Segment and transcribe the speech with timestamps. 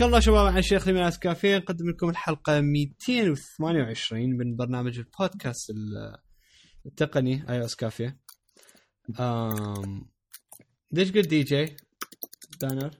[0.00, 1.56] حياك الله شباب عن شيخ لمياس كافية.
[1.56, 6.16] نقدم لكم الحلقة 228 من برنامج البودكاست ال-
[6.86, 8.16] التقني اي اس كافية.
[10.92, 11.76] ليش قلت دي جي؟
[12.60, 12.90] دانر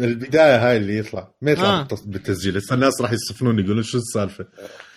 [0.00, 1.34] البداية هاي اللي يطلع.
[1.42, 1.88] ما يطلع آه.
[2.06, 2.56] بالتسجيل.
[2.56, 4.46] هسه الناس راح يصفنون يقولون شو السالفة؟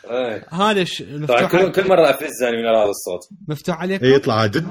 [0.09, 0.45] إيه.
[0.51, 3.39] هذا مفتوح كل كل مرة أفز أنا من هذا الصوت.
[3.47, 4.65] مفتوح عليك يطلع عاد.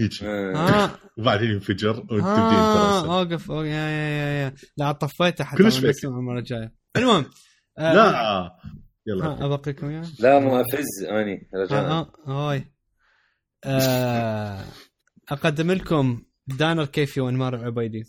[0.00, 0.12] هيك.
[1.18, 4.54] وبعدين ينفجر وتبدي آه أوقف أوه، يا يا يا يا.
[4.76, 6.04] لا طفيته حتى كلش فيك.
[6.04, 6.74] المرة الجاية.
[6.96, 7.24] المهم
[7.78, 8.50] آه لا.
[9.06, 9.44] يلا.
[9.44, 10.04] ابقيكم إياه.
[10.20, 11.04] لا مو أفز.
[11.10, 12.72] أني رجاء آه هاي.
[13.64, 14.64] آه
[15.28, 18.04] أقدم لكم دانر كيفي وانمار العبيدي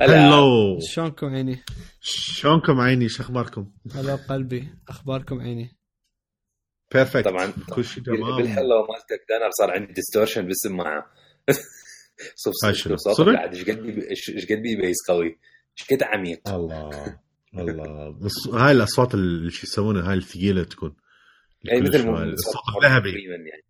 [0.00, 0.78] هلو.
[0.80, 1.62] شلونكم عيني؟
[2.00, 5.77] شلونكم عيني؟ شو أخباركم؟ هلا بقلبي أخباركم عيني؟
[6.92, 7.52] perfect طبعا.
[7.70, 8.36] كل شيء تمام.
[8.36, 11.12] بالحلو مالتك دانر صار عندي distortion بالسماعه؟
[12.34, 12.54] صوت
[12.96, 13.78] صدق؟ بعد إيش قد
[14.10, 15.38] إيش قد بي bass قوي؟
[15.78, 17.18] إيش قد عميق؟ الله
[17.58, 18.10] الله.
[18.10, 20.96] بس هاي الأصوات اللي شو يسمونها هاي الثقيلة تكون.
[21.72, 23.10] اي مثل الصوت صوت الذهبي.
[23.10, 23.64] يعني.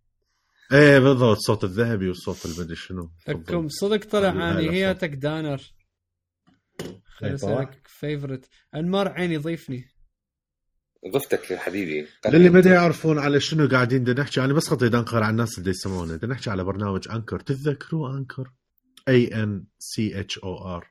[0.73, 3.11] إيه بالضبط الصوت الذهبي والصوت المدري شنو.
[3.29, 4.67] لكم صدق طلع عن.
[4.67, 5.75] نهايتك دانر.
[7.05, 7.55] خليني طبعا.
[7.55, 9.89] أسألك favorite أنمار عيني ضيفني.
[11.07, 12.07] ضفتك يا حبيبي.
[12.27, 15.71] للي ما يعرفون على شنو قاعدين بدنا نحكي أنا بس خطيت Anchor على الناس اللي
[15.71, 17.41] يسمعونا بدنا نحكي على برنامج Anchor.
[17.41, 18.51] تتذكروا Anchor؟
[19.09, 20.91] A N C H O R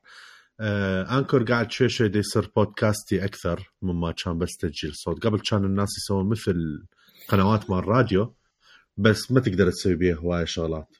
[1.11, 5.23] Anchor قاعد شوي شوي يصير بودكاستي أكثر مما كان بس تسجيل صوت.
[5.23, 6.85] قبل كان الناس يسوون مثل
[7.29, 8.35] قنوات مال راديو
[8.97, 10.97] بس ما تقدر تسوي بيها هواي شغلات.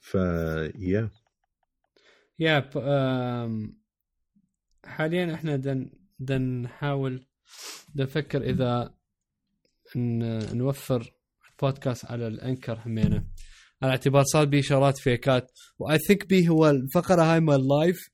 [0.00, 1.10] ف يا
[2.38, 3.76] Yup um،
[4.84, 5.90] حاليا إحنا دن
[6.20, 7.26] دن نحاول
[7.96, 8.94] نفكر إذا
[10.54, 11.12] نوفر
[11.50, 13.24] البودكاست على ال Anchor همينة.
[13.82, 15.50] على اعتبار صار بي شغلات فيكات.
[15.78, 18.10] و I think بي هو الفقرة هاي مال live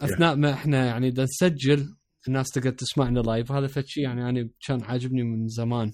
[0.00, 1.96] أثناء ما إحنا يعني دا نسجل
[2.28, 5.92] الناس تقدر تسمعنا لايف هذا فد شيء يعني أنا كان عاجبني من زمان.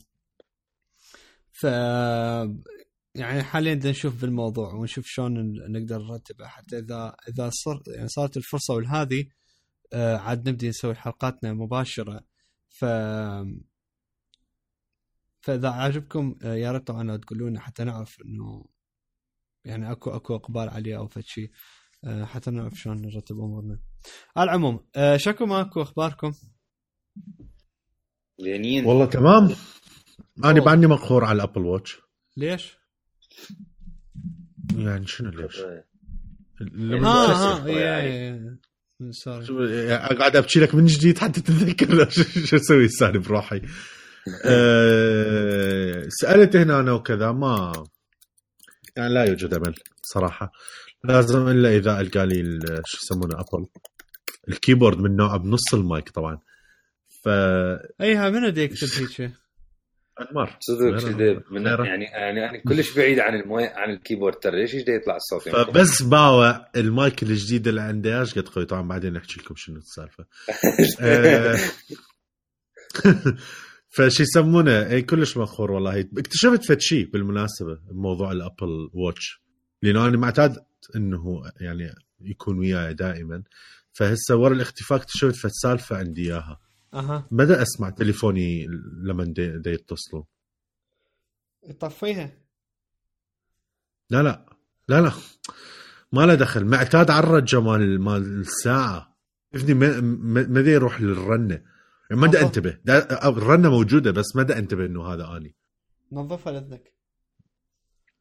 [1.53, 1.65] ف
[3.15, 6.47] يعني حاليا بدنا نشوف بالموضوع ونشوف شلون نقدر نرتبه.
[6.47, 9.25] حتى إذا إذا صار يعني صارت الفرصة والهذه
[9.93, 12.21] آه عاد نبدي نسوي حلقاتنا مباشرة
[12.69, 12.85] ف
[15.41, 18.67] فإذا عجبكم آه يا ريت طبعا لو تقولون لنا حتى نعرف إنه
[19.65, 21.51] يعني اكو أكو إقبال عليه أو فد شيء
[22.05, 23.79] آه حتى نعرف شلون نرتب أمورنا.
[24.37, 26.33] على العموم آه شكو ماكو أخباركم؟
[28.39, 29.49] لينين والله تمام
[30.45, 31.97] أنا بعدني مقهور على ال Apple Watch
[32.37, 32.79] ليش؟
[34.77, 35.61] يعني شنو ليش؟
[36.61, 38.61] لما ها ها يعني.
[39.21, 39.67] شو-
[40.19, 43.63] قاعد أبكي لك من جديد حتى تتذكر شو شو أسوي السالي بروحي
[44.45, 47.73] أه، سألت هنا أنا وكذا ما
[48.97, 50.53] يعني لا يوجد أمل صراحة.
[51.05, 53.67] لازم إلا إذا ألقى لي ال- شو يسمونه Apple.
[54.49, 56.39] ال keyboard من نوع بنص المايك طبعا.
[57.23, 57.29] ف
[58.01, 59.31] إيها منو يكتب هيك؟
[60.61, 61.41] صدق انمار غيره-
[61.77, 61.85] كذا.
[61.87, 65.47] يعني يعني أنا كلش بعيد عن الموي عن ال keyboard ترى ليش إيش يطلع الصوت؟
[65.47, 69.77] يعني؟ فبس باوع المايك الجديد اللي عنده إيش قد قوي؟ طبعا بعدين نحكي لكم شنو
[69.77, 70.25] السالفة.
[71.01, 71.57] آه،
[73.97, 76.01] فشي يسمونه اي كلش مخور والله.
[76.19, 79.43] اكتشفت فد شيء بالمناسبة بموضوع ال Apple Watch
[79.83, 80.57] لأنه أنا معتاد
[80.97, 83.43] إنه يعني يكون وياي دائما.
[83.93, 86.61] فهسه ورا الاختفاء اكتشفت فد سالفة عندي إياها.
[86.97, 87.29] أها.
[87.31, 88.67] بدا أسمع تليفوني
[89.03, 90.25] لما دي, دي يتصلوا
[91.81, 92.39] طفيها
[94.11, 94.47] لا لا
[94.89, 95.13] لا لا.
[96.13, 96.65] ما له دخل.
[96.65, 99.17] معتاد على الرجة مال مال الساعة.
[99.55, 101.55] ابني ما دا يروح للرنة.
[102.11, 102.43] يعني ما دا.
[102.43, 102.79] أنتبه.
[102.85, 105.55] دا الرنة موجودة بس ما دا أنتبه إنه هذا اني
[106.13, 106.93] نظفها لاذنك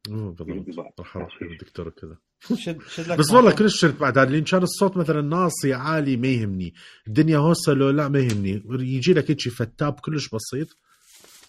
[0.08, 2.18] بالضبط راح أروح للدكتور وكذا.
[2.40, 3.54] شد شد لك بس والله.
[3.54, 6.74] كلش شرت بعد هذا لأن كان الصوت مثلا ناصي عالي ما يهمني.
[7.06, 8.62] الدنيا هوسه لو لا ما يهمني.
[8.70, 10.76] يجي لك هيك فتاب كلش بسيط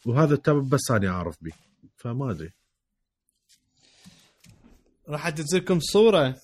[0.05, 1.51] وهذا التاب بس أنا أعرف به.
[1.97, 2.53] فما أدري.
[5.07, 6.41] راح أدز لكم صورة.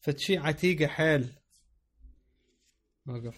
[0.00, 1.32] فد شي عتيقه حيل.
[3.06, 3.36] وقف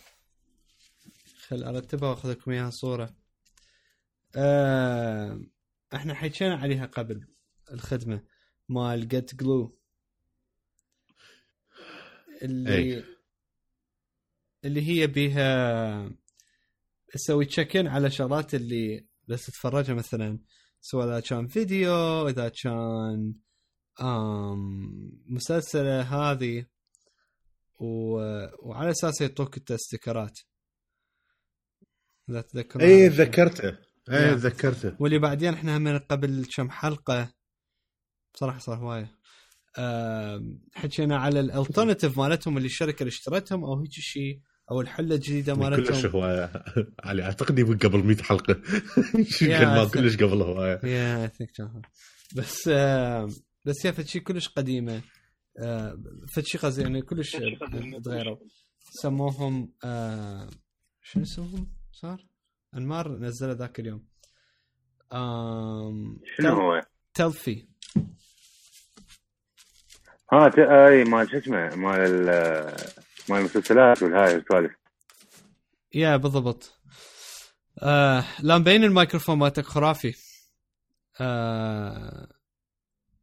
[1.47, 3.15] خل أرتبها واخذ لكم إياها صورة.
[4.37, 5.41] آه
[5.95, 7.27] إحنا حكينا عليها قبل
[7.73, 8.36] الخدمة.
[8.69, 9.79] مال جيت جلو
[12.43, 13.05] اللي أي.
[14.65, 16.11] اللي هي بيها
[17.13, 20.39] تسوي تشيك ان على شغلات اللي بس تتفرجها مثلا
[20.81, 23.35] سواء إذا كان فيديو إذا كان
[24.01, 26.67] آم مسلسله هذه
[27.81, 28.17] و...
[28.69, 30.39] وعلى أساس يعطوك انت sticker ات
[32.31, 33.09] إذا تذكرون اي.
[33.09, 33.77] تذكرته اي
[34.09, 34.35] نعم.
[34.35, 37.36] تذكرته واللي بعدين إحنا هم قبل كم حلقة
[38.37, 39.11] بصراحة صار هوايه
[40.75, 44.41] حكينا على ال alternative مالتهم اللي الشركة اللي اشترتهم أو هيك شيء
[44.71, 46.11] أو الحلة الجديدة كلش مالتهم.
[46.11, 46.65] هواية.
[47.05, 48.53] علي أعتقد يمكن قبل 100 حلقة.
[49.43, 50.81] يمكن ما I think- كلش قبل هواية.
[50.85, 51.31] Yeah
[52.37, 53.29] بس um،
[53.65, 55.03] بس yeah فد شيء كلش قديمة.
[56.35, 57.37] فد شيء قصدي يعني كلش
[58.05, 58.37] تغيروا
[59.03, 59.73] سموهم
[61.03, 62.27] شنو اسمهم صار؟
[62.77, 64.05] أنمار نزله ذاك اليوم.
[66.37, 66.81] شنو هو؟
[67.15, 67.69] Telfie.
[70.33, 72.77] ت- أي مال شو اسمه مال ال-
[73.31, 74.73] مال المسلسلات والهاي السوالف
[75.95, 76.73] Yeah بالضبط.
[77.83, 80.15] آه لا مبين الميكروفون مالتك خرافي.
[81.21, 82.29] آه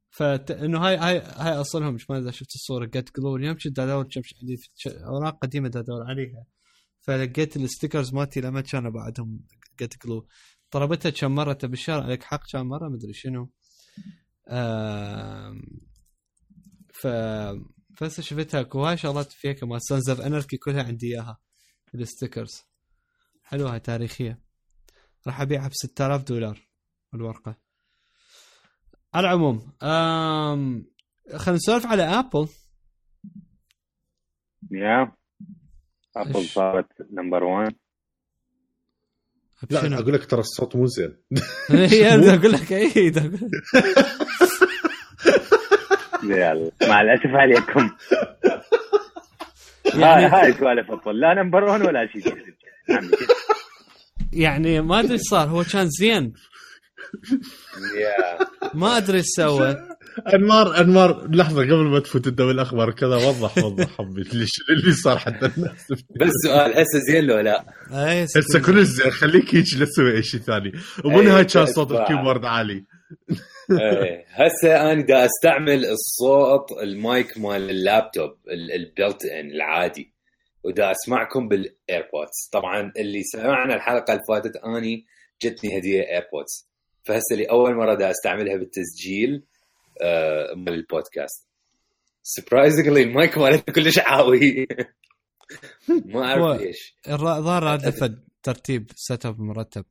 [0.10, 0.52] فت...
[0.52, 4.22] إنه هاي هاي هاي أصلهم ما إذا شفت الصورة GetGlue اليوم كنت ادور كم
[4.88, 6.46] أوراق قديمة ادور عليها.
[7.02, 9.40] فلقيت ال stickers مالتي لما كانوا بعدهم
[9.80, 10.28] GetGlue
[10.72, 13.50] طلبتها كم مرة تبي بالشهر عليك حق كم مرة؟ مدري شنو.
[14.48, 15.54] آه
[17.04, 17.08] ف
[18.02, 21.40] بس شفتها وهاي شغلات فيها كمان Sons of Anarchy كلها عندي إياها.
[21.96, 22.62] ال stickers
[23.44, 24.40] حلوة تاريخية.
[25.28, 26.68] راح أبيعها ب 6000 دولار
[27.14, 27.56] الورقة.
[29.14, 30.86] على العموم أم...
[31.36, 32.48] خلينا نسولف على ابل
[34.72, 35.12] يا.
[36.16, 37.76] ابل؟ صارت number 1
[39.70, 41.18] لا؟ أقول لك ترى الصوت مو زين.
[41.70, 43.12] بدي أقول لك اي.
[46.24, 46.72] يلا.
[46.88, 47.90] مع الأسف عليكم.
[49.94, 52.34] هاي يعني هاي سوالف Apple لا number 1 ولا شيء.
[54.34, 55.48] يعني ما أدري إيش صار.
[55.48, 56.34] هو كان زين.
[58.74, 59.76] ما أدري إيش سوى.
[60.34, 65.18] انمار أنمار لحظة قبل ما تفوت انت بالاخبار كذا وضح وضح حبي ليش اللي صار
[65.18, 65.88] حتى الناس.
[66.20, 67.66] بس سؤال هسه زين لو لا.
[67.92, 69.12] هسه كل زين.
[69.12, 70.72] خليك هيك لا تسوي أي شيء ثاني.
[71.06, 71.92] ومن أي، هاي كان صوت.
[71.92, 72.74] ال keyboard عالي.
[72.74, 73.38] إيه،
[74.28, 80.14] هسه أنا دا أستعمل الصوت المايك مال اللابتوب ال- ال built-in العادي
[80.64, 85.06] ودا أسمعكم بال AirPods طبعا اللي سمعنا الحلقة اللي فاتت أني
[85.42, 86.70] جتني هدية AirPods
[87.04, 89.44] فهسه لاول مرة دا أستعملها بالتسجيل
[90.02, 91.48] آه، مال البودكاست.
[92.24, 94.68] surprisingly ال mic مالته كلش عاوي.
[96.06, 96.96] ما أعرف ليش.
[97.08, 99.86] الظاهر هذا ترتيب setup مرتب.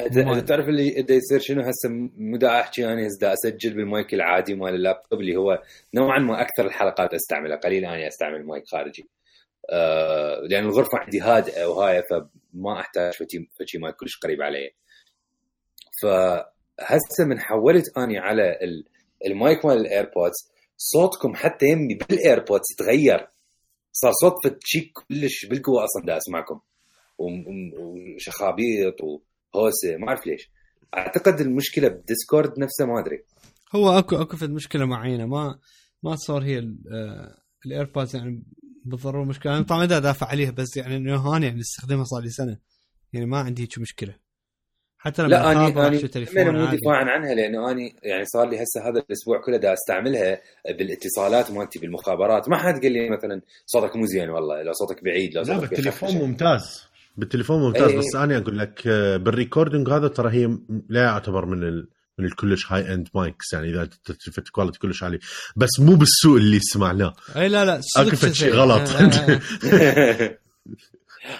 [0.00, 4.54] أنت تعرف اللي دا يصير شنو هسه مو دا أحكي أنا دا أسجل بالمايك العادي
[4.54, 5.62] مال اللابتوب اللي هو
[5.94, 9.08] نوعا ما أكثر الحلقات أستعملها قليل أنا أستعمل مايك خارجي.
[9.70, 13.12] آه لأن الغرفة عندي هادئة وهاي فما أحتاج
[13.58, 14.70] فتي مايك كلش قريب علي.
[16.02, 18.84] فهسه من حولت أني على ال-
[19.26, 23.28] المايك مال ال AirPods صوتكم حتى يمي بال AirPods تغير.
[23.92, 26.60] صار صوت فتشي كلش بالقوة أصلا دا أسمعكم.
[27.18, 28.16] وم- وم-
[29.54, 30.50] وهوسه ما أعرف ليش.
[30.96, 33.24] أعتقد المشكلة بال Discord نفسه ما أدري.
[33.74, 35.58] هو أكو أكو فد مشكلة معينة ما
[36.02, 36.70] ما صار هي
[37.66, 38.42] ال AirPods يعني
[38.84, 39.56] بالضروره مشكلة.
[39.56, 42.58] أنا طبعا أدافع عليها بس يعني إنه أنا يعني استخدمها صار لي سنة.
[43.12, 44.14] يعني ما عندي هيك مشكلة.
[44.98, 46.66] حتى لما لا اني اني مو.
[46.66, 51.78] دفاعا عنها لأنه اني يعني صار لي هسه هذا الأسبوع كله دا أستعملها بالاتصالات مالتي
[51.78, 52.48] بالمخابرات.
[52.48, 55.70] ما حد قال لي مثلا صوتك مو زين والله لو صوتك بعيد لو لا صوتك
[55.70, 56.22] بالتليفون بيخفش.
[56.22, 56.88] ممتاز.
[57.18, 57.98] بالتليفون ممتاز إيه.
[57.98, 60.58] بس أنا أقول لك آه، بال recording هذا ترى هي
[60.88, 65.18] لا يعتبر من ال من الكلش high end mics يعني إذا تلفت quality كلش عالي
[65.56, 68.52] بس مو بالسوء اللي سمعناه اي لا لا فد شيء.
[68.52, 68.88] غلط.
[68.88, 70.38] آه، آه، آه.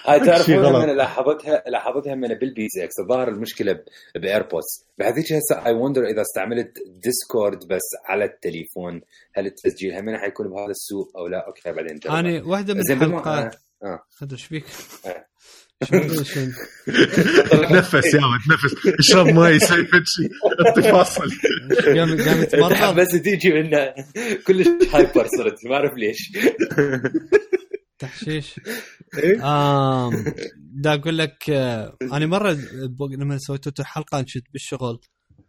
[0.05, 0.55] هاي تعرفون.
[0.65, 3.79] أنا لاحظتها لاحظتها من بال BeatsX الظاهر المشكلة
[4.15, 9.01] ب AirPods بحيث هسه I wonder إذا استعملت Discord بس على التليفون
[9.35, 11.99] هل التسجيل هم حيكون بهذا السوء أو لا okay بعدين.
[12.09, 13.99] أنا واحدة من الحلقات آه.
[14.09, 14.65] خذ إيش فيك؟
[15.05, 15.28] آه.
[17.69, 18.87] تنفس يا ولد تنفس.
[18.99, 20.29] اشرب ماي يسوي فد شيء
[20.75, 21.29] تفاصل
[21.85, 23.93] قام قام يتمرض بس تيجي منه
[24.47, 26.31] كلش hyper صرت ما أعرف ليش.
[27.99, 28.59] تحشيش.
[29.17, 32.57] إيه؟ آم دا أقول لك آه، أنا مرة
[33.17, 34.99] لما سويت حلقة كنت بالشغل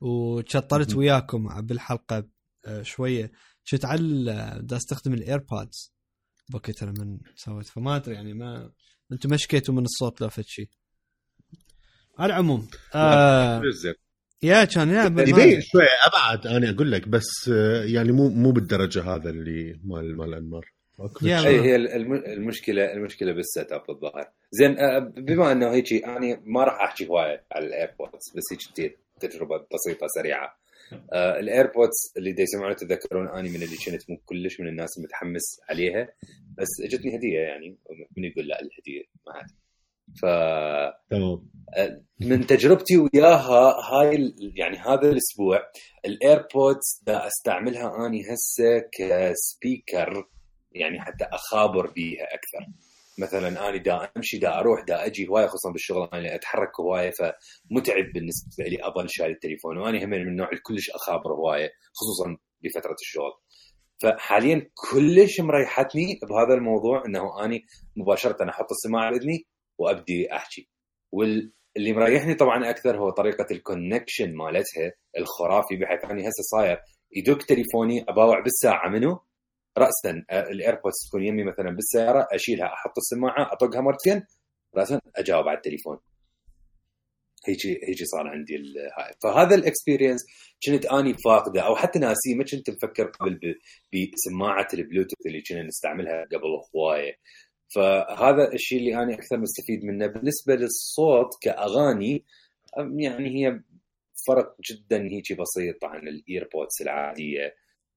[0.00, 2.28] واشتركت وياكم بالحلقة
[2.66, 3.32] آه، شوية.
[3.70, 5.94] كنت على ال- دا أستخدم ال AirPods
[6.48, 8.70] بوقتها لما سويت فما أدري يعني ما
[9.12, 10.68] أنتم ما شكيتوا من الصوت لو فد شيء
[12.18, 13.62] على العموم آه
[14.42, 19.02] يا كان يا يبين شوي أبعد أنا أقول لك بس آه، يعني مو مو بالدرجة
[19.02, 20.72] هذا اللي مال مال أنمار.
[21.62, 24.28] هي الم- المشكلة المشكلة ب setup الظاهر.
[24.52, 28.44] زين آه، بما أنه هيك أنا ما راح أحكي هواية على ال AirPods بس
[28.78, 30.60] هيك تجربة بسيطة سريعة.
[31.12, 34.98] آه ال AirPods اللي دا يسمعون تتذكرون اني من اللي كنت مو كلش من الناس
[34.98, 36.08] المتحمس عليها.
[36.60, 37.78] بس اجتني هدية يعني
[38.16, 39.46] من يقول لا الهدية؟ ما عاد.
[40.20, 40.22] ف
[41.10, 41.50] تمام.
[42.20, 45.62] من تجربتي وياها هاي يعني هذا الأسبوع
[46.04, 50.28] ال AirPods دا أستعملها أني هسه ك speaker
[50.72, 52.72] يعني حتى أخابر بيها أكثر.
[53.18, 58.12] مثلا أنا دا أمشي دا أروح دا أجي هواية خصوصا بالشغل أنا أتحرك هوايه فمتعب
[58.14, 59.78] بالنسبة لي اظل شايل التليفون.
[59.78, 63.32] وأنا هم من النوع اللي كلش أخابر هواية خصوصا بفترة الشغل.
[64.02, 67.64] فحاليا كلش مريحتني بهذا الموضوع إنه أني
[67.96, 69.46] مباشرة أحط السماعة باذني
[69.78, 70.68] وأبدي أحكي.
[71.12, 76.78] واللي مريحني طبعا أكثر هو طريقة ال connection مالتها الخرافي بحيث أني هسه صاير
[77.16, 79.20] يدق تليفوني أباوع بالساعة منه
[79.78, 84.22] راسا آه، ال AirPods تكون يمي مثلا بالسيارة أشيلها أحط السماعة أطقها مرتين
[84.76, 85.98] راسا أجاوب على التليفون.
[87.48, 88.54] هيجي هيجي صار عندي
[88.98, 89.12] هاي.
[89.22, 90.20] فهذا ال experience
[90.66, 93.40] كنت أني فاقده أو حتى ناسية ما كنت مفكر قبل
[93.92, 97.14] بسماعة البلوتوث اللي كنا نستعملها قبل هواية.
[97.74, 100.06] فهذا الشيء اللي أنا أكثر مستفيد منه.
[100.06, 102.24] بالنسبة للصوت كأغاني
[102.96, 103.60] يعني هي
[104.28, 107.54] فرق جدا هيك بسيط عن ال EarPods العادية.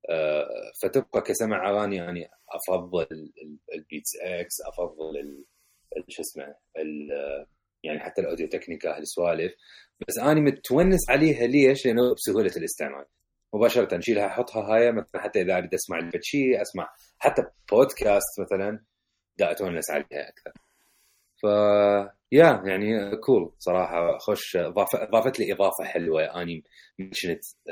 [0.09, 3.33] أه، فتبقى كسمع أغاني يعني أفضل ال-
[3.75, 5.45] Beats X أفضل
[6.09, 6.55] شو اسمه
[7.83, 9.53] يعني حتى الأوديو تكنيكا هالسوالف.
[10.07, 13.05] بس أنا متونس عليها ليش؟ لأنه بسهولة الاستعمال.
[13.53, 18.83] مباشرة نشيلها احطها هاي مثلا حتى إذا أريد أسمع البتشي أسمع حتى بودكاست مثلا
[19.37, 20.51] دا أتونس عليها أكثر.
[21.41, 21.45] ف
[22.31, 24.17] يا يعني كول صراحة.
[24.17, 26.41] خوش اضافه اضافت لي إضافة حلوة.
[26.41, 26.63] أني
[26.99, 27.15] ما كنت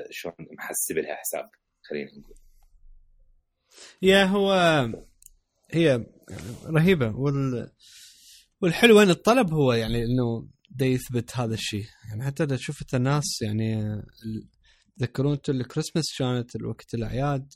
[0.10, 1.50] شلون محسب لها حساب
[1.84, 2.36] خلينا نقول.
[4.02, 4.52] يا هو
[5.72, 6.06] هي
[6.66, 7.16] رهيبة.
[7.16, 7.72] وال
[8.62, 11.86] والحلو وين الطلب هو يعني إنه دا يثبت هذا الشيء.
[12.10, 14.02] يعني حتى إذا شفت الناس يعني
[14.98, 17.54] تذكرون أنتم الكريسماس كانت الوقت الأعياد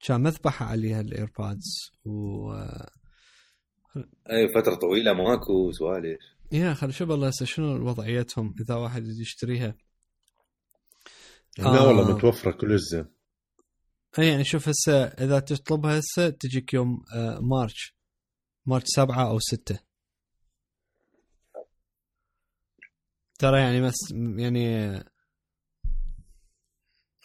[0.00, 2.52] كان مذبحة عليها الايربادز و
[4.30, 6.18] أي فترة طويلة ماكو سوالف
[6.52, 9.74] يا خل شوف والله هسه شنو وضعيتهم إذا واحد يشتريها؟
[11.58, 11.86] لا آه.
[11.86, 13.06] والله متوفرة كل زين
[14.18, 17.99] أي يعني شوف هسه إذا تطلبها هسه تجيك يوم آه، March.
[18.70, 19.78] March سبعة أو ستة.
[23.38, 24.94] ترى يعني مس يعني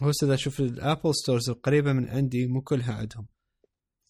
[0.04, 3.28] هو اذا أشوف ال Apple Stores القريبة من عندي مو كلها عندهم.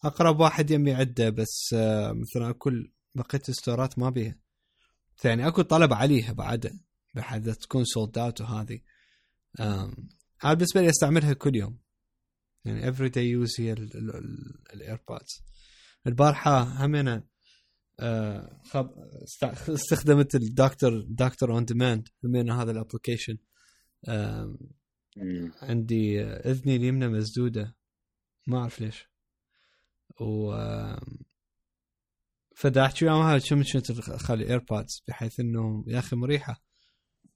[0.04, 4.38] أقرب واحد يمي عنده بس آه، مثلا اكل بقية الستورات ما بيها.
[5.24, 6.80] يعني أكو طلب عليها بعد
[7.14, 8.80] بحيث تكون sold out وهذه
[10.44, 11.78] أنا بالنسبة لي أستعملها كل يوم.
[12.64, 13.72] يعني every day use هي
[14.74, 15.42] ال AirPods
[16.06, 17.22] البارحة هم أنا
[18.00, 18.90] آه، خب
[19.22, 23.38] است- استخدمت ال Doctor Doctor On Demand همين هذا ال application
[25.62, 27.76] عندي آه، إذني اليمنى مسدودة.
[28.46, 29.08] ما أعرف ليش.
[30.20, 30.52] و
[32.56, 33.38] فدا احكي وياهم.
[33.38, 36.62] كم كنت اخلي AirPods بحيث انه يا أخي مريحة.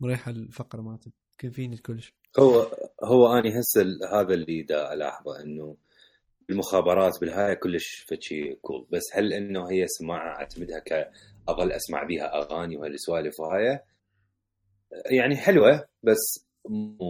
[0.01, 2.73] مريحة الفقرة مالتها convenient كلش هو
[3.05, 5.77] هو اني هسه هذا اللي دا ألاحظه إنه
[6.51, 12.37] المخابرات بالهاي كلش فد شي cool بس هل إنه هي سماعة أعتمدها كاظل أسمع بيها
[12.39, 13.81] أغاني وهالسوالف وهاي؟
[15.11, 17.01] يعني حلوة بس مو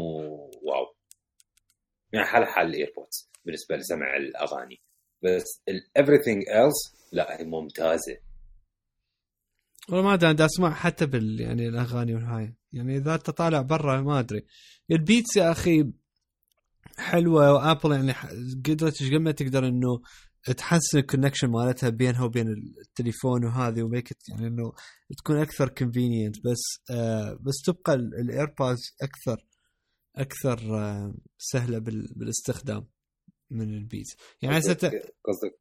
[0.63, 0.95] واو.
[2.13, 4.81] يعني حال حال ال EarPods بالنسبة لسمع الأغاني.
[5.23, 5.63] بس
[5.99, 8.17] everything else لا هي ممتازة.
[9.89, 12.55] والله ما أدري دا أسمع حتى بال يعني الأغاني والهاي.
[12.73, 14.47] يعني إذا أنت طالع برا ما أدري.
[14.91, 15.93] ال Beats يا أخي
[16.99, 18.13] حلوة و Apple يعني
[18.67, 20.01] قدرت إيش قد ما تقدر إنه
[20.57, 22.49] تحسن ال connection مالتها بينها وبين
[22.83, 24.73] التليفون وهذه و make يعني إنه
[25.19, 29.47] تكون أكثر convenient بس آه بس تبقى ال AirPods أكثر
[30.17, 32.87] أكثر آه سهلة بال بالاستخدام
[33.51, 34.85] من ال Beats يعني هسه ت-
[35.25, 35.61] قصدك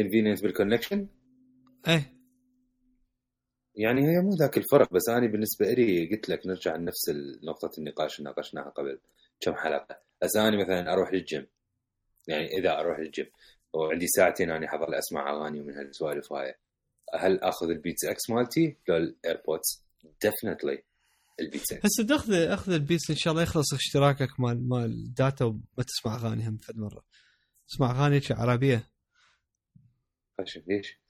[0.00, 1.08] convenience بال connection
[1.88, 2.16] إيه.
[3.74, 7.10] يعني هي مو ذاك الفرق بس أنا بالنسبة لي قلت لك نرجع لنفس
[7.44, 9.00] نقطة النقاش اللي ناقشناها قبل
[9.40, 10.05] كم حلقة.
[10.22, 11.46] بس أنا مثلا أروح للجيم.
[12.28, 13.26] يعني إذا أروح للجيم.
[13.72, 16.54] وعندي ساعتين أنا حظل اسمع أغاني ومن هالسوالف هاي.
[17.14, 19.84] هل آخذ ال BeatsX مالتي لو ال AirPods
[20.22, 20.82] definitely ال
[21.40, 21.86] BeatsX.
[21.86, 25.62] هسه تاخذ أخذ ال Beats إن شاء الله يخلص اشتراكك مال مال ال data وما
[25.86, 27.04] تسمع أغاني هم فد مرة.
[27.68, 28.90] تسمع أغاني عربية؟
[30.66, 31.00] ليش؟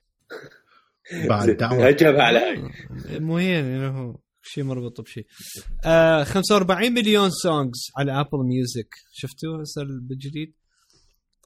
[1.28, 1.88] بعد دعوة.
[1.88, 2.70] هجم على
[3.20, 4.18] مو هي يعني هو.
[4.46, 5.26] شيء مربوط بشيء
[5.84, 10.54] آه 45 مليون سونجز على ابل ميوزك شفتوا هسه بالجديد؟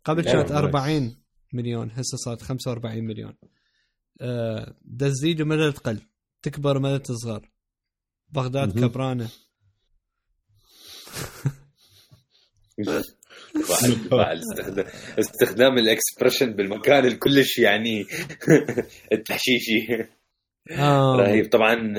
[0.04, 0.52] قبل كانت نايس.
[0.52, 1.16] 40
[1.52, 3.34] مليون هسه صارت 45 مليون.
[4.20, 6.00] آه تزيد ومدى تقل.
[6.42, 7.50] تكبر مدى تصغر.
[8.28, 8.80] بغداد.
[8.80, 9.28] كبرانة.
[15.18, 18.06] استخدام ال expression بالمكان الكلش يعني
[19.12, 19.86] التحشيشي.
[21.16, 21.50] رهيب.
[21.50, 21.94] طبعا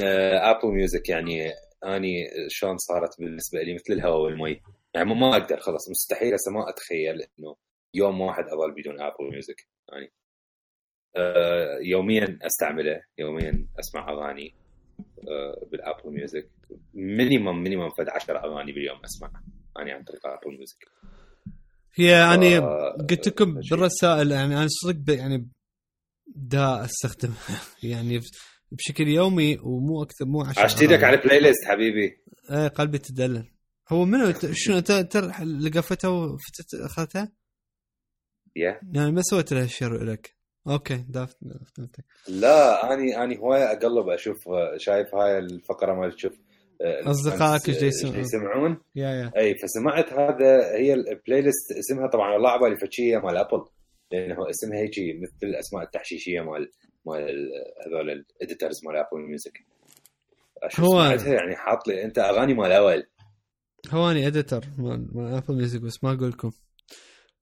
[0.51, 1.51] Apple Music يعني
[1.86, 4.62] أني شلون صارت بالنسبة لي مثل الهواء والمي.
[4.94, 7.56] يعني ما- أقدر خلاص مستحيل هسه ما أتخيل إنه
[7.94, 10.12] يوم واحد أظل بدون Apple Music يعني
[11.18, 14.56] آه، يوميا أستعمله يوميا أسمع أغاني
[15.30, 16.50] آه، بال Apple Music
[16.93, 19.32] minimum minimum فد 10 أغاني باليوم أسمع
[19.80, 20.88] اني عن طريق Apple Music
[21.96, 23.53] هي يعني آه، قلت لكم.
[23.72, 25.48] بالرسائل يعني أنا صدق يعني
[26.36, 27.62] دا أستخدمها.
[27.84, 28.20] يعني
[28.71, 32.17] بشكل يومي ومو أكثر مو عشان عاشت إيدك على ال play list حبيبي.
[32.51, 33.45] إيه قلبي تدلل.
[33.89, 35.17] هو منو؟ شنو؟ انت أنت
[35.61, 37.31] لقفتها وفتت اخذتها؟
[38.55, 40.41] yeah يعني ما سويت لها share لك.
[40.67, 41.37] okay دافت
[41.75, 44.37] فهمتك لا اني أني هواي أقلب أشوف
[44.77, 46.33] شايف هاي الفقرة مال تشوف
[46.81, 48.19] آه، أصدقائك إيش آه، دا يسمعون.
[48.19, 49.31] يسمعون؟ yeah yeah.
[49.37, 53.65] أي فسمعت هذا هي ال playlist اسمها طبعا والله على بالي مال Apple
[54.11, 56.71] لأنه اسمها هيك مثل الاسماء التحشيشية مال
[57.05, 57.50] مال ال-
[57.88, 58.10] هذول
[58.41, 59.65] ال editors مال Apple Music
[60.79, 61.03] هو-
[61.34, 63.03] يعني حاط لي أنت أغاني مال أول.
[63.89, 66.51] هو اني editor مال مال Apple Music بس ما أقول لكم.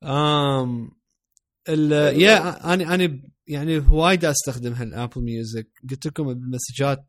[0.03, 0.91] امم
[1.69, 7.05] ال yeah أنا أنا يعني وايد استخدمها ال Apple Music قلت لكم بالمسجات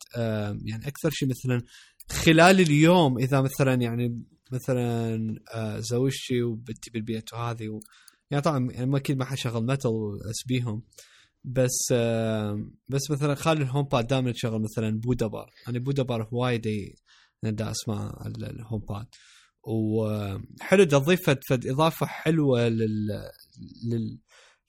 [0.65, 1.63] يعني أكثر شيء مثلا
[2.11, 5.17] خلال اليوم إذا مثلا يعني مثلا
[5.55, 7.81] آه، زوجتي وبنتي بالبيت وهذه و
[8.31, 10.83] يعني طبعا يعني ما أكيد ما حشغل metal وأسبيهم.
[11.45, 16.29] بس آم، بس مثلا خالي ال HomePod دائما تشغل مثلا Buddha Bar أنا Buddha Bar
[16.33, 16.95] وايد ي-
[17.43, 19.07] دا اسمع ال- ال HomePod
[19.65, 23.07] وحلو تضيف إضافة حلوة لل
[23.85, 24.19] لل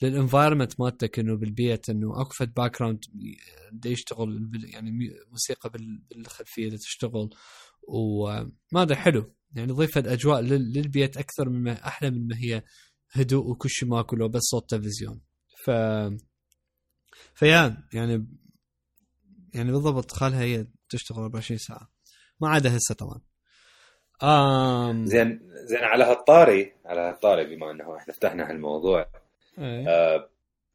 [0.01, 2.99] لل environment مالتك إنه بالبيت إنه أكو فد background
[3.85, 4.91] يشتغل يعني
[5.31, 7.29] موسيقى بال- بالخلفية دا تشتغل.
[7.87, 8.51] وما
[8.81, 9.33] ادري حلو.
[9.55, 12.63] يعني ضيف فد أجواء لل- للبيت أكثر مما أحلى من ما هي
[13.11, 15.21] هدوء وكل شيء ماكو لو بس صوت تلفزيون.
[15.65, 15.69] ف
[17.35, 18.25] فيا يعني
[19.53, 21.89] يعني بالضبط خالها هي تشتغل 24 ساعة.
[22.41, 23.21] ما عدا هسه طبعا.
[24.23, 29.05] آم زين زين على هالطاري على هالطاري بما إنه إحنا فتحنا هالموضوع
[29.59, 29.89] إيه.
[29.89, 30.29] آه،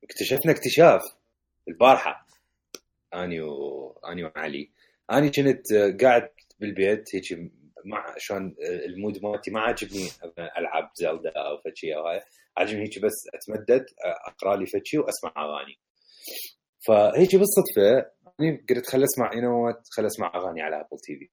[0.04, 1.02] اكتشفنا اكتشاف
[1.68, 2.26] البارحة.
[3.14, 4.70] أني واني وعلي.
[5.12, 6.28] أني كنت آه، قاعد
[6.61, 7.52] بالبيت هيك
[7.85, 10.09] مع شلون ال mood مالتي ما عاجبني
[10.59, 12.20] ألعب Zelda أو فشي أو هاي.
[12.56, 15.78] عاجبني هيك بس أتمدد آه، أقرأ لي فشي وأسمع أغاني.
[16.87, 21.28] فهيك بالصدفة أني قلت خل أسمع يو خل أسمع أغاني على Apple TV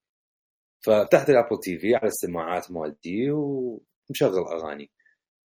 [0.86, 4.92] ففتحت ال Apple TV على السماعات مالتي ومشغل أغاني.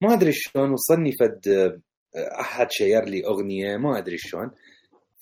[0.02, 4.50] ما أدري شلون وصلني فد آه، أحد share لي أغنية ما أدري شلون.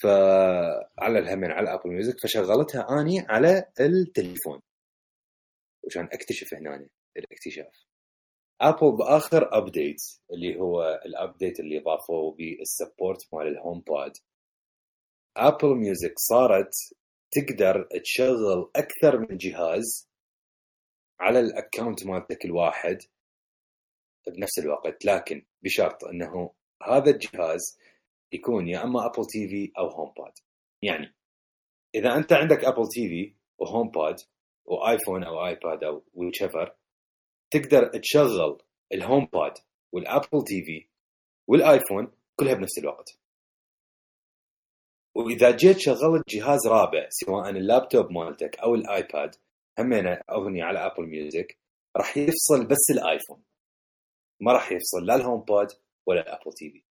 [0.03, 4.61] فعلى الهمن على Apple Music فشغلتها أني على التليفون.
[5.85, 7.87] وعشان أكتشف هنا الاكتشاف.
[8.61, 10.03] Apple بآخر update
[10.33, 14.13] اللي هو ال update اللي ضافوه بال support مال ال HomePod
[15.37, 16.73] Apple Music صارت
[17.31, 20.09] تقدر تشغل أكثر من جهاز
[21.21, 22.99] على ال account مالتك الواحد
[24.27, 27.79] بنفس الوقت لكن بشرط إنه هذا الجهاز
[28.33, 30.33] يكون يا أما Apple TV أو HomePod
[30.83, 31.15] يعني
[31.95, 34.17] إذا أنت عندك Apple TV و HomePod و
[34.65, 36.45] iPhone أو iPad أو Watch
[37.51, 39.53] تقدر تشغل ال HomePod
[39.93, 40.89] وال Apple TV
[41.49, 43.19] وال iPhone كلها بنفس الوقت.
[45.17, 49.35] وإذا جيت شغلت جهاز رابع سواء اللابتوب مالتك أو ال iPad
[49.79, 51.59] همينة اغني على Apple Music
[51.97, 53.43] راح يفصل بس ال iPhone.
[54.41, 55.69] ما راح يفصل لا ال HomePod
[56.07, 56.83] ولا ال Apple TV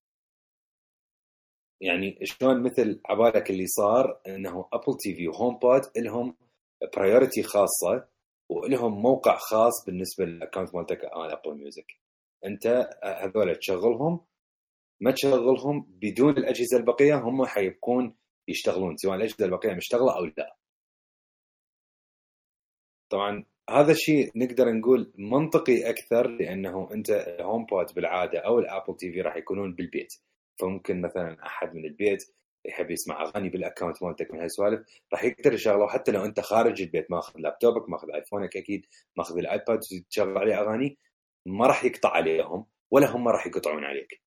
[1.81, 6.37] يعني شلون مثل عبالك اللي صار إنه Apple TV و HomePod لهم
[6.95, 8.07] priority خاصة
[8.49, 11.91] ولهم موقع خاص بالنسبة لل account مالتك على Apple Music
[12.45, 14.25] أنت هذول تشغلهم
[15.01, 18.15] ما تشغلهم بدون الأجهزة البقية؟ هم حيبقون
[18.47, 20.57] يشتغلون سواء الأجهزة البقية مشتغلة أو لا.
[23.09, 29.11] طبعا هذا الشيء نقدر نقول منطقي أكثر لأنه أنت ال HomePod بالعادة أو ال Apple
[29.11, 30.13] TV راح يكونون بالبيت.
[30.59, 32.23] فممكن مثلا أحد من البيت
[32.65, 34.81] يحب يسمع أغاني بال account مالتك من هالسوالف
[35.13, 35.87] راح يقدر يشغله.
[35.87, 38.85] حتى لو أنت خارج البيت ماخذ لابتوبك ماخذ iPhone ك أكيد
[39.17, 39.79] ماخذ ال iPad
[40.09, 40.97] تشغل عليه أغاني
[41.45, 44.24] ما راح يقطع عليهم ولا هم راح يقطعون عليك.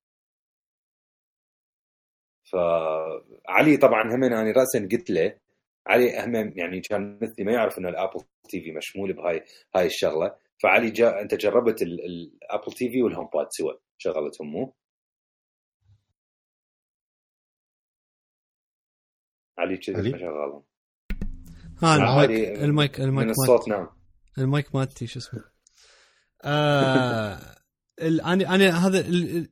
[2.51, 5.37] فعلي طبعا هم أنا راسا قلت له
[5.87, 9.43] علي هم يعني كان مثلي ما يعرف إنه ال Apple TV مشمول بهاي
[9.75, 10.35] هاي الشغلة.
[10.63, 14.73] فعلي جاء أنت جربت ال Apple TV وال HomePod سوا شغلتهم مو؟
[19.59, 20.63] علي؟ ما شغالهم
[21.83, 23.89] ها المايك علي ال mic ال mic من مال- الصوت نعم.
[24.37, 25.43] المايك مالتي شو اسمه.
[26.43, 27.39] آه
[28.01, 28.99] أنا أنا هذا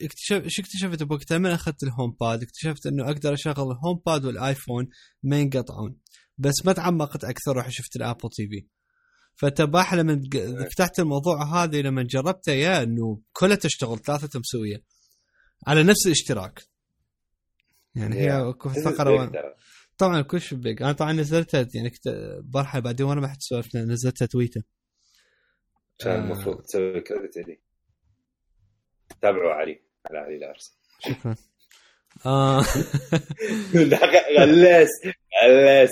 [0.02, 4.41] اكتشف شو اكتشفت بوقتها من أخذت ال HomePod اكتشفت إنه أقدر أشغل ال HomePod وال
[4.41, 4.88] iPhone
[5.24, 5.98] ما ينقطعون.
[6.38, 8.68] بس ما تعمقت أكثر رحت شفت ال Apple TV.
[9.36, 14.84] فتباح لما ج- فتحت الموضوع هذا لما جربته yeah إنه كلها تشتغل ثلاثة مسوية.
[15.68, 16.64] على نفس الاشتراك.
[17.96, 18.54] يعني هي
[18.86, 19.54] فقرة ترى.
[19.98, 22.08] طبعا كل شيء بيج أنا طبعا نزلتها يعني كنت
[22.44, 24.62] بارحه بعدين وأنا ما حد سولفنا نزلتها تويتر.
[26.00, 26.26] كان آه.
[26.26, 27.60] المفروض تسوي كريدت لي
[29.22, 31.36] تابعوا علي على علي لارس شكرا.
[32.26, 32.64] آه.
[34.40, 34.90] غلس
[35.44, 35.90] غلس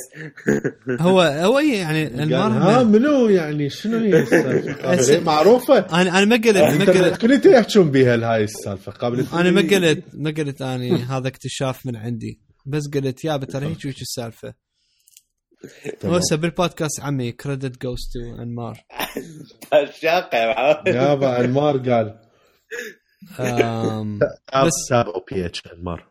[1.01, 6.35] هو هو يعني؟ قال المره ها منو يعني؟ شنو هي السالفة؟ معروفة؟ أنا أنا ما
[6.35, 7.21] قلت ما قلت.
[7.21, 11.95] كنت يحجون بها هاي السالفة قبل أنا ما قلت ما قلت أني هذا اكتشاف من
[11.95, 12.39] عندي.
[12.65, 14.53] بس قلت يا ترى هيك ويش السالفة.
[16.03, 18.85] هسه بالبودكاست عمي كريدت جوز تو انمار
[20.01, 20.83] شاقه يا.
[20.87, 22.19] يابا أنمار قال.
[23.39, 26.07] بس بس- تاب أو بي إتش انمار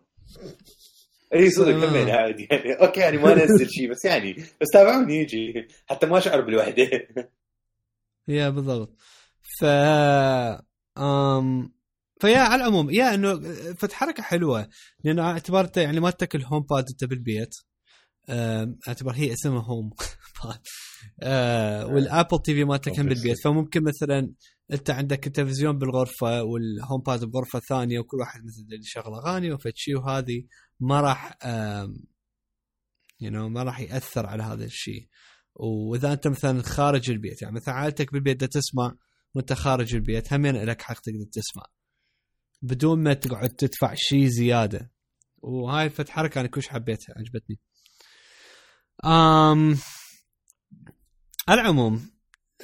[1.34, 1.88] إي صدق آه.
[1.90, 2.72] همين عادي يعني.
[2.72, 5.68] أوكي يعني ما انزل شيء بس يعني بس تابعوني يجي.
[5.86, 6.88] حتى ما اشعر بالوحدة.
[8.28, 8.96] يا بالضبط.
[9.60, 9.64] ف
[10.98, 11.74] آم
[12.20, 13.40] فيا على العموم يا إنه
[13.74, 14.68] فت حركة حلوة
[15.04, 17.64] لأنه اعتبرته يعني مالتك ال HomePod انت بالبيت أم،
[18.28, 19.90] اعتبر هي اسمها home
[21.92, 23.40] وال Apple TV مالتك هم بالبيت.
[23.44, 24.34] فممكن مثلا
[24.72, 29.94] انت عندك التلفزيون بالغرفة وال HomePod بغرفه ثانية وكل واحد مثلا يشغل أغاني وفد شي
[29.94, 30.44] وهذه
[30.80, 31.38] ما راح
[33.20, 35.08] you know ما راح يأثر على هذا الشيء
[35.54, 38.96] وإذا أنت مثلا خارج البيت يعني مثلا عائلتك بالبيت دا تسمع
[39.34, 41.64] وأنت خارج البيت همين لك حق تقدر تسمع.
[42.62, 44.92] بدون ما تقعد تدفع شيء زيادة.
[45.38, 47.60] وهاي فد حركة أنا كلش حبيتها عجبتني.
[49.04, 49.76] امم
[51.48, 52.10] على العموم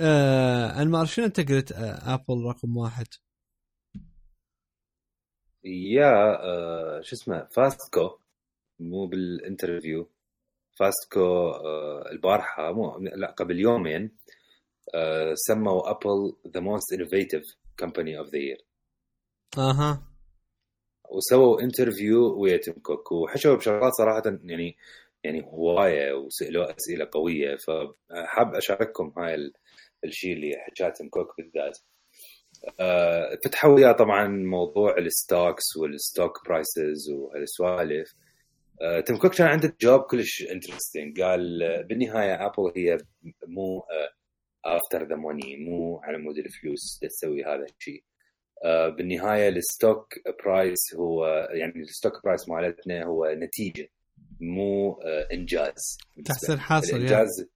[0.00, 3.07] آه انمار شنو أنت قلت آه Apple رقم واحد؟
[5.64, 6.12] yeah
[6.44, 8.18] آه، شو اسمه Fast Co
[8.81, 10.11] مو بال interview
[10.79, 14.11] Fast Co آه، البارحة مو لا قبل يومين
[14.94, 18.64] آه، سموا Apple the most innovative company of the year
[19.59, 20.03] أها.
[21.11, 24.76] وسووا interview ويا تيم كوك وحشوا بشغلات صراحة يعني
[25.24, 29.52] يعني هواية وسالوه أسئلة قوية فحاب أشارككم هاي ال-
[30.04, 31.78] الشيء اللي حكاه تيم كوك بالذات.
[32.80, 38.14] آه، فتحوا وياه طبعا موضوع ال stocks وال stock prices وهالسوالف
[39.06, 42.98] تيم كوك كان عنده جواب كلش interesting قال بالنهاية Apple هي
[43.46, 43.83] مو
[44.64, 48.04] after the money مو على مود الفلوس تسوي هذا الشيء
[48.64, 53.88] آه، بالنهاية ال stock price هو يعني ال stock price مالتنا هو نتيجة.
[54.40, 55.98] مو آه، إنجاز.
[56.24, 57.48] تحصيل حاصل الإنجاز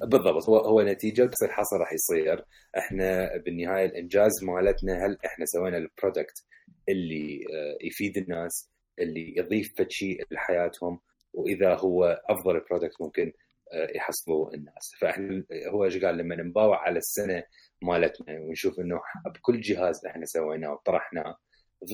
[0.00, 2.44] بالضبط هو هو نتيجة بس الحصل راح يصير.
[2.78, 6.46] إحنا بالنهاية الإنجاز مالتنا هل إحنا سوينا ال product
[6.88, 11.00] اللي آه، يفيد الناس اللي يضيف شيء لحياتهم
[11.32, 13.32] وإذا هو أفضل product ممكن
[13.72, 14.92] آه، يحصلوه الناس.
[15.00, 17.42] فإحنا هو إيش قال؟ لما نباوع على السنة
[17.82, 19.00] مالتنا ونشوف إنه
[19.34, 21.36] بكل جهاز إحنا سويناه وطرحناه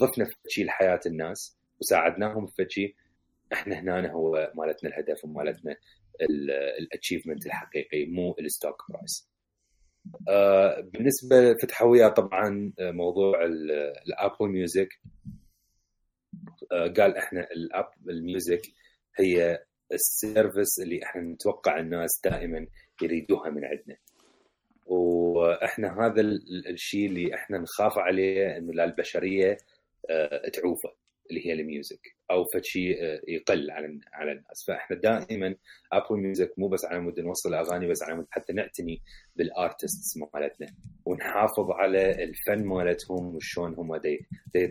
[0.00, 2.94] ضفنا شيء لحياة الناس وساعدناهم في شيء
[3.52, 5.76] إحنا هنا هو مالتنا الهدف ومالتنا
[6.78, 9.30] ال achievement الحقيقي مو ال stock price.
[10.28, 13.70] آه بالنسبة فتحوا وياه طبعا آه، موضوع ال-
[14.06, 14.88] ال Apple Music
[16.72, 18.62] آه قال إحنا ال Apple Music
[19.16, 22.66] هي ال service اللي إحنا نتوقع الناس دائما
[23.02, 23.96] يريدوها من عندنا.
[24.86, 29.56] وإحنا هذا ال- الشيء اللي إحنا نخاف عليه إنه لا البشرية
[30.10, 30.92] آه، تعوفه
[31.30, 34.64] اللي هي ال music أو فد شيء آه، يقل على على الناس.
[34.66, 35.54] فإحنا دائما
[35.92, 39.02] Apple Music مو بس على مود نوصل أغاني بس على مود حتى نعتني
[39.37, 40.66] بال artists مالتنا
[41.04, 44.26] ونحافظ على الفن مالتهم وشلون هم دي,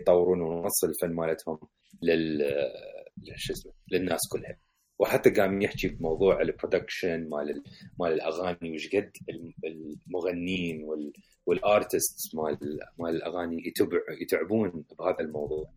[0.08, 1.58] ونوصل الفن مالتهم
[2.02, 4.56] لل لل- شو اسمه للناس كلها.
[4.98, 7.62] وحتى قام يحكي بموضوع ال production مال ال-
[8.00, 11.12] مال الأغاني وش قد الم- المغنيين وال
[11.46, 13.72] وال artist مال مال الأغاني
[14.20, 15.70] يتعبون بهذا الموضوع.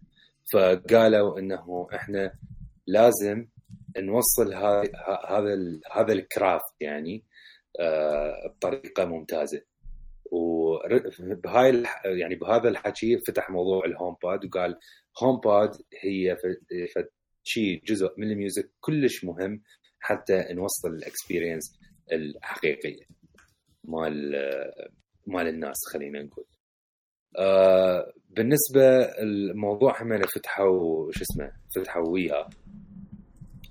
[0.54, 2.34] فقالوا إنه إحنا
[2.88, 3.48] لازم
[3.98, 5.54] نوصل هذا
[5.92, 7.24] هذا ال craft يعني
[7.80, 9.62] آه، بطريقة ممتازة.
[10.32, 14.80] وبهاي يعني بهذا الحكي فتح موضوع ال HomePod وقال
[15.24, 15.72] HomePod
[16.04, 16.38] هي
[17.44, 19.62] شيء جزء من ال music كلش مهم
[20.00, 21.80] حتى نوصل ال experience
[22.12, 23.06] الحقيقية
[23.84, 24.32] مال
[25.28, 26.46] مال الناس خلينا نقول.
[27.38, 32.50] آه بالنسبة الموضوع هم فتحوا شو اسمه فتحوا وياه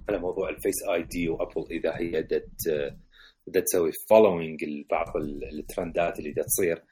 [0.09, 2.95] على موضوع ال Face ID و Apple إذا هي دت
[3.47, 6.83] بدها تسوي following لبعض ال- الترندات اللي دا تصير.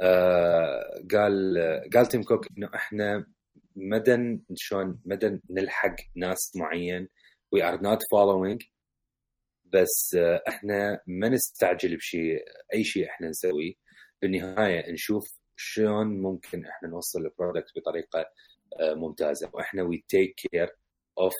[0.00, 1.54] آه قال
[1.94, 3.26] قال تيم كوك إنه إحنا
[3.76, 7.08] مدن شلون مدن نلحق ناس معين
[7.52, 8.62] we are not following
[9.64, 13.72] بس آه، إحنا ما نستعجل بشيء أي شيء إحنا نسويه.
[14.22, 15.24] بالنهاية نشوف
[15.56, 18.30] شلون ممكن إحنا نوصل ال product بطريقة
[18.80, 19.50] آه، ممتازة.
[19.52, 20.76] وإحنا we take care
[21.18, 21.34] of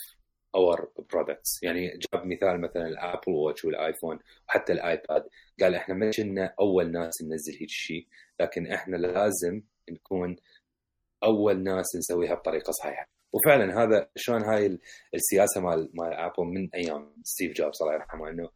[0.54, 5.28] our products يعني جاب مثال مثلا ال Apple Watch وال iPhone وحتى ال iPad.
[5.60, 8.06] قال إحنا ما كنا أول ناس ننزل هيك شيء
[8.40, 10.36] لكن إحنا لازم نكون
[11.24, 13.08] أول ناس نسويها بطريقة صحيحة.
[13.32, 14.78] وفعلا هذا شلون هاي
[15.14, 18.50] السياسة مال مال Apple من أيام ستيف جوبز الله يرحمه إنه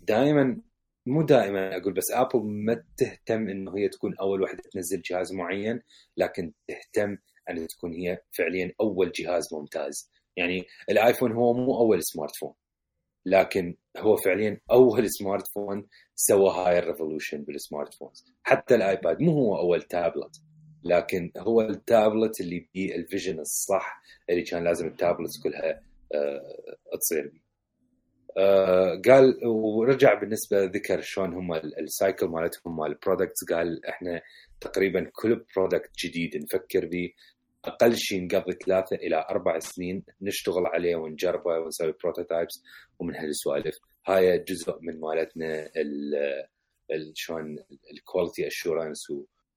[0.00, 0.60] دائما
[1.06, 5.82] مو دائما أقول بس Apple ما تهتم إنه هي تكون أول وحدة تنزل جهاز معين
[6.16, 7.16] لكن تهتم
[7.50, 10.10] أن تكون هي فعليا أول جهاز ممتاز.
[10.36, 12.54] يعني ال iPhone هو مو أول smartphone
[13.26, 19.32] لكن هو فعليا أول smartphone سوى هاي ال revolution بال smartphones حتى ال iPad مو
[19.32, 20.42] هو أول تابلت
[20.84, 25.82] لكن هو التابلت اللي بيه ال vision الصح اللي كان لازم التابلت كلها
[26.14, 27.51] آه تصير بيه.
[29.08, 34.22] قال ورجع بالنسبة ذكر شلون هم ال cycle مالتهم مال ال products قال إحنا
[34.60, 37.12] تقريبا كل product جديد نفكر به
[37.64, 42.62] أقل شيء نقضي ثلاثة إلى أربع سنين نشتغل عليه ونجربه ونسوي prototypes
[42.98, 45.68] ومن هالسوالف هاي جزء من مالتنا
[47.14, 47.58] شلون
[47.92, 49.06] ال quality assurance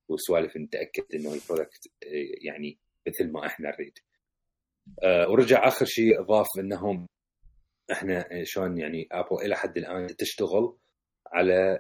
[0.10, 1.88] وسوالف نتأكد إنه ال product
[2.42, 3.94] يعني مثل ما إحنا نريد.
[5.04, 7.08] أه ورجع آخر شيء اضاف إنهم
[7.92, 10.78] إحنا شلون يعني Apple إلى حد الآن تشتغل
[11.28, 11.78] على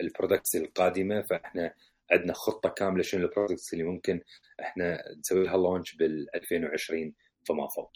[0.00, 1.74] ال products القادمة فإحنا
[2.12, 4.20] عندنا خطة كاملة شنو ال products اللي ممكن
[4.60, 7.14] إحنا نسوي لها launch بال 2020
[7.48, 7.92] فما فوق.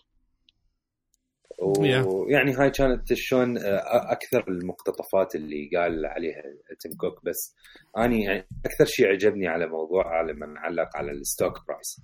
[1.59, 6.43] ويعني هاي كانت شلون آه، أكثر المقتطفات اللي قال عليها
[6.81, 7.57] تيم كوك بس
[7.99, 12.01] اني يعني أكثر شيء عجبني على موضوع لما نعلق على ال stock price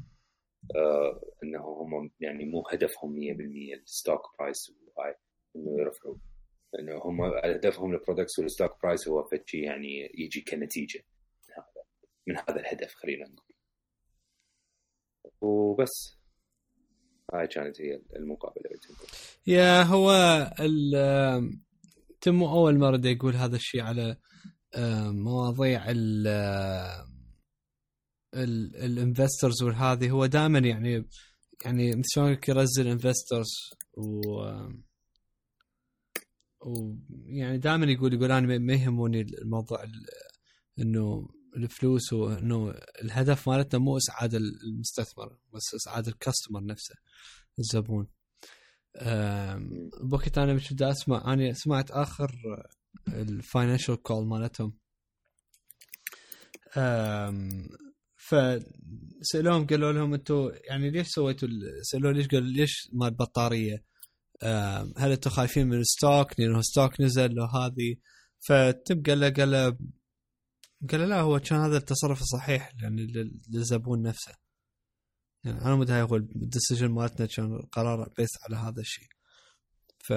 [1.43, 5.15] إنه هم يعني مو هدفهم 100% ال stock price وهاي
[5.57, 6.17] إنه يرفعوا.
[6.79, 11.05] إنه هم هدفهم ال products وال stock price هو شيء يعني يجي كنتيجة.
[12.27, 13.57] من هذا الهدف خلينا نقول.
[15.41, 16.19] وبس.
[17.35, 18.71] هاي كانت هي المقابلة
[19.47, 20.13] يا هو
[22.21, 24.17] تم أول مرة يقول هذا الشيء على
[25.07, 26.27] مواضيع ال
[28.35, 31.09] ال investors والهذه هو دائما يعني
[31.65, 33.51] يعني شلون يرزل investors
[33.97, 34.43] و
[36.61, 39.85] ويعني دائما يقول يقول أنا ما يهموني الموضوع
[40.79, 42.71] إنه الفلوس وانه
[43.03, 46.95] الهدف مالتنا مو إسعاد المستثمر بس إسعاد ال customer نفسه
[47.59, 48.07] الزبون.
[50.03, 52.33] بوقت أنا مش بدي أسمع أنا سمعت آخر
[53.09, 54.79] ال financial call مالتهم.
[58.33, 61.49] فسألوهم قالوا لهم أنتم يعني ليش سويتوا
[61.83, 63.85] سالوه ليش قالوا ليش مال البطاريه
[64.99, 67.97] هل أنتم خايفين من ال stock؟ لأنه ال stock نزل لو هذه
[68.41, 69.79] فتب قال له قال له
[70.91, 73.07] قال لا هو كان هذا التصرف الصحيح يعني
[73.49, 74.33] للزبون نفسه.
[75.45, 79.09] يعني أنا مدري هو ال decision مالتنا كان قرار based على هذا الشيء.
[79.99, 80.13] ف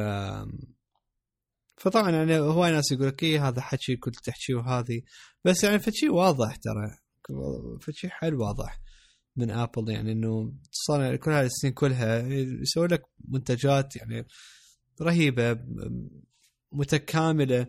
[1.78, 5.02] فطبعا يعني هواي ناس يقول لك إيه هذا حكي كنت تحكيه وهذه.
[5.46, 7.05] بس يعني فشي واضح ترى.
[7.82, 8.80] فشي حل واضح
[9.36, 12.28] من ابل يعني إنه صار يعني كل هاي السنين كلها
[12.62, 14.28] يسوي لك منتجات يعني
[15.02, 15.60] رهيبة
[16.72, 17.68] متكاملة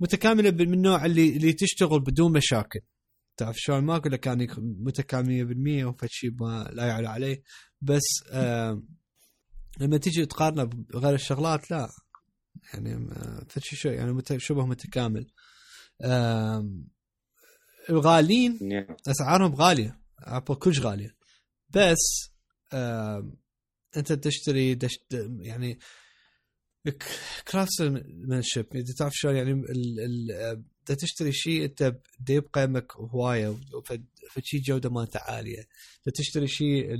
[0.00, 2.80] متكاملة من النوع اللي اللي تشتغل بدون مشاكل.
[3.36, 7.42] تعرف شلون؟ ما أقول لك اني متكامله 100% وفد شيء ما لا يعلى عليه
[7.80, 8.82] بس آه
[9.80, 11.88] لما تيجي تقارنه بغير الشغلات لا.
[12.74, 13.08] يعني
[13.48, 15.26] فد شيء يعني شبه متكامل.
[16.00, 16.70] آه
[17.90, 18.58] غاليين
[19.08, 20.00] أسعارهم غالية.
[20.18, 21.16] ابل كلش غالية.
[21.70, 22.30] بس
[22.72, 23.32] آه
[23.96, 25.78] أنت تشتري دشت يعني
[27.52, 31.96] كرافتسمانشيب إذا تعرف شلون يعني ال تشتري شيء أنت
[32.28, 33.56] يبقى يمك هواية
[34.30, 35.68] فشي جودة مالته عالية.
[36.14, 36.96] تشتري شيء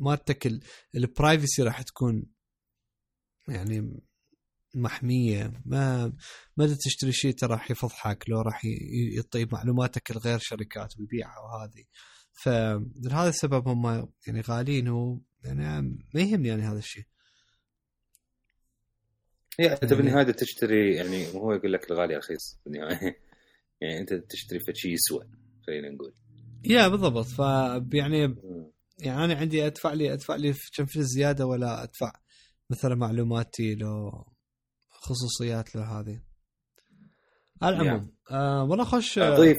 [0.00, 0.60] مالتك
[0.94, 2.26] البرايفسي راح تكون
[3.48, 4.00] يعني
[4.74, 5.52] محمية.
[5.66, 6.12] ما
[6.56, 8.64] ما تشتري شيء ترى راح يفضحك لو راح
[9.14, 11.84] يعطي معلوماتك لغير شركات ويبيعها وهذه.
[12.32, 17.04] فلهذا السبب هم يعني غاليين و يعني ما يهمني يعني هذا الشيء.
[19.60, 23.16] هي انت بالنهاية تشتري يعني هو يقول لك الغالي رخيص بالنهاية.
[23.80, 25.28] يعني أنت تشتري فشي يسوى
[25.66, 26.14] خلينا نقول.
[26.64, 27.26] يا بالضبط.
[27.26, 27.38] ف
[27.94, 28.36] يعني
[28.98, 32.12] يعني أنا عندي أدفع لي أدفع لي كم فلوس زياده ولا أدفع
[32.70, 34.24] مثلا معلوماتي لو
[35.02, 36.20] خصوصيات له هذه.
[37.62, 39.58] على العموم آه والله خوش أضيف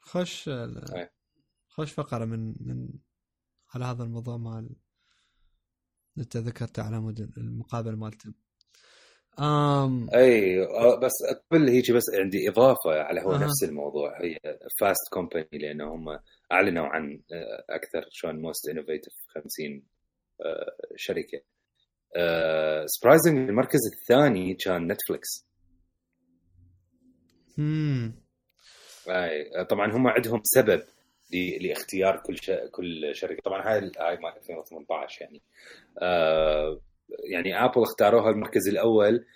[0.00, 1.10] خوش أي.
[1.68, 2.88] خوش فقرة من من
[3.74, 4.76] على هذا الموضوع مال
[6.18, 8.32] أنت ذكرته على مود المقابلة مالته.
[9.40, 11.12] آم أي آه، بس
[11.50, 13.38] قبل هيك بس عندي إضافة على هو أها.
[13.38, 14.22] نفس الموضوع.
[14.22, 14.38] هي
[14.80, 16.18] فاست كومباني لأنه هم
[16.52, 19.82] أعلنوا عن آه، أكثر شلون most innovative 50
[20.40, 21.40] آه، شركة.
[22.86, 25.46] surprising المركز الثاني كان نتفلكس
[27.58, 28.22] مم.
[29.08, 30.82] أي آه، طبعا هم عندهم سبب
[31.60, 32.50] لاختيار كل ش...
[32.70, 33.42] كل شركة.
[33.44, 35.42] طبعا هاي هاي مال 2018 يعني.
[36.02, 36.80] آه
[37.32, 39.26] يعني ابل اختاروها المركز الأول.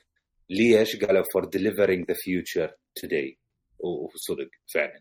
[0.50, 3.36] ليش؟ قالوا for delivering the future today.
[3.78, 5.00] و- وصدق فعلا.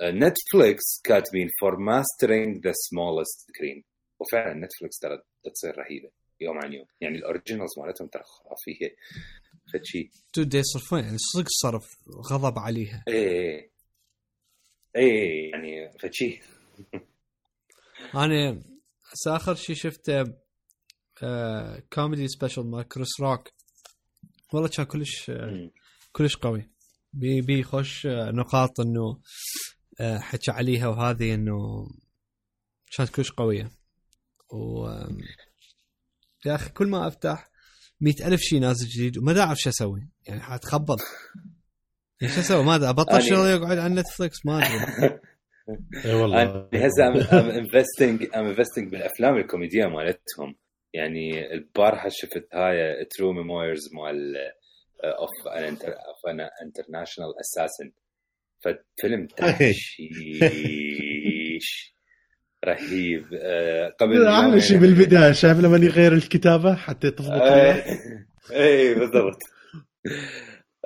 [0.00, 3.82] آه، نتفليكس كاتبين for mastering the smallest screen.
[4.20, 5.22] وفعلا نتفليكس ترى
[5.54, 6.10] تصير رهيبة.
[6.40, 8.96] يوم عن يوم يعني ال originals مالتهم ترى خرافية.
[9.72, 11.84] فشي dude يصرفون يعني صدق صرف
[12.30, 13.04] غضب عليها.
[13.08, 13.70] إيه.
[14.96, 15.50] إيه.
[15.50, 16.40] يعني فشي
[18.14, 18.62] أنا
[19.26, 20.24] اخر شيء شفته
[21.22, 23.48] آه comedy special مال كريس روك
[24.52, 25.70] والله كان كلش آه.
[26.12, 26.70] كلش قوي.
[27.12, 29.20] بي بي خوش آه، نقاط إنه
[30.00, 31.86] آه، حكى عليها وهذه إنه
[32.96, 33.70] كانت كلش قوية.
[34.52, 34.88] و
[36.46, 37.50] يا أخي كل ما أفتح
[38.00, 40.08] مئة ألف شيء نازل جديد وما أعرف شو أسوي.
[40.26, 40.98] يعني حاتخبط
[42.20, 45.20] يعني شو أسوي؟ ما أدري أبطل أنا- شغل يقعد على نتفلكس ما أدري.
[46.04, 46.42] إي والله.
[46.42, 50.54] أنا هسه I'm investing I'm investing بالأفلام الكوميدية مالتهم.
[50.94, 54.36] يعني البارحة شفت هاي True Memoirs مال
[55.04, 57.92] of of an International Assassin
[58.64, 59.96] ففيلم تحشيش.
[62.64, 63.24] رهيب.
[63.42, 67.82] آه، قبل أحلى شيء بالبداية شايف لما يغير الكتابة حتى تضبط اي
[68.52, 69.38] إيه، بالضبط.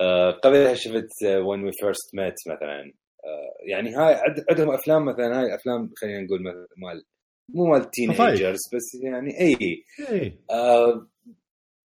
[0.00, 2.92] آه، قبلها شفت When We First Met مثلا.
[3.24, 4.16] آه، يعني هاي
[4.50, 6.42] عندهم أفلام مثلا هاي أفلام خلينا نقول
[6.76, 7.04] مال
[7.54, 9.56] مو مال teenagers بس يعني اي
[10.10, 11.08] اي آه،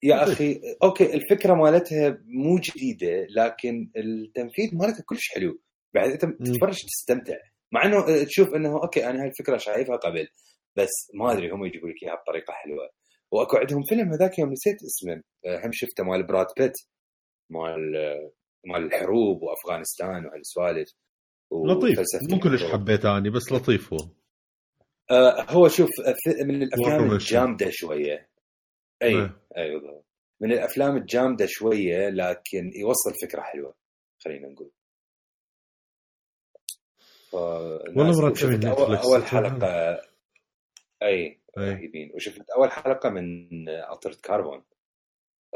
[0.04, 5.60] يا أخي أوكي الفكرة مالتها مو جديدة لكن التنفيذ مالتها كلش حلو.
[5.94, 7.34] بعد أنت تتفرج تستمتع.
[7.74, 10.28] مع إنه آه، تشوف إنه أوكي أنا هاي الفكرة شايفها قبل
[10.76, 12.90] بس ما أدري هم يجيبوا لك إياها بطريقة حلوة
[13.32, 16.74] وأكو عندهم فيلم هذاك يوم نسيت اسمه آه، هم شفته مال براد بيت
[17.50, 18.32] مال آه،
[18.66, 20.90] مال الحروب وأفغانستان وهالسوالف
[21.52, 22.00] لطيف
[22.32, 22.64] مو كلش.
[22.64, 24.00] حبيته أني بس لطيف هو
[25.12, 25.90] آه، هو شوف
[26.46, 27.12] من الأفلام.
[27.12, 28.30] الجامدة شوية
[29.04, 29.42] أي إيه.
[29.58, 30.06] أي بالضبط
[30.42, 33.76] من الأفلام الجامدة شوية لكن يوصل فكرة حلوة
[34.26, 34.72] خلينا نقول.
[37.34, 39.06] والله مرتبين وشفت أول, نتفلكس.
[39.06, 40.02] أول حلقة.
[41.04, 41.42] أي.
[41.58, 43.48] رهيبين وشفت أول حلقة من
[43.92, 44.64] Altered Carbon.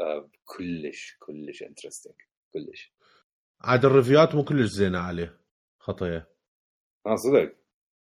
[0.00, 2.14] آه، كلش كلش interesting
[2.52, 2.92] كلش.
[3.60, 5.40] عاد ال reviewات مو كلش زينة عليه.
[5.78, 6.28] خطية.
[7.06, 7.56] آه صدق.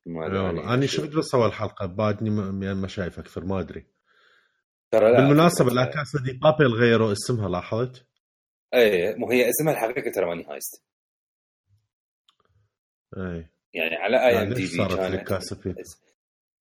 [0.07, 1.87] ما والله يعني أنا شفت بس أول حلقة.
[1.87, 3.87] بعدني ما ما شايف أكثر ما أدري.
[4.90, 8.07] ترى بالمناسبة لا كاسا دي بابيل غيروا اسمها لاحظت؟
[8.75, 10.85] اي مو هي اسمها الحقيقي ترى Money Heist
[13.16, 13.47] إي.
[13.75, 14.66] يعني على IMD
[15.64, 15.75] بي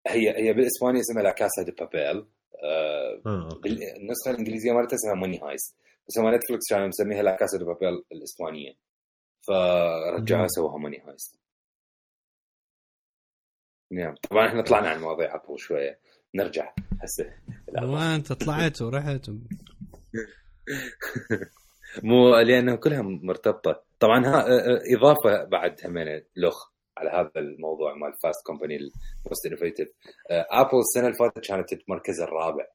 [0.08, 2.28] هي هي بالاسباني اسمها لا كاسا دي بابيل
[2.64, 3.70] آه، آه أوكي.
[3.70, 5.76] بالنسخه الإنجليزية مالتها اسمها Money Heist
[6.08, 8.74] بس هم نتفلكس كانوا مسميها لا كاسا دي بابيل الإسبانية.
[9.48, 10.48] فرجعوها.
[10.48, 11.40] سووها Money Heist
[13.92, 14.16] نعم.
[14.30, 16.00] طبعا إحنا طلعنا عن مواضيع ابل شوية.
[16.36, 17.34] نرجع هسه.
[17.82, 19.34] وين أنت طلعت ورحت و...
[22.04, 23.87] مو لأنه كلها مرتبطة.
[24.00, 24.46] طبعا ها
[24.98, 29.88] إضافة بعد همين لخ على هذا الموضوع مال فاست كومباني ال most innovative
[30.32, 32.66] ابل السنة اللي فاتت كانت المركز الرابع.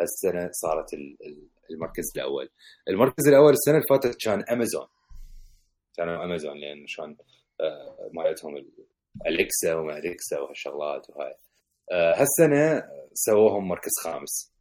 [0.00, 2.48] هالسنه صارت ال- ال- المركز الأول.
[2.88, 4.86] المركز الأول السنة اللي فاتت كان امازون
[5.96, 7.16] كانوا امازون لأن شلون
[7.60, 8.86] آه، مالتهم ال-
[9.26, 11.34] اليكسا وما اليكسا وهالشغلات وهاي.
[11.92, 14.52] آه، هالسنة سووهم مركز خامس.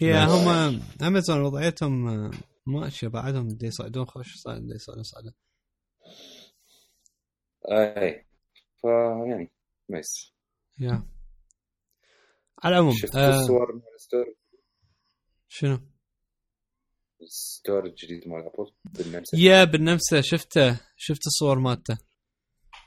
[0.00, 0.30] هي nice.
[0.30, 2.30] هم امازون وضعيتهم
[2.66, 5.32] ماشيه بعدهم دي يصعدون خوش صعد دي يصعدون صعدون
[7.70, 8.26] أي.
[8.80, 9.52] فيعني
[9.88, 10.32] nice
[10.80, 11.06] يا.
[12.62, 14.34] على العموم شفت آه الصور مال ال store؟
[15.48, 15.78] شنو؟
[17.22, 19.36] ال store الجديد مال ابل بالنمسا.
[19.36, 21.98] يا بالنمسا شفته شفت الصور مالته.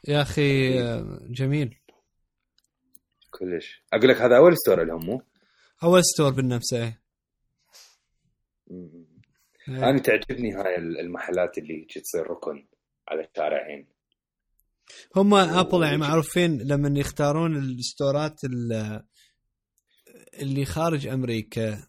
[0.07, 1.79] يا أخي آه، جميل.
[3.31, 3.83] كلش.
[3.93, 5.21] أقول لك هذا أول store لهم مو؟
[5.83, 7.01] أول store بالنمسا إيه.
[9.69, 12.67] أنا تعجبني هاي المحلات اللي تصير ركن
[13.07, 13.87] على الشارعين.
[15.15, 19.03] هم ابل يعني معروفين لما يختارون ال storeات ال-
[20.41, 21.87] اللي خارج أمريكا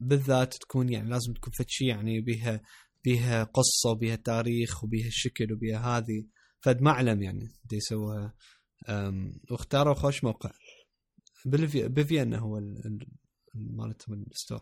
[0.00, 2.60] بالذات تكون يعني لازم تكون فد شيء يعني بيها
[3.04, 6.26] بيها قصة وبيها تاريخ وبيها الشكل وبيها هذه.
[6.60, 8.34] فد معلم يعني دي يسووها.
[9.50, 10.50] واختاروا خوش موقع.
[11.46, 13.06] بفيينا هو ال- ال-
[13.54, 14.60] مالتهم ال store.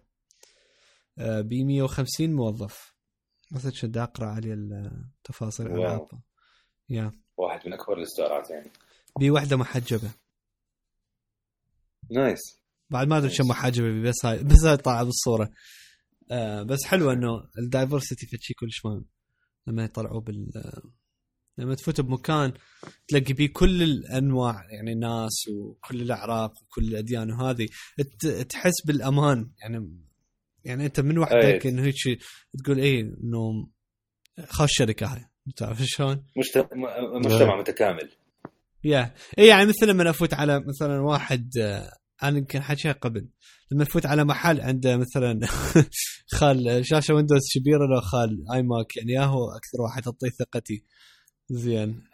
[1.20, 2.94] ب 150 موظف.
[3.52, 5.66] مثلا كنت أقرأ عليه التفاصيل
[6.90, 7.12] yeah.
[7.36, 8.70] واحد من أكبر ال storeات يعني.
[9.18, 10.10] بي واحدة محجبة.
[12.10, 12.40] nice.
[12.90, 15.50] بعد ما أدري كم محجبة بس هاي بس هاي طالعه بالصورة.
[16.30, 19.04] آه بس حلوة إنه ال diversity في شيء كلش مهم.
[19.66, 20.50] لما يطلعوا بال
[21.58, 22.52] لما تفوت بمكان
[23.08, 27.68] تلاقي بيه كل الأنواع يعني الناس وكل الأعراق وكل الأديان وهذه
[28.48, 29.50] تحس بالأمان.
[29.62, 30.00] يعني
[30.64, 31.68] يعني أنت من وحدك أي.
[31.70, 31.94] إنه هيك
[32.64, 33.68] تقول إيه إنه
[34.48, 35.24] خاش شركة هاي.
[35.56, 38.10] تعرف شلون؟ مجتمع, م- مجتمع متكامل.
[38.84, 41.90] يا اي يعني مثل لما أفوت على مثلا واحد آه،
[42.22, 43.28] أنا يمكن حكيها قبل.
[43.72, 45.40] لما أفوت على محل عنده مثلا
[46.38, 50.84] خال شاشة Windows كبيرة لو خال iMac يعني يا هو أكثر واحد أعطيه ثقتي.
[51.50, 52.04] زين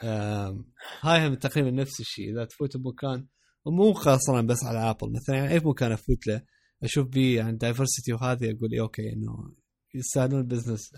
[1.00, 2.32] هاي هم تقريبا نفس الشيء.
[2.32, 3.26] إذا تفوت بمكان
[3.64, 6.42] ومو خاصة بس على ابل مثلا يعني أي مكان أفوت له
[6.82, 9.52] أشوف بيه عن diversity وهذه أقول إيه okay إنه
[9.94, 10.92] يستاهلون ال business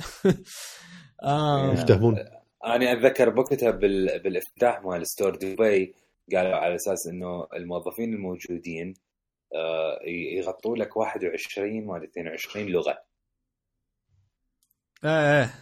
[1.24, 2.18] آم، يفتهمون
[2.64, 4.22] أنا أتذكر بوقتها بال...
[4.22, 5.94] بالإفتتاح مال store دبي
[6.34, 8.94] قالوا على أساس إنه الموظفين الموجودين
[9.54, 12.98] آه، يغطوا لك 21 ولا 22 لغة.
[15.04, 15.10] إيه
[15.40, 15.54] إيه.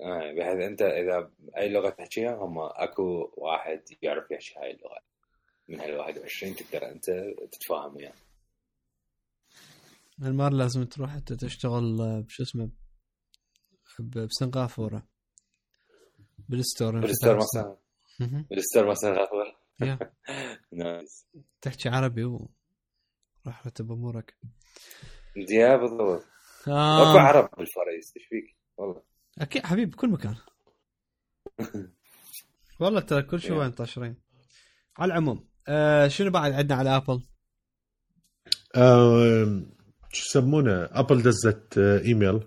[0.00, 4.98] آه، بحيث أنت إذا أي لغة تحكيها هم أكو واحد يعرف يحكي هاي اللغة.
[5.68, 7.10] من هال 21 تقدر أنت
[7.52, 8.12] تتفاهم وياه.
[10.22, 12.70] المرة لازم تروح انت تشتغل آه، بشو اسمه
[13.98, 15.08] ب- بسنغافورة
[16.48, 17.76] بال store بال store مثلا.
[18.50, 19.16] بال store مثلا.
[20.72, 21.26] nice
[21.62, 22.50] تحكي عربي و
[23.46, 24.36] راح رتب أمورك.
[25.50, 26.22] يا بالضبط.
[26.62, 27.20] أكو آه.
[27.20, 29.02] عرب بالفريس إيش فيك؟ والله.
[29.38, 30.36] أكيد حبيبي بكل مكان.
[32.80, 33.52] والله ترى كل شيء.
[33.52, 34.16] وين طاشرين
[34.98, 37.22] على العموم آه شنو بعد عندنا على ابل؟
[38.76, 39.75] آم،
[40.12, 42.40] شو يسمونه؟ ابل دزت آه، ايميل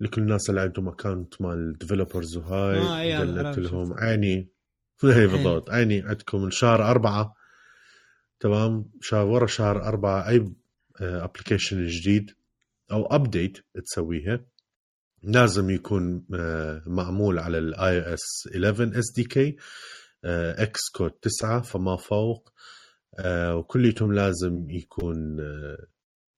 [0.00, 3.94] لكل الناس اللي عندهم account مال developers وهاي آه، إيه، قلت لهم.
[3.98, 4.48] عيني.
[5.04, 5.70] اي بالضبط.
[5.70, 7.34] عيني عندكم شهر أربعة.
[8.40, 10.52] تمام؟ شهر ورا شهر أربعة أي
[11.00, 12.30] application جديد
[12.92, 14.40] أو update تسويها.
[15.22, 19.56] لازم يكون آه، معمول على ال iOS 11 SDK
[20.24, 22.52] Xcode 9 فما فوق.
[23.18, 25.86] آه، وكليتهم لازم يكون آه،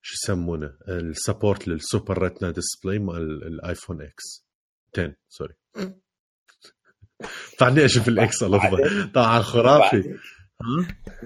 [0.06, 4.46] شو يسمونه ال support لل Super Retina display مال ال iPhone X.
[4.94, 5.54] 10 sorry.
[7.60, 10.18] بعدني أشوف ال X بعدين؟ طبعا خرافي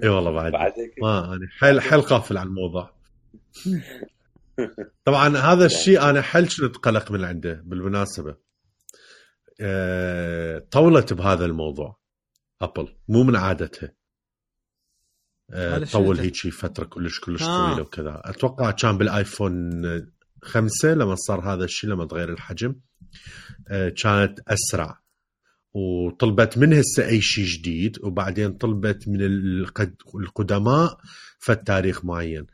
[0.02, 0.52] إي والله بعد
[1.02, 2.94] ما أنا حيل حيل قافل على الموضوع.
[5.06, 8.36] طبعا هذا الشيء أنا حيل كنت قلق من عنده؟ بالمناسبة.
[9.60, 12.00] أه طولت بهذا الموضوع.
[12.62, 13.92] أبل مو من عادتها.
[15.52, 16.26] أه هذا طول شفته.
[16.26, 17.66] هيك شي فترة كلش كلش آه.
[17.66, 18.20] طويلة وكذا.
[18.24, 19.82] أتوقع كان بال iPhone
[20.42, 22.74] خمسة لما صار هذا الشيء لما تغير الحجم.
[23.68, 25.00] أه كانت أسرع.
[25.74, 30.98] وطلبت من هسه أي شيء جديد وبعدين طلبت من القد- القدماء
[31.38, 32.46] فالتاريخ معين.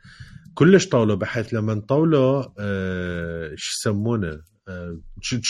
[0.53, 4.99] كلش طولوا بحيث لما طولوا آه شو يسمونه؟ آه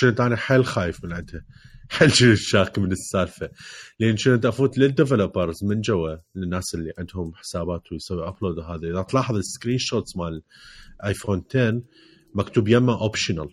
[0.01, 1.41] كنت أنا حيل خايف من عندها.
[1.89, 3.49] حيل كنت شاك من السالفة.
[3.99, 8.91] لأن كنت أفوت لل developers من جوا للناس اللي عندهم حسابات ويسوي upload هذا.
[8.91, 10.41] إذا تلاحظ ال screenshots مال
[11.05, 11.81] iPhone 10
[12.35, 13.49] مكتوب يمه optional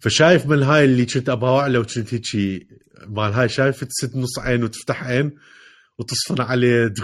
[0.00, 2.68] فشايف من هاي اللي كنت اباوع له وكنت هيجي
[3.06, 5.32] مال هاي شايف تسد نص عين وتفتح عين
[5.98, 6.94] وتصفن عليه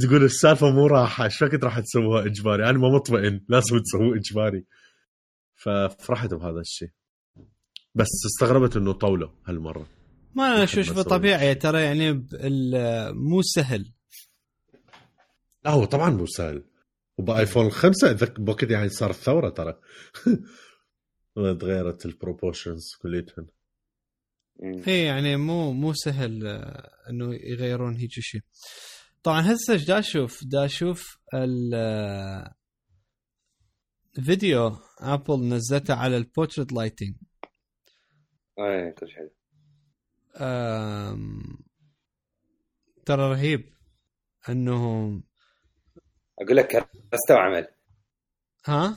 [0.00, 1.24] تقول- السالفة مو راحة.
[1.24, 4.64] إيش فكرت راح تسووها إجباري؟ أنا ما مطمئن لازم تسووه إجباري.
[5.56, 6.88] ففرحت بهذا الشيء.
[7.98, 9.86] بس استغربت إنه طولوا هالمرة.
[10.34, 11.00] ما أنا أشوف شوف.
[11.00, 12.26] طبيعي ترى يعني
[13.12, 13.92] مو سهل.
[15.64, 16.64] لا هو طبعا مو سهل.
[17.18, 19.80] وب iPhone خمسة اتذكر بوقت يعني صار ثورة ترى.
[21.60, 23.46] تغيرت ال proportions كليتهن.
[24.62, 24.82] مم.
[24.86, 28.40] هي يعني مو مو سهل آه، إنه يغيرون هيك شيء.
[29.22, 32.54] طبعا هسه إيش دا أشوف؟ دا أشوف ال آه،
[34.22, 37.14] فيديو ابل نزلته على ال portrait lighting
[38.58, 39.30] اي كل شيء.
[43.06, 43.72] ترى رهيب
[44.48, 44.76] انه
[46.40, 47.68] أقول لك كرسته وعمل.
[48.66, 48.96] ها؟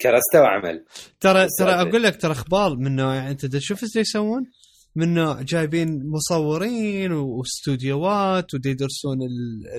[0.00, 0.84] كرسته وعمل.
[1.20, 4.50] ترى ترى أقول لك ترى أخبار من نوع يعني أنت تشوف إيش يسوون؟
[4.94, 9.18] من نوع جايبين مصورين واستوديوهات ودي يدرسون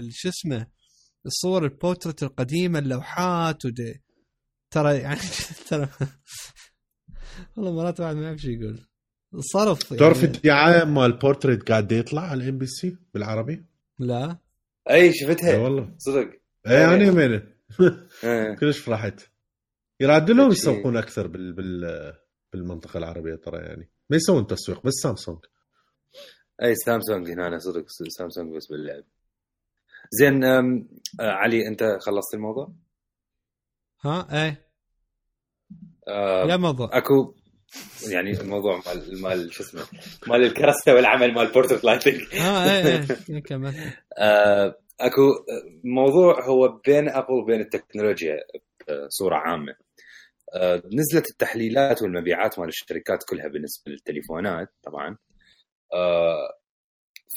[0.10, 0.68] شو اسمه؟
[1.26, 4.04] الصور البورتريت القديمة اللوحات ودي
[4.72, 5.20] ترى يعني
[5.70, 5.90] ترى
[7.56, 8.80] والله مرات واحد ما يعرف شو يقول.
[9.34, 10.00] الصرف يعني.
[10.00, 13.66] تعرف الدعاية مال بورتريت قاعد يطلع على ال MBC بالعربي؟
[14.00, 14.38] لا.
[14.90, 15.96] أي إي شفتها والله.
[15.98, 16.30] صدق.
[16.68, 17.42] إي أنا يمين
[18.24, 18.56] إيه.
[18.56, 19.22] كلش فرحت.
[20.00, 20.52] يراد لهم.
[20.52, 22.14] يسوقون أكثر بال بال
[22.54, 23.90] بالمنطقة العربية ترى يعني.
[24.10, 25.40] ما يسوون تسويق بس سامسونج.
[26.64, 27.86] أي سامسونج هنا أنا صدق
[28.18, 29.04] سامسونج بس باللعب.
[30.12, 32.74] زين أم، آه، علي أنت خلصت الموضوع؟
[34.02, 34.69] ها إيه
[36.10, 36.90] آه، يا موضوع.
[36.98, 37.36] أكو
[38.12, 39.82] يعني الموضوع مال مال شو اسمه
[40.28, 43.74] مال الكراسة والعمل مال portrait lighting ها إيه إيه كمل
[44.18, 45.22] آه، أكو
[45.84, 48.36] موضوع هو بين ابل وبين التكنولوجيا
[49.08, 49.76] بصورة عامة.
[50.56, 55.18] آه، نزلت التحليلات والمبيعات مال الشركات كلها بالنسبة للتليفونات طبعا.
[55.94, 56.50] آه،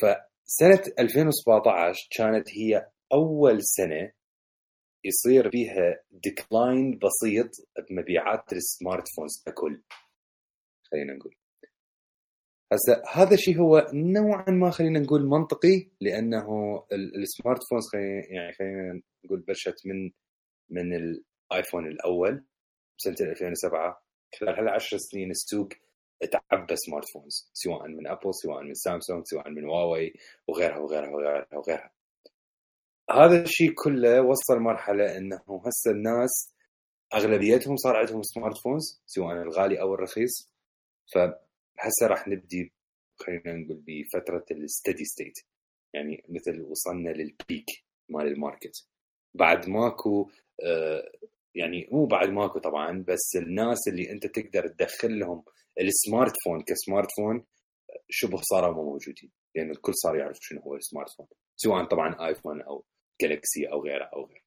[0.02, 4.10] فسنة 2017 كانت هي أول سنة
[5.04, 7.50] يصير فيها decline بسيط
[7.90, 9.82] بمبيعات ال smartphones ككل
[10.92, 11.34] خلينا نقول.
[12.72, 17.84] هسه هذا الشيء هو نوعا ما خلينا نقول منطقي لأنه ال- ال smartphones
[18.30, 20.10] يعني خلينا نقول بلشت من
[20.70, 22.44] من الآيفون الأول
[22.98, 24.02] بسنة 2007
[24.40, 25.68] خلال هالعشر سنين السوق
[26.32, 30.12] تعبى smartphones سواء من أبل سواء من سامسونج سواء من هواوي
[30.48, 31.90] وغيرها وغيرها وغيرها وغيرها.
[33.12, 36.54] هذا الشيء كله وصل مرحلة إنه هسه الناس
[37.14, 40.52] أغلبيتهم صار عندهم smartphones سواء الغالي أو الرخيص.
[41.14, 42.72] فهسه راح نبدي
[43.16, 45.38] خلينا نقول بفترة ال steady state
[45.94, 47.66] يعني مثل وصلنا لل peak
[48.08, 48.86] مال ال market.
[49.34, 50.30] بعد ماكو
[50.64, 51.12] آه،
[51.54, 55.44] يعني مو بعد ماكو طبعا بس الناس اللي أنت تقدر تدخل لهم
[55.80, 57.44] ال smartphone ك smartphone
[58.08, 59.30] شبه صاروا مو موجودين.
[59.54, 62.84] لأن الكل صار يعرف شنو هو ال smartphone سواء طبعا ايفون أو
[63.20, 64.42] جالكسي أو غيره أو غيره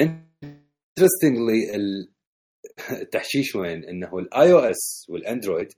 [0.00, 1.76] interestingly
[2.90, 5.72] التحشيش وين؟ إنه ال iOS والأندرويد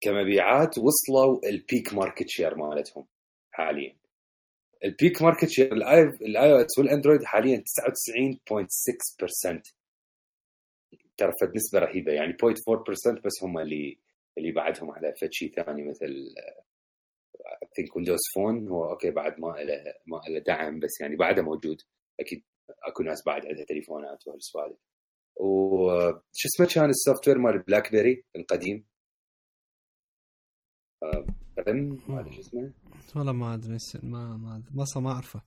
[0.00, 3.06] كمبيعات وصلوا ال peak market share مالتهم
[3.50, 3.96] حاليا.
[4.84, 7.62] ال peak market share ال iOS والأندرويد حاليا 99.6%
[11.16, 12.36] ترى فد نسبة رهيبة يعني 0.4%
[13.24, 13.98] بس هم اللي
[14.38, 16.34] اللي بعدهم على فد شيء ثاني مثل
[17.78, 21.76] think Windows Phone هو okay بعد ما له ما له دعم بس يعني بعده موجود.
[22.20, 22.42] أكيد
[22.88, 24.76] أكو ناس بعد عندها تليفونات وهالسوالف
[25.36, 28.84] وش اسمه كان ال software مال بلاك بيري القديم؟
[31.02, 31.26] آه،
[31.68, 32.72] رم ما أدري شو اسمه.
[33.16, 34.62] والله ما أدري ما ما.
[34.74, 35.42] ما ما أعرفه.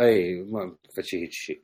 [0.00, 1.62] أي ما فشي هيك شيء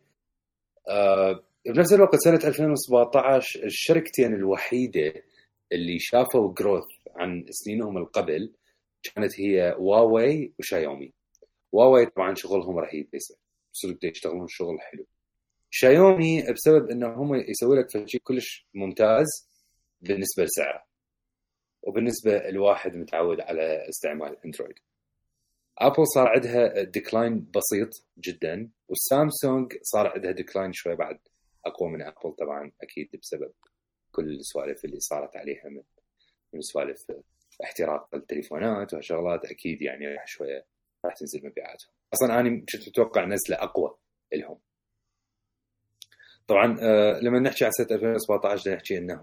[0.89, 5.14] آه بنفس الوقت سنة 2017 الشركتين الوحيدة
[5.72, 6.85] اللي شافوا جروث
[7.16, 8.55] عن سنينهم القبل
[9.13, 11.13] كانت هي واوي وشايومي.
[11.73, 13.37] واوي طبعا شغلهم رهيب يصير
[13.73, 15.07] صدق يشتغلون شغل حلو.
[15.71, 19.27] شايومي بسبب انه هم يسوي لك شيء كلش ممتاز
[20.01, 20.85] بالنسبة لسعره
[21.83, 24.79] وبالنسبة الواحد متعود على استعمال أندرويد.
[25.79, 31.19] ابل صار عندها decline بسيط جدا والسامسونج صار عندها decline شوي بعد
[31.67, 33.53] أقوى من ابل طبعا أكيد بسبب
[34.13, 35.83] كل السوالف اللي صارت عليها من
[36.53, 36.99] من سوالف
[37.65, 40.67] احتراق التليفونات وهالشغلات أكيد يعني راح شوية
[41.05, 41.91] راح تنزل مبيعاتهم.
[42.15, 43.97] أصلا أنا كنت متوقع نزلة أقوى
[44.35, 44.59] لهم.
[46.47, 49.21] طبعا آه، لما نحكي عن سنة 2017 بدنا نحكي إنه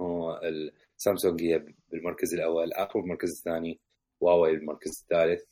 [0.98, 3.80] السامسونج هي بالمركز الأول ابل بالمركز الثاني
[4.24, 5.44] هواوي بالمركز الثالث.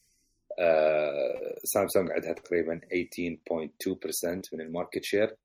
[0.59, 5.35] آه، سامسونج عندها تقريبا 18.2% من ال market share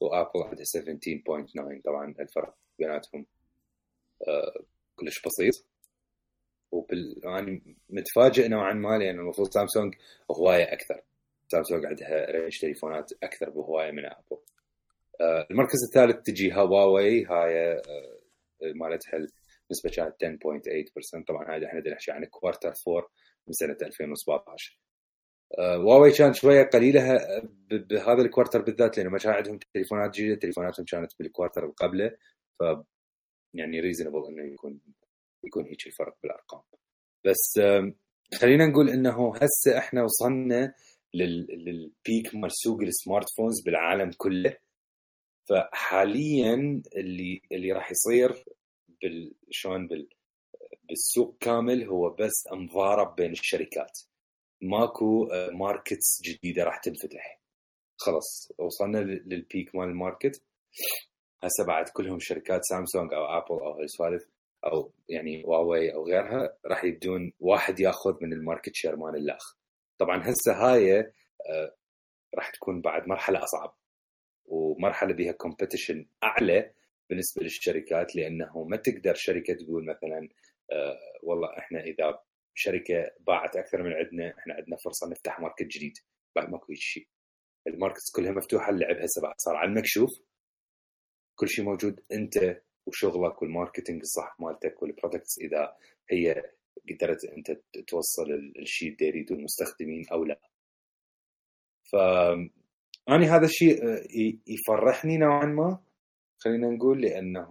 [0.00, 3.26] وابل عندها 17.9 طبعا الفرق بيناتهم
[4.28, 4.64] آه،
[4.96, 5.71] كلش بسيط.
[6.72, 7.60] وبال أنا
[7.90, 9.94] متفاجئ نوعا ما لأن المفروض سامسونج
[10.30, 11.00] هواية أكثر.
[11.48, 14.38] سامسونج عندها range تليفونات أكثر بهواية من أبل.
[15.20, 17.80] آه، المركز الثالث تجي هواوي هاي آه،
[18.62, 23.08] مالتها النسبة كانت 10.8% طبعا هذا إحنا نحكي عن quarter 4
[23.46, 24.78] من سنة 2017
[25.58, 27.18] آه، هواوي كانت شوية قليلة
[27.70, 30.40] بهذا ال quarter بالذات لأنه ما كان عندهم تليفونات جديدة.
[30.40, 32.16] تليفوناتهم كانت بال quarter اللي قبله.
[32.58, 32.62] ف
[33.54, 34.80] يعني reasonable إنه يكون
[35.44, 36.62] يكون هيك الفرق بالأرقام.
[37.24, 37.60] بس
[38.40, 40.74] خلينا نقول إنه هسه إحنا وصلنا
[41.14, 44.56] لل- لل peak مال سوق ال smartphones بالعالم كله.
[45.48, 48.44] فحاليا اللي اللي راح يصير
[49.02, 50.08] بال شلون بال
[50.88, 53.98] بالسوق كامل هو بس مضارب بين الشركات.
[54.62, 57.40] ماكو آه، markets جديدة راح تنفتح.
[57.96, 60.42] خلص وصلنا لل- لل peak مال ال market.
[61.42, 64.22] هسه بعد كلهم شركات سامسونج أو ابل أو هالسوالف
[64.64, 69.56] أو يعني هواوي أو غيرها راح يبدون واحد ياخذ من ال market share مال الأخ.
[69.98, 71.76] طبعا هسه هاي آه،
[72.34, 73.76] راح تكون بعد مرحلة أصعب.
[74.46, 76.72] ومرحلة بها competition أعلى
[77.10, 80.28] بالنسبة للشركات لأنه ما تقدر شركة تقول مثلا
[80.72, 82.20] آه، والله إحنا إذا
[82.54, 85.92] شركة باعت أكثر من عندنا إحنا عندنا فرصة نفتح market جديد.
[86.36, 87.08] بعد ماكو شيء.
[87.66, 90.10] ال markets كلها مفتوحة اللعب هسه صار على المكشوف
[91.34, 92.00] كل شيء موجود.
[92.12, 95.76] أنت وشغلك وال marketing الصح مالتك وال products إذا
[96.10, 96.42] هي
[96.90, 97.50] قدرت أنت
[97.88, 100.40] توصل الشيء اللي يريده المستخدمين أو لا.
[101.92, 101.96] ف
[103.08, 104.02] اني هذا الشيء آه،
[104.46, 105.78] يفرحني نوعا ما
[106.38, 107.50] خلينا نقول لأنه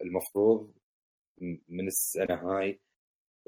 [0.00, 0.72] المفروض
[1.68, 2.80] من السنة هاي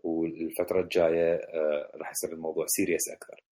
[0.04, 3.44] والفترة الجاية آه، راح يصير الموضوع serious أكثر.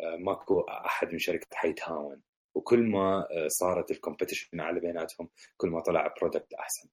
[0.00, 2.22] آه، ماكو أحد من شركة حيتهاون.
[2.54, 6.88] وكل ما صارت ال competition على بيناتهم كل ما طلع product أحسن.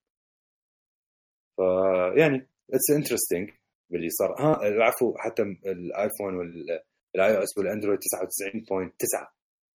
[1.55, 3.51] فيعني it's interesting
[3.89, 4.35] باللي صار.
[4.39, 9.27] ها العفو حتى الايفون وال iOS والاندرويد 99.9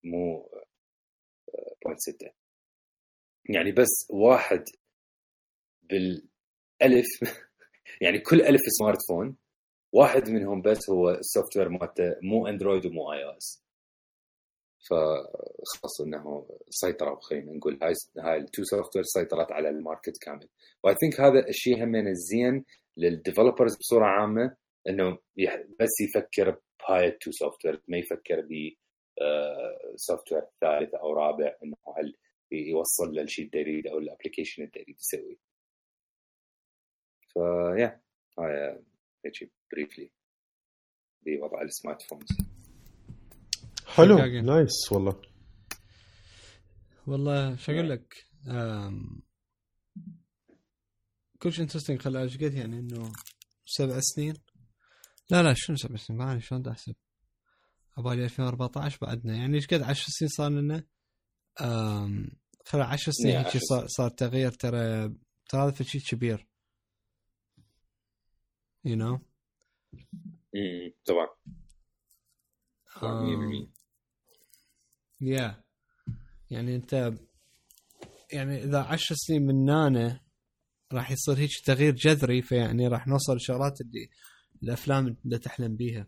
[0.03, 0.49] مو
[1.87, 2.29] 0.6
[3.49, 4.63] يعني بس واحد
[5.83, 7.07] بالألف
[8.01, 9.37] يعني كل ألف smartphone
[9.93, 13.66] واحد منهم بس هو ال software مالته مو اندرويد ومو iOS
[14.89, 20.47] فخلاص إنه سيطروا خلينا نقول هاي هاي ال two software سيطرت على ال market كامل.
[20.83, 22.65] وI think هذا الشيء هم الزين
[22.97, 24.55] لل developers بصورة عامة
[24.89, 25.17] إنه
[25.79, 28.73] بس يفكر بهاي ال two software ما يفكر ب
[29.95, 32.15] software ثالث أو رابع إنه هل
[32.51, 35.37] يوصل للشيء اللي يريد أو ال application اللي يريد يسويه
[37.33, 38.01] فيا
[38.39, 38.79] هاي
[39.25, 40.11] هيك briefly
[41.25, 42.27] بوضع ال smart phones
[43.97, 44.17] حلو.
[44.41, 45.21] nice والله.
[47.07, 48.13] والله شو أقول لك
[51.39, 53.11] كل شيء interesting خلال إيش قد يعني إنه
[53.65, 54.33] سبع سنين.
[55.29, 56.95] لا لا شنو سبع سنين؟ ما شلون بدي أحسب.
[57.97, 59.35] ببالي 2014 بعدنا.
[59.35, 60.83] يعني إيش قد 10 سنين صار لنا؟
[62.65, 65.13] خلال 10 سنين هيك صار صار تغيير ترى
[65.49, 66.47] ترى هذا شيء كبير
[68.85, 69.19] يو نو
[71.05, 71.27] طبعا.
[75.21, 75.63] 100% يا
[76.49, 77.13] يعني انت
[78.33, 80.19] يعني إذا 10 سنين من نانا
[80.93, 84.09] راح يصير هيك تغيير جذري فيعني راح نوصل لشغلات اللي
[84.63, 86.07] الأفلام اللي تحلم بيها.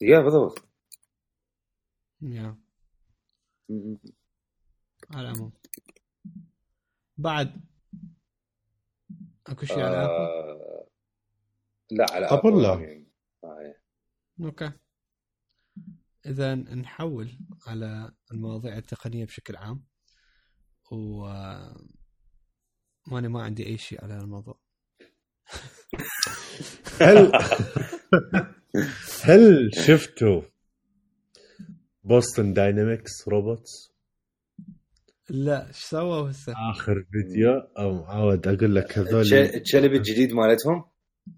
[0.00, 0.68] يا بالضبط.
[2.22, 2.58] يا
[5.10, 5.52] على العموم.
[7.18, 7.60] بعد
[9.46, 10.86] أكو شيء على آه...
[11.90, 12.72] لا على Apple لا.
[13.44, 13.74] آه.
[14.40, 14.72] okay
[16.26, 19.84] إذا نحول على المواضيع التقنية بشكل عام
[20.92, 21.26] و
[23.06, 24.58] أني ما عندي أي شيء على الموضوع
[27.00, 27.32] هل
[29.22, 30.42] هل شفتوا
[32.04, 33.92] Boston Dynamics robots؟
[35.30, 40.84] لا إيش سووا هسه؟ آخر فيديو أوه معود أقول لك هذول الكلب الجديد مالتهم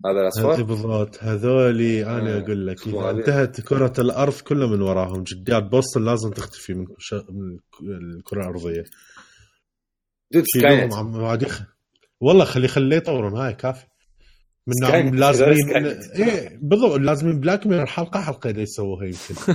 [0.06, 1.18] هذا الاصفر بالضبط.
[1.22, 2.40] هذولي أنا آه.
[2.40, 5.22] أقول لك إذا انتهت كرة الأرض كلها من وراهم.
[5.22, 7.14] جديات Boston لازم تختفي من, ش...
[7.14, 7.58] من
[8.16, 8.84] الكرة الأرضية.
[10.32, 10.94] dude Skynet.
[12.20, 13.86] والله خلي خليه يطورون هاي كافي.
[14.66, 17.00] من لازمين إيه بالضبط.
[17.00, 19.54] لازمين Black Mirror حلقة حلقه يسووها يمكن.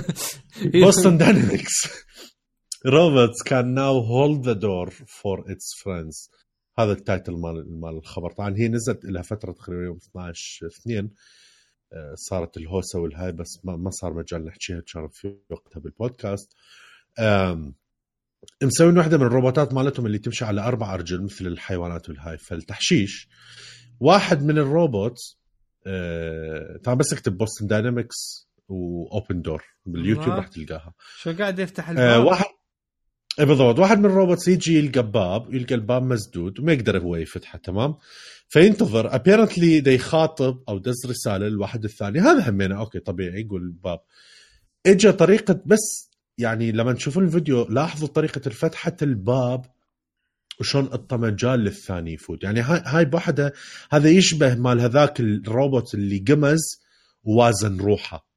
[0.80, 2.04] Boston Dynamics
[2.86, 6.30] robots can now hold the door for its friends
[6.78, 8.32] هذا ال title مال مال الخبر.
[8.32, 11.10] طبعا هي نزلت لها فترة تقريبا يوم 12 2
[11.92, 16.52] آه، صارت الهوسة والهاي بس ما, صار مجال نحكيها كان في وقتها بالبودكاست.
[18.62, 22.38] مسوين واحدة من الروبوتات مالتهم اللي تمشي على أربع أرجل مثل الحيوانات والهاي.
[22.38, 23.28] فالتحشيش
[24.00, 25.38] واحد من ال robots
[25.86, 26.76] آه...
[26.84, 30.94] طبعا بس اكتب Boston Dynamics و open door بال YouTube راح تلقاها.
[31.16, 32.53] شو قاعد يفتح الباب؟ آه واحد إيه
[33.38, 37.58] بالضبط واحد من ال robots يجي يلقى باب يلقى الباب مسدود وما يقدر هو يفتحه
[37.58, 37.94] تمام؟
[38.48, 39.14] فينتظر.
[39.14, 42.20] apparently دا يخاطب أو دز رسالة للواحد الثاني.
[42.20, 42.78] هذا همينة.
[42.78, 44.00] okay طبيعي يقول الباب
[44.86, 49.64] اجى طريقة بس يعني لما تشوفون الفيديو لاحظوا طريقة الفتحة الباب
[50.60, 52.44] وشون مجال للثاني يفوت.
[52.44, 53.52] يعني هاي هاي بوحدة
[53.90, 56.60] هذا يشبه مال هذاك الروبوت اللي قمز
[57.24, 58.28] ووازن روحه.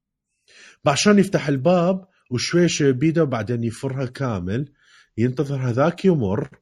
[0.86, 4.72] عشان يفتح الباب وشوي شوي بيده وبعدين يفرها كامل
[5.18, 6.58] ينتظر هذاك يمر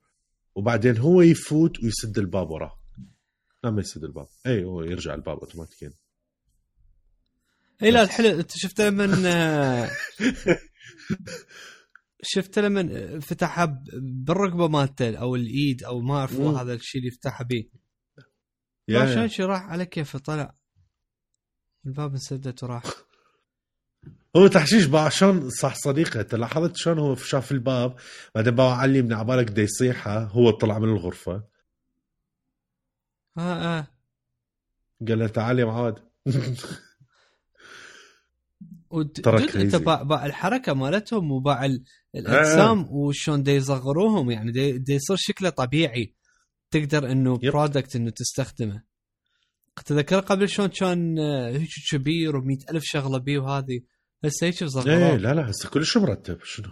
[0.54, 2.78] وبعدين هو يفوت ويسد الباب وراه.
[3.64, 4.26] لما يسد الباب.
[4.46, 5.92] اي هو يرجع الباب اوتوماتيكيا.
[7.82, 9.07] اي لا الحلو أنت شفت لما
[12.22, 17.64] شفت لما فتحها بالركبة مالته أو الإيد أو ما أعرف هذا الشيء اللي يفتحها به.
[18.90, 20.54] عشان شي راح على كيفه طلع.
[21.86, 23.05] الباب انسدت وراح.
[24.37, 26.20] هو تحشيش بقى شلون صح صديقه.
[26.20, 27.97] انت لاحظت شلون هو شاف الباب
[28.34, 31.45] بعدين بقى علي من عبالك بده يصيحها هو طلع من الغرفة.
[33.39, 33.87] آه آه.
[35.09, 35.95] قال له تعال يا معاد
[39.22, 39.76] ترى أنت.
[39.76, 41.84] باع, الحركة مالتهم وباع ال-
[42.14, 46.14] الاجسام وشلون دي يصغروهم يعني دي, دي يصير شكله طبيعي.
[46.70, 47.39] تقدر إنه.
[47.39, 48.82] برودكت إنه تستخدمه.
[49.87, 53.80] تذكر قبل شلون كان آه، هيك كبير و ألف شغلة بيه وهذه؟
[54.25, 56.69] هسه هيك إيه صغروه لا لا هسه كلش مرتب شنو؟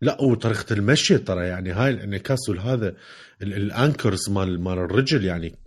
[0.00, 2.88] لا وطريقه المشي ترى يعني هاي الانعكاس هذا
[3.42, 5.58] ال- الأنكرز مال مال الرجل يعني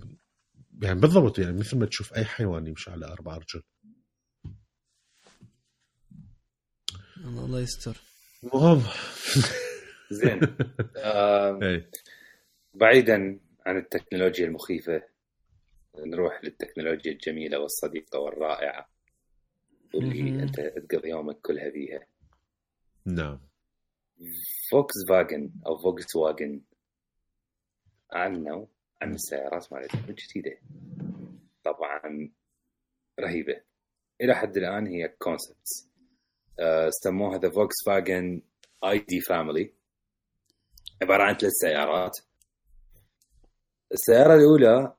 [0.82, 3.62] يعني بالضبط يعني مثل ما تشوف أي حيوان يمشي على أربع رجل.
[7.26, 7.98] الله يستر.
[8.44, 8.84] المهم.
[10.12, 10.40] زين.
[10.98, 11.90] آه إيه.
[12.74, 15.02] بعيدا عن التكنولوجيا المخيفة
[16.06, 18.90] نروح للتكنولوجيا الجميلة والصديقة والرائعة.
[19.96, 20.40] واللي مهم.
[20.40, 22.08] أنت تقضي يومك كلها فيها
[23.06, 23.40] نعم.
[24.72, 26.62] Volkswagen أو Volkswagen
[28.16, 28.66] اعلنوا
[29.02, 30.58] عن السيارات مالتهم الجديدة
[31.64, 32.32] طبعا
[33.20, 33.62] رهيبة.
[34.22, 35.90] إلى حد الآن هي concepts
[37.04, 38.42] سموها the Volkswagen
[38.84, 39.74] ID family
[41.02, 42.18] عبارة عن ثلاث سيارات.
[43.92, 44.96] السيارة الأولى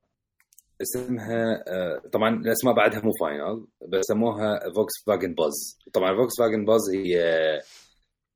[0.83, 7.16] اسمها آه، طبعا الأسماء بعدها مو final بس سموها Volkswagen Buzz طبعا Volkswagen Buzz هي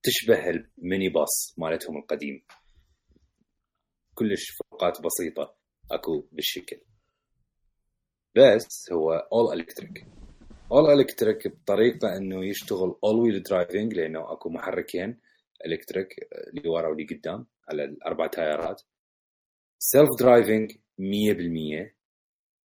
[0.02, 2.42] تشبه ال mini bus مالتهم القديم.
[4.14, 5.56] كلش فروقات بسيطة
[5.90, 6.80] أكو بالشكل.
[8.36, 10.06] بس هو all electric
[10.72, 15.20] all electric بطريقة إنه يشتغل all wheel driving لأنه أكو محركين
[15.66, 16.08] electric
[16.54, 18.82] اللي ورا واللي قدام على الأربع تايرات.
[19.78, 21.99] self driving 100%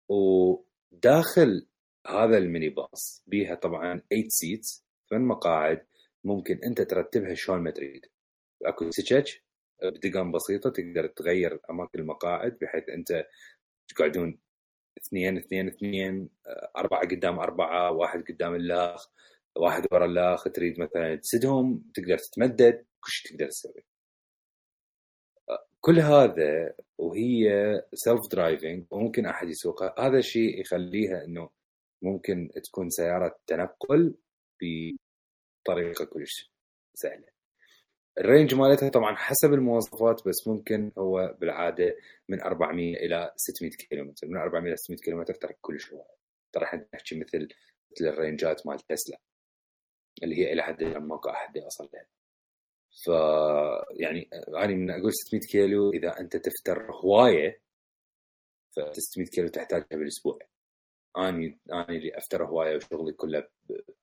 [0.09, 1.67] وداخل
[2.07, 5.85] هذا ال mini bus بيها طبعا 8 seats ثمان مقاعد؟
[6.23, 8.05] ممكن أنت ترتبها شلون ما تريد.
[8.65, 9.43] أكو سكك
[9.83, 13.25] بدقم بسيطة تقدر تغير أماكن المقاعد بحيث أنت
[13.87, 14.39] تقعدون
[14.97, 16.29] اثنين اثنين اثنين
[16.77, 19.09] أربعة قدام أربعة واحد قدام الاخ
[19.57, 23.83] واحد ورا الاخ تريد مثلا تسدهم تقدر تتمدد كل شيء تقدر تسوي.
[25.81, 27.49] كل هذا وهي
[27.93, 31.49] self driving وممكن أحد يسوقها هذا الشيء يخليها إنه
[32.01, 34.15] ممكن تكون سيارة تنقل
[34.61, 36.51] بطريقة كلش
[36.93, 37.27] سهلة.
[38.19, 41.95] ال range مالتها طبعا حسب المواصفات بس ممكن هو بالعادة
[42.29, 46.15] من 400 إلى 600 كيلومتر من 400 إلى 600 كيلومتر ترى كلش هواي
[46.53, 47.47] ترى إحنا نحكي مثل
[47.91, 49.19] مثل ال rangeات مال تسلا
[50.23, 52.05] اللي هي إلى حد الآن ماكو أحد يوصل لها
[53.05, 53.07] ف
[53.99, 57.61] يعني أنا من أقول 600 كيلو إذا أنت تفتر هواية
[58.75, 60.39] ف 600 كيلو تحتاجها بالأسبوع.
[61.17, 63.47] أني أني اللي أفتر هواية وشغلي كله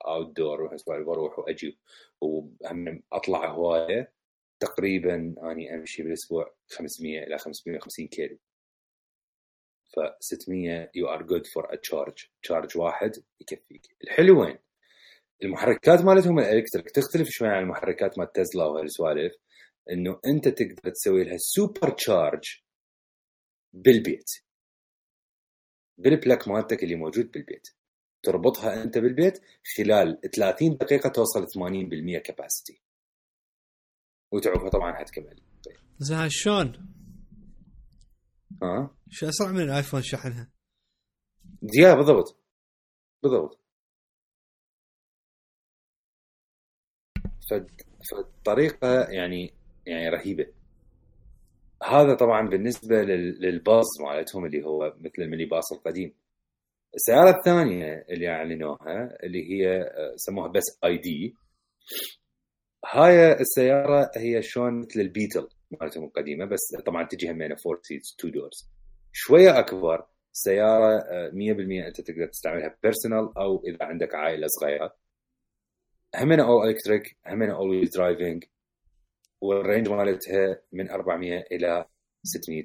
[0.06, 1.78] outdoor بروح وأجي
[2.20, 4.12] وهم أطلع هواية
[4.60, 8.38] تقريبا أني أمشي بالأسبوع 500 إلى 550 كيلو.
[9.96, 13.96] ف 600 you are good for a charge charge واحد يكفيك.
[14.04, 14.58] الحلو وين؟
[15.44, 19.32] المحركات مالتهم ال electric تختلف شوي عن المحركات مال تسلا وهالسوالف
[19.90, 22.62] إنه أنت تقدر تسوي لها super charge
[23.72, 24.30] بالبيت.
[25.98, 27.68] بالبلاك مالتك اللي موجود بالبيت.
[28.22, 29.40] تربطها أنت بالبيت
[29.76, 32.82] خلال 30 دقيقة توصل 80% كباسيتي
[34.32, 35.40] وتعوفها طبعا حتكمل
[35.98, 36.94] زين شلون؟
[38.62, 40.52] ها؟ شو أسرع من الآيفون شحنها؟
[41.74, 42.40] يا بالضبط.
[43.22, 43.63] بالضبط.
[48.10, 49.54] فالطريقة يعني
[49.86, 50.46] يعني رهيبة.
[51.84, 56.14] هذا طبعا بالنسبة لل- للباص مالتهم اللي هو مثل الميني باص القديم.
[56.94, 61.34] السيارة الثانية اللي أعلنوها اللي هي آه، سموها بس ID
[62.86, 65.48] هاي السيارة هي شلون مثل البيتل
[65.80, 68.70] مالتهم القديمة بس طبعا تجي همينة 4 seats 2 doors
[69.12, 74.94] شوية أكبر سيارة آه، 100% أنت تقدر تستعملها personal أو إذا عندك عائلة صغيرة.
[76.14, 78.44] همينة أو electric همينة all wheel driving
[79.40, 81.86] وال range مالتها من 400 إلى
[82.24, 82.64] 600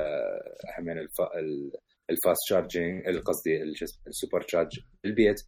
[0.80, 1.22] همينة الف...
[1.22, 1.72] ال-
[2.10, 3.64] ال fast charging قصدي
[4.08, 5.42] ال super charge بالبيت.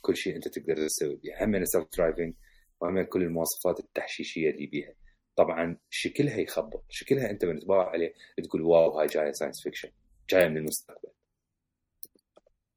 [0.00, 1.44] كل شيء أنت تقدر تسوي بيها.
[1.44, 2.34] همينة self driving
[2.80, 4.94] وهمينة كل المواصفات التحشيشية اللي بيها.
[5.36, 8.12] طبعا شكلها يخبط شكلها أنت من تبارك عليه
[8.44, 9.88] تقول wow هاي جاية science fiction
[10.30, 11.11] جاية من المستقبل.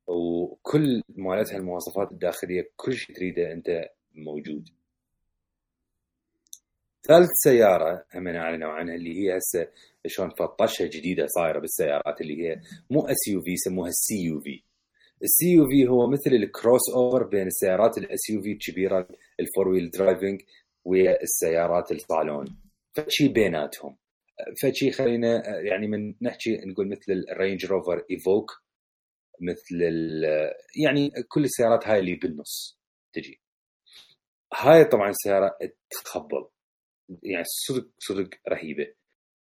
[0.07, 4.69] وكل مالتها المواصفات الداخلية كل شيء تريده أنت موجود.
[7.07, 9.67] ثالث سيارة هم أعلنوا عنها اللي هي هسه
[10.07, 14.61] شلون فطشه جديدة صايرة بالسيارات اللي هي مو SUV يسموها ال CUV
[15.23, 19.07] ال CUV هو مثل ال crossover بين السيارات ال SUV الكبيرة
[19.39, 20.41] ال four wheel driving
[20.85, 22.57] ويا السيارات الصالون.
[22.93, 23.97] فشي بيناتهم.
[24.61, 28.51] فشي خلينا يعني من نحكي نقول مثل الرينج روفر ايفوك
[29.41, 29.81] مثل
[30.83, 32.79] يعني كل السيارات هاي اللي بالنص
[33.13, 33.41] تجي.
[34.53, 35.57] هاي طبعا السياره
[36.05, 36.47] تخبل.
[37.23, 38.93] يعني صدق صدق رهيبة.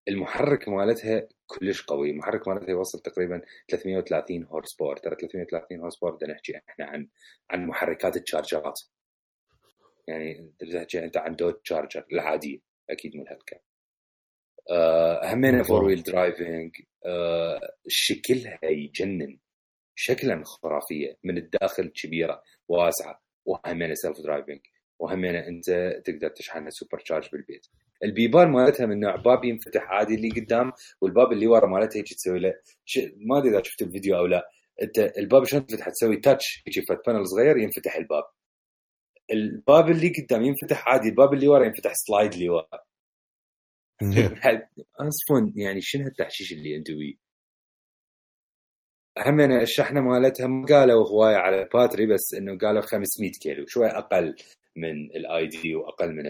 [0.07, 2.09] المحرك مالتها كلش قوي.
[2.09, 3.41] المحرك مالتها يوصل تقريبا
[3.71, 7.07] 330 horse power ترى 330 horse power بدنا نحكي إحنا عن
[7.49, 8.79] عن محركات التشارجرات
[10.07, 13.25] يعني تحكي أنت عن دودج تشارجر العادية أكيد مو
[14.71, 16.71] آه همينه four wheel driving
[17.87, 19.39] شكلها يجنن
[19.95, 24.59] شكلها خرافية من الداخل كبيرة واسعة وهمينه self driving
[24.99, 27.67] وهمينه أنت تقدر تشحنها super charge بالبيت.
[28.03, 30.71] البيبان مالتها من نوع باب ينفتح عادي اللي قدام
[31.01, 32.53] والباب اللي ورا مالتها هيك تسوي له
[32.85, 32.99] ش...
[33.17, 34.49] ما أدري إذا شفت الفيديو أو لا.
[34.81, 38.23] أنت الباب شلون تفتح تسوي touch هيك فد panel صغير ينفتح الباب.
[39.33, 42.83] الباب اللي قدام ينفتح عادي الباب اللي ورا ينفتح slide اللي ورا.
[44.99, 47.22] أصلا يعني شنو هالتحشيش اللي أنتم بيه
[49.18, 53.88] همين الشحنة مالتها ما قالوا هواية على ال battery بس إنه قالوا 500 كيلو شوي
[53.88, 54.36] أقل
[54.76, 56.24] من ال ID وأقل من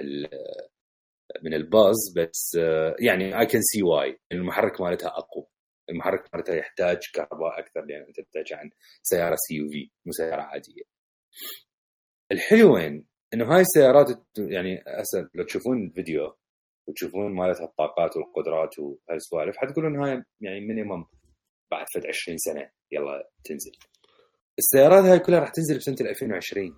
[1.44, 2.58] من ال Buzz بس
[3.00, 5.46] يعني اي كان سي واي المحرك مالتها أقوى.
[5.90, 8.70] المحرك مالتها يحتاج كهرباء أكثر لأن أنت تحتاج عن
[9.02, 10.84] سيارة CUV مو سيارة عادية.
[12.32, 14.08] الحلو وين؟ إنه هاي السيارات
[14.38, 16.36] يعني هسه لو تشوفون الفيديو
[16.88, 21.06] وتشوفون مالتها الطاقات والقدرات وهاي السوالف حتقولون هاي يعني minimum
[21.74, 22.70] بعد فد 20 سنة.
[22.92, 23.72] يلا تنزل.
[24.60, 26.78] السيارات هاي كلها راح تنزل بسنة 2020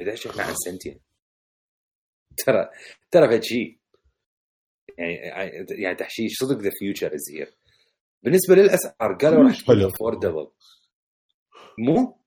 [0.00, 1.00] إذا إحنا عن سنتين.
[2.36, 2.70] ترى
[3.10, 3.78] ترى فد شيء
[4.98, 7.54] يعني يعني تحشيش صدق the future is here
[8.22, 10.50] بالنسبة للأسعار قالوا راح تكون affordable
[11.78, 12.18] مو؟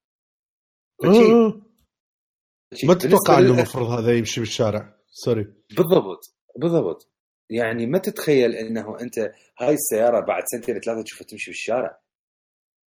[2.83, 4.99] ما تتوقع إنه المفروض هذا يمشي بالشارع.
[5.07, 5.43] sorry
[5.77, 6.19] بالضبط.
[6.57, 7.11] بالضبط.
[7.49, 9.19] يعني ما تتخيل إنه أنت
[9.59, 11.99] هاي السيارة بعد سنتين ثلاثة تشوفها تمشي بالشارع.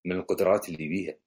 [0.07, 1.17] من القدرات اللي بيها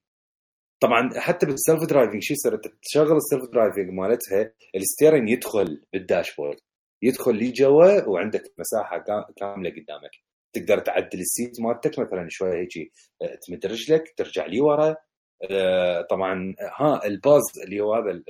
[0.81, 5.81] طبعا حتى بال self driving شو انت تشغل ال self driving مالتها ال steering يدخل
[5.93, 6.57] بال dashboard
[7.03, 9.03] يدخل لي جوا وعندك مساحة
[9.37, 10.11] كاملة قدامك.
[10.53, 14.95] تقدر تعدل ال seat مالتك مثلا شوية هيك آه، تمد رجلك ترجع لي ورا.
[15.51, 18.23] آه، طبعا ها ال Buzz اللي هو هذا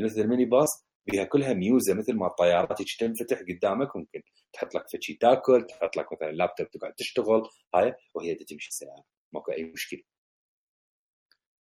[0.00, 0.68] مثل الميني باص
[1.10, 3.96] فيها كلها ميوزة مثل ما الطيارات تنفتح قدامك.
[3.96, 4.22] ممكن
[4.52, 7.42] تحط لك فشي تاكل تحط لك مثلا لابتوب تقعد تشتغل
[7.74, 10.02] هاي وهي تمشي السياره ماكو أي مشكلة.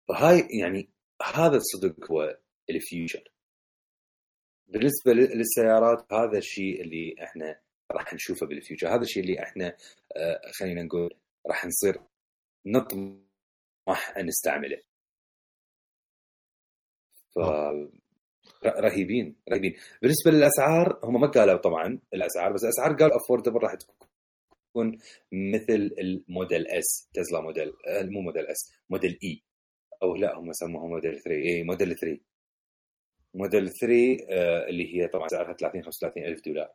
[0.07, 0.89] فهاي يعني
[1.34, 3.32] هذا الصدق هو ال future.
[4.68, 7.59] بالنسبة للسيارات هذا الشيء اللي إحنا
[7.91, 8.88] راح نشوفه بال future.
[8.95, 9.78] هذا الشيء اللي إحنا
[10.18, 12.01] آه، خلينا نقول راح نصير
[12.66, 14.82] نطمح أن نستعمله.
[17.36, 17.39] ف
[18.66, 19.76] رهيبين رهيبين.
[20.01, 23.95] بالنسبة للأسعار هم ما قالوا طبعا الأسعار بس الأسعار قالوا affordable راح تكون
[25.32, 29.43] مثل ال Model S تسلا موديل آه، مو Model S Model E
[30.03, 32.19] أو لا هم سموها موديل 3 اي موديل 3
[33.34, 36.71] موديل 3 آه، اللي هي طبعا سعرها 30 35 ألف دولار.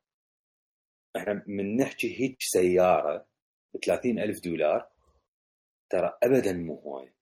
[1.16, 3.26] إحنا من نحكي هيك سيارة
[3.74, 4.88] ب 30 ألف دولار
[5.90, 7.12] ترى ابدا مو هواي.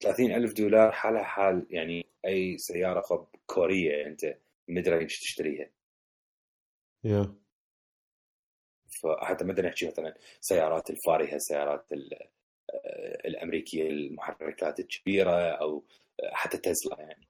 [0.00, 4.36] 30 ألف دولار حالها حال يعني أي سيارة خب كورية أنت
[4.68, 5.70] mid range تشتريها.
[7.06, 7.28] Yeah.
[9.02, 15.84] فحتى ما نحكي مثلا سيارات الفارهة السيارات آه، الأمريكية المحركات الكبيرة أو
[16.32, 17.28] حتى تسلا يعني.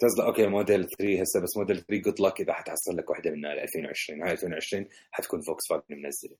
[0.00, 3.52] تسلا okay Model 3 هسه بس موديل 3 good luck إذا حتحصل لك واحدة منها
[3.52, 6.36] 2020 هاي 2020 حتكون فوكس فاجن منزلة.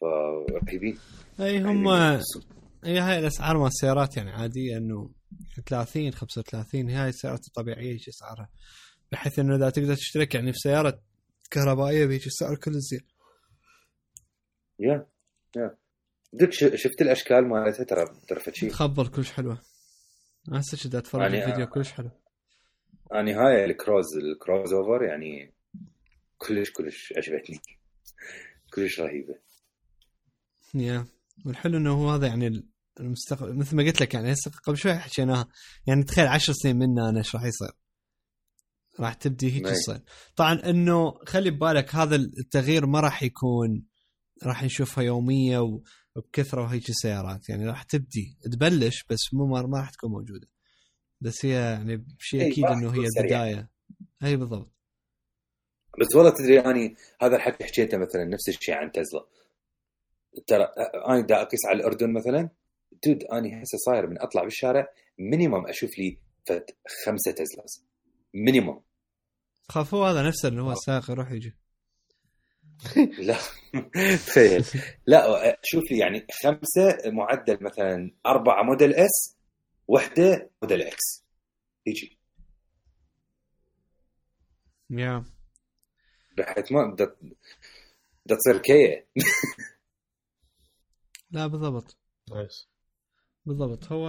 [0.00, 0.98] فرهيبين
[1.40, 1.88] أي هم
[2.86, 5.10] أي هاي الأسعار مال السيارات يعني عادية إنه
[5.68, 8.50] 30 35 هاي السيارات الطبيعية إيش أسعارها.
[9.12, 11.00] بحيث إنه إذا تقدر تشترك يعني في سيارة
[11.50, 13.00] كهربائية بهيك السعر كل زين.
[14.78, 15.06] يا
[15.56, 15.76] يا.
[16.32, 19.60] دك شفت الأشكال مالتها ترى ترى شيء خبر كلش حلوة.
[20.52, 22.10] هسه كنت أتفرج يعني الفيديو كلش حلو.
[23.12, 25.54] يعني هاي الكروز الكروز أوفر يعني
[26.38, 27.60] كلش كلش عجبتني.
[28.74, 29.34] كلش رهيبة.
[30.74, 31.06] يا.
[31.46, 32.68] والحلو إنه هو هذا يعني
[33.00, 35.48] المستقبل مثل ما قلت لك يعني هسه قبل شوي حكيناها
[35.86, 37.70] يعني تخيل عشر سنين منا أنا إيش راح يصير.
[39.00, 40.00] راح تبدي هيك تصير
[40.36, 43.86] طبعا إنه خلي ببالك هذا التغيير ما راح يكون
[44.46, 45.80] راح نشوفها يومية
[46.16, 47.48] وبكثرة وهيك سيارات.
[47.48, 50.48] يعني راح تبدي تبلش بس مو ما راح تكون موجودة.
[51.20, 53.70] بس هي يعني شيء أكيد إنه هي بدايه
[54.24, 54.72] اي بالضبط.
[56.00, 59.26] بس والله تدري أني هذا الحكي حكيته مثلا نفس الشيء عن تسلا.
[60.46, 60.64] ترى
[61.08, 62.50] أنا دا أقيس على الأردن مثلا.
[63.06, 64.88] dude أني هسه صاير من أطلع بالشارع
[65.18, 67.89] minimum أشوف لي فت خمسة تسلاز.
[68.34, 68.80] مينيمم
[69.68, 71.56] خافوا هذا نفسه اللي هو السائق يروح يجي.
[73.26, 73.36] لا.
[74.26, 74.64] تخيل
[75.06, 79.36] لا شوف لي يعني خمسة معدل مثلا أربعة Model S
[79.88, 81.24] وحدة Model X.
[81.86, 82.18] يجي.
[84.90, 85.24] يا.
[86.38, 87.16] بحيث ما بدها
[88.26, 89.08] بدها تصير كيه
[91.30, 91.96] لا بالضبط.
[92.30, 92.68] nice.
[93.46, 93.92] بالضبط.
[93.92, 94.08] هو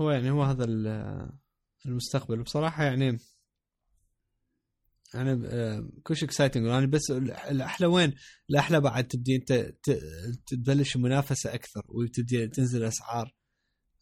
[0.00, 1.30] هو يعني هو هذا ال-
[1.86, 3.18] المستقبل وبصراحه يعني
[5.14, 8.14] يعني آه، كل شيء exciting يعني بس ال- الأحلى وين؟
[8.50, 9.72] الأحلى بعد تبدي أنت
[10.46, 13.34] تبلش منافسه أكثر وتبدي تنزل أسعار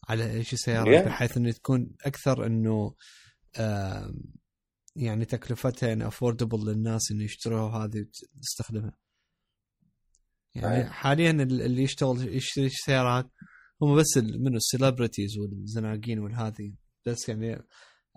[0.09, 1.07] على شيء سيارات Yeah.
[1.07, 2.95] بحيث إنه تكون أكثر إنه
[4.95, 8.05] يعني تكلفتها يعني affordable للناس إنه يشتروها هذه
[8.37, 8.97] وتستخدمها.
[10.55, 10.91] يعني صحيح.
[10.93, 13.31] حاليا ال- اللي يشتغل يشتري سيارات
[13.81, 16.73] هم بس منو ال celebrities والزناقين والهذه
[17.05, 17.55] بس يعني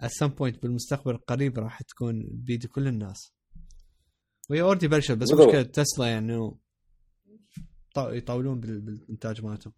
[0.03, 3.33] at some point بالمستقبل القريب راح تكون بيد كل الناس.
[4.51, 5.33] وهي already بلشت بس.
[5.33, 6.53] مشكلة تسلا يعني
[7.99, 9.72] يطولون بال- بالإنتاج مالتهم.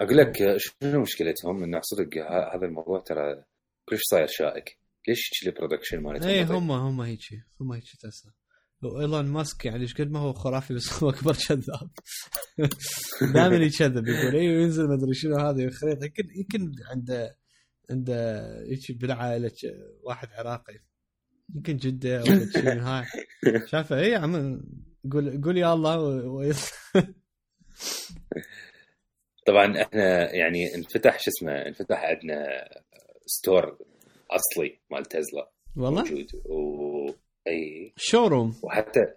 [0.00, 2.16] أقول لك شنو مشكلتهم؟ إنه صدق
[2.54, 3.44] هذا الموضوع ترى
[3.88, 4.78] كلش صاير شائك.
[5.08, 8.32] ليش ال production مالتهم اي؟ هم هم هيجي هم هيجي تسلا.
[8.82, 11.90] وايلون ماسك يعني إيش قد ما هو خرافي بس هو أكبر كذاب.
[13.34, 17.36] دائما يكذب يقول أيوه ينزل ما أدري شنو هذا خريطه يمكن يمكن عنده
[17.90, 19.52] عنده هيك بالعائله
[20.02, 20.78] واحد عراقي.
[21.54, 23.04] يمكن جدة أو شيء من هاي.
[23.66, 24.60] شافه اي عم
[25.12, 25.98] قول قول يا الله.
[26.00, 26.52] و...
[29.46, 32.68] طبعا إحنا يعني انفتح شو اسمه انفتح عندنا
[33.26, 33.78] store
[34.30, 36.26] أصلي مال تسلا والله؟ موجود.
[36.34, 37.10] و
[37.48, 37.92] أي.
[37.96, 39.14] showroom وحتى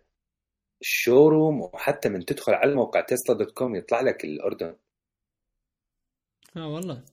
[0.82, 4.76] ال showroom وحتى من تدخل على موقع تسلا dot com يطلع لك الأردن.
[6.58, 7.04] آه والله.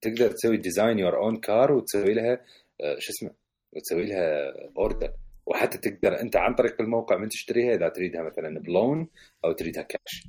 [0.00, 2.32] تقدر تسوي design your own car وتسوي لها
[2.80, 3.30] آه، شو اسمه
[3.72, 5.12] وتسوي لها order
[5.46, 9.08] وحتى تقدر أنت عن طريق الموقع من تشتريها إذا تريدها مثلا بلون
[9.44, 10.28] أو تريدها كاش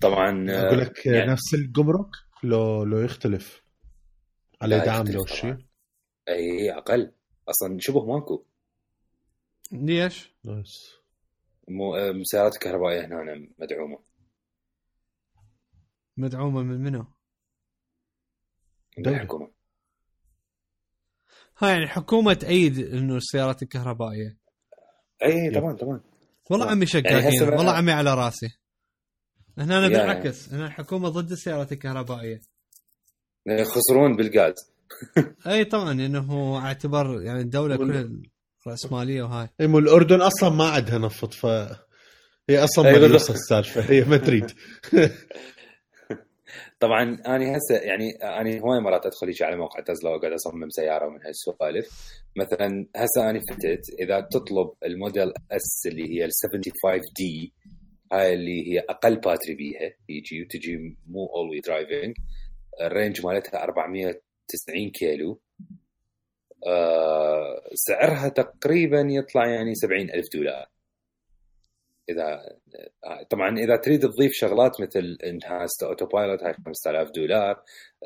[0.00, 2.06] طبعا آه، أقول لك يعني- نفس الجمرك
[2.42, 3.62] لو لو يختلف.
[4.62, 5.26] لا دعم لو.
[5.26, 5.56] شيء.
[6.28, 7.12] أي أقل.
[7.48, 8.44] أصلا شبه ماكو.
[9.72, 10.90] ليش؟ نايس.
[11.68, 13.98] مو آه، السيارات الكهربائية هنا مدعومة.
[16.16, 17.04] مدعومة من منو؟
[18.98, 19.14] من.
[19.14, 19.50] الحكومة.
[21.58, 24.38] ها يعني الحكومة تأيد إنه السيارات الكهربائية.
[25.22, 26.00] اي طبعا طبعا.
[26.50, 26.70] والله.
[26.70, 28.48] عمي يعني هسه بقى- والله عمي على راسي.
[29.58, 32.40] هنا أنا بالعكس هنا الحكومة ضد السيارات الكهربائية.
[33.46, 34.54] يخسرون بالغاز.
[35.46, 38.08] اي طبعا انه اعتبر يعني الدولة كلها
[38.68, 39.48] راسماليه وهاي.
[39.60, 41.46] اي مو الأردن أصلا ما عندها نفط ف
[42.50, 43.30] هي أصلا بالضبط.
[43.30, 43.80] السالفة.
[43.80, 44.50] هي ما تريد.
[46.80, 51.18] طبعا أنا هسه يعني أنا هواي مرات أدخل على موقع تسلا وأقعد أصمم سيارة ومن
[51.26, 51.88] هالسوالف.
[52.36, 57.52] مثلا هسه أنا فتت إذا تطلب ال Model S اللي هي ال 75 D
[58.12, 62.14] هاي اللي هي أقل battery بيها يجي وتجي مو all wheel driving
[62.80, 65.40] ال range مالتها 490 كيلو.
[67.74, 70.66] سعرها تقريبا يطلع يعني 70 ألف دولار.
[72.10, 72.58] إذا
[73.30, 77.62] طبعا إذا تريد تضيف شغلات مثل enhanced autopilot هاي 5000 دولار.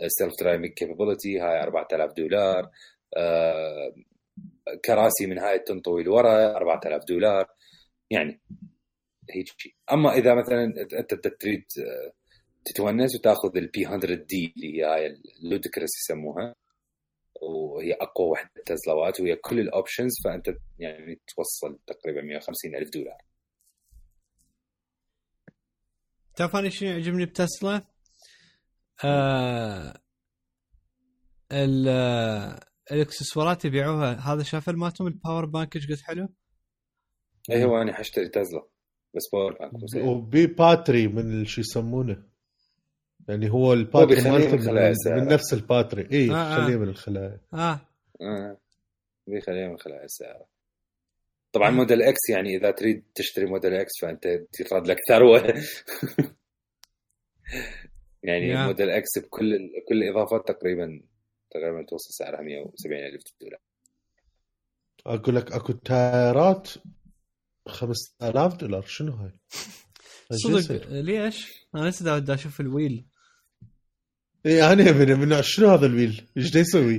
[0.06, 2.70] self driving capability هاي 4000 دولار.
[3.16, 3.94] آه،
[4.84, 7.46] كراسي من هاي تنطوي لورا 4000 دولار.
[8.10, 8.40] يعني
[9.30, 9.74] هيك شيء.
[9.92, 10.64] أما إذا مثلا
[11.00, 12.12] أنت تريد آه،
[12.64, 15.06] تتونس وتأخذ ال P 100 D اللي هي هاي
[15.42, 16.54] ال ludicrous يسموها.
[17.42, 23.18] وهي أقوى وحدة تسلاوات وهي كل ال options فأنت يعني توصل تقريبا 150 ألف دولار
[26.36, 27.82] تعرف أنا شنو يعجبني بتسلا؟
[29.04, 30.00] آه
[31.52, 32.60] ال آه،
[32.92, 36.28] الإكسسوارات يبيعوها هذا شاف مالتهم الباور بانك إيش قد حلو؟
[37.50, 38.66] اي هو أنا حاشتري تسلا
[39.14, 40.04] بس باور بانك.
[40.04, 42.29] وبي باتري من شو يسمونه
[43.30, 46.56] يعني هو الباتري بيخليه مالته من خلايا من, نفس الباتري اي آه، آه.
[46.56, 47.80] خليه من الخلايا آه
[48.20, 48.56] آه.
[49.26, 50.46] بيخليها من خلال السيارة
[51.52, 55.40] طبعا Model X يعني إذا تريد تشتري Model X فأنت تفرض لك ثروة
[58.22, 58.66] يعني يا.
[58.66, 61.02] Model X بكل كل الاضافات تقريبا
[61.50, 63.60] تقريبا توصل سعرها 170 ألف دولار
[65.06, 66.70] أقول لك أكو تايرات
[67.68, 69.32] 5000 دولار شنو هاي؟
[70.32, 73.09] صدق ليش؟ أنا لسه دا أشوف ال wheel
[74.46, 76.98] اي أنا من من شنو هذا ال wheel؟ إيش دا يسوي؟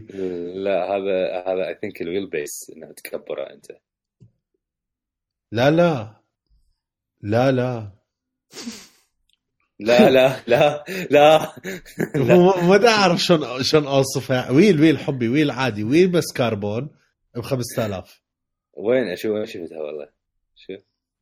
[0.56, 3.66] لا هذا هذا اي ثينك الويل بيس انه تكبره أنت.
[5.52, 6.22] لا لا.
[7.22, 7.92] لا لا.
[9.80, 11.54] لا لا لا لا.
[12.36, 16.90] هو ما اعرف شلون شلون اوصفها ويل ويل حبي ويل عادي ويل بس كربون
[17.36, 18.22] ب 5000
[18.74, 20.10] وين؟ أشوف وين شفتها والله؟
[20.56, 20.74] شو؟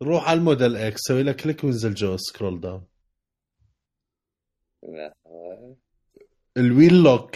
[0.01, 2.88] روح على الموديل إكس سوي له كليك وانزل جوا سكرول داون.
[4.84, 5.13] لا.
[6.60, 7.36] الويل لوك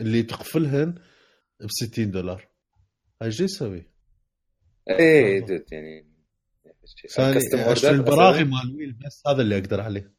[0.00, 0.94] اللي تقفلهن
[1.60, 2.48] ب 60 دولار
[3.22, 3.90] هاي إيش يسوي؟
[4.90, 6.08] إيه دود يعني
[7.16, 10.12] ثاني custom order اشتري البراغي؟ مال ويل بس هذا اللي أقدر عليه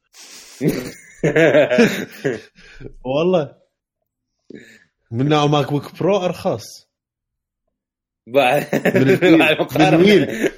[3.05, 3.55] والله
[5.11, 6.63] من نوع ماك بوك برو أرخص
[8.27, 9.97] بعد من الويل.
[9.97, 10.05] من.
[10.05, 10.51] ويل.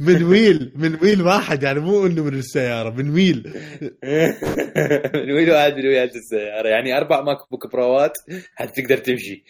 [0.00, 3.42] من ويل من ويل واحد يعني مو إنه من السيارة من ويل.
[5.14, 6.68] من وين واحد من ويات السيارة.
[6.68, 8.12] يعني أربع ماك بوك بروات
[8.54, 9.44] حتى تقدر تمشي؟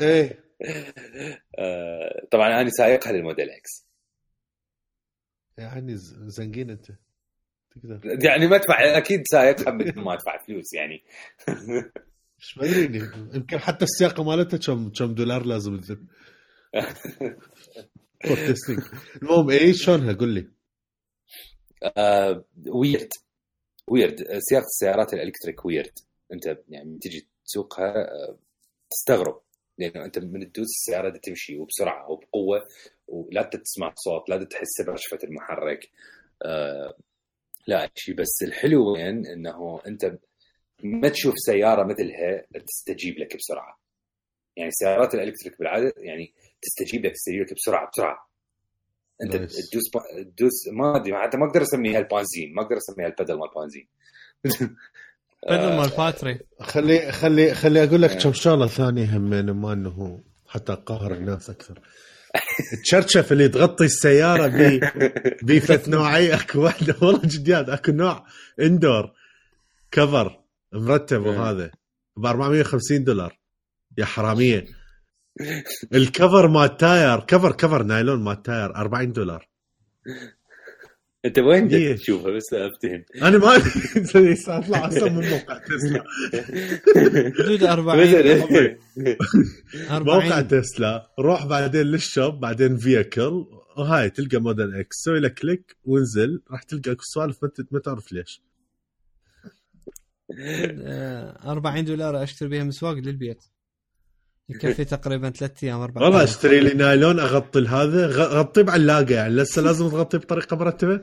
[0.00, 0.44] إيه.
[1.58, 3.88] آه، طبعا أنا سايقها لل Model X.
[5.58, 5.96] يعني
[6.26, 6.86] زنقين أنت.
[7.70, 8.00] تقدر.
[8.24, 11.02] يعني ما ادفع أكيد سايقها بدون ما ادفع فلوس يعني.
[12.38, 16.06] مش مدري يمكن حتى السياقة مالتها كم كم دولار لازم تذب.
[19.22, 20.48] المهم إيه شلونها؟ قول لي.
[22.66, 23.08] ويرد
[23.88, 25.98] ويرد سياقه السيارات الإلكتريك ويرد
[26.32, 28.38] أنت يعني تجي تسوقها آه،
[28.90, 29.40] تستغرب.
[29.78, 32.60] لأنه أنت من تدوس السيارة دي تمشي وبسرعة وبقوة
[33.08, 35.90] ولا تسمع صوت لا تحس برشفه المحرك.
[36.42, 36.96] آه،
[37.66, 40.18] لا شيء بس الحلو وين؟ إنه أنت
[40.82, 43.80] ما تشوف سيارة مثلها تستجيب لك بسرعة.
[44.56, 47.12] يعني السيارات الإلكتريك بالعادة يعني تستجيب لك
[47.54, 48.28] بسرعة بسرعة.
[49.22, 49.32] أنت.
[49.36, 49.90] تدوس
[50.36, 53.88] تدوس ما أدري حتى ما أقدر أسميها البنزين ما أقدر أسميها البدل مال البنزين.
[55.50, 56.38] بدل مال باتري.
[56.60, 58.18] خلي خلي خلي أقول لك إيه.
[58.18, 61.80] كم شغلة ثانية همين ما إنه حتى اقهر الناس أكثر.
[62.72, 64.80] التشرشف اللي تغطي السيارة بي
[65.46, 66.96] بيفت نوعيه أكو واحدة.
[67.02, 68.26] والله جديات أكو نوع
[68.60, 69.12] إندور
[69.90, 70.40] كفر
[70.72, 71.26] مرتب.
[71.26, 71.70] وهذا
[72.16, 73.38] ب 450 دولار.
[73.98, 74.77] يا حرامية.
[75.94, 79.48] ال cover مال تاير cover cover نايلون مال تاير 40 دولار.
[81.24, 83.04] انت وين ليش؟ تشوفها بس أفتهم.
[83.22, 84.34] أنا ما أدري.
[84.48, 86.04] اطلع أصلا من موقع تسلا.
[87.44, 88.76] حدود 40 مثلا موقع
[89.90, 91.10] 40 تسلا.
[91.18, 96.42] روح بعدين لل shop بعدين vehicle وهاي تلقى Model X سوي له click وانزل.
[96.50, 98.42] راح تلقى اكو سوالف ما ت- ما تعرف ليش.
[100.40, 103.44] آه، 40 دولار أشتري بها مسواق للبيت.
[104.48, 106.24] يكفي تقريبا ثلاث أيام أربع والله.
[106.24, 111.00] اشتري لي نايلون أغطي هذا غطيه بعلاقه يعني لسه لازم تغطيه بطريقة مرتبة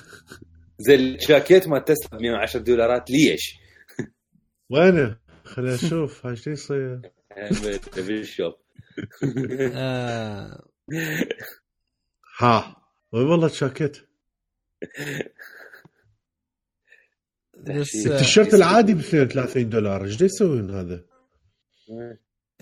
[0.86, 3.58] زي الجاكيت مال تسلا ب 110 دولارات ليش؟
[4.70, 7.00] وينه؟ خليني أشوف هاي شو يصير
[7.96, 8.54] بال shop
[9.74, 10.64] آه،
[12.38, 13.96] هاوي والله جاكيت
[17.56, 18.06] بس تحشيش.
[18.06, 21.04] آه، التيشيرت العادي ب 32 دولار إيش يسوون هذا؟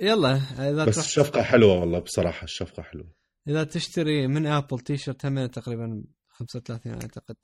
[0.00, 3.12] يلا إذا بس تروح الشفقة حلوة والله بصراحة الشفقة حلوة
[3.48, 7.36] إذا تشتري من ابل تي شيرت هم تقريبا 35 أعتقد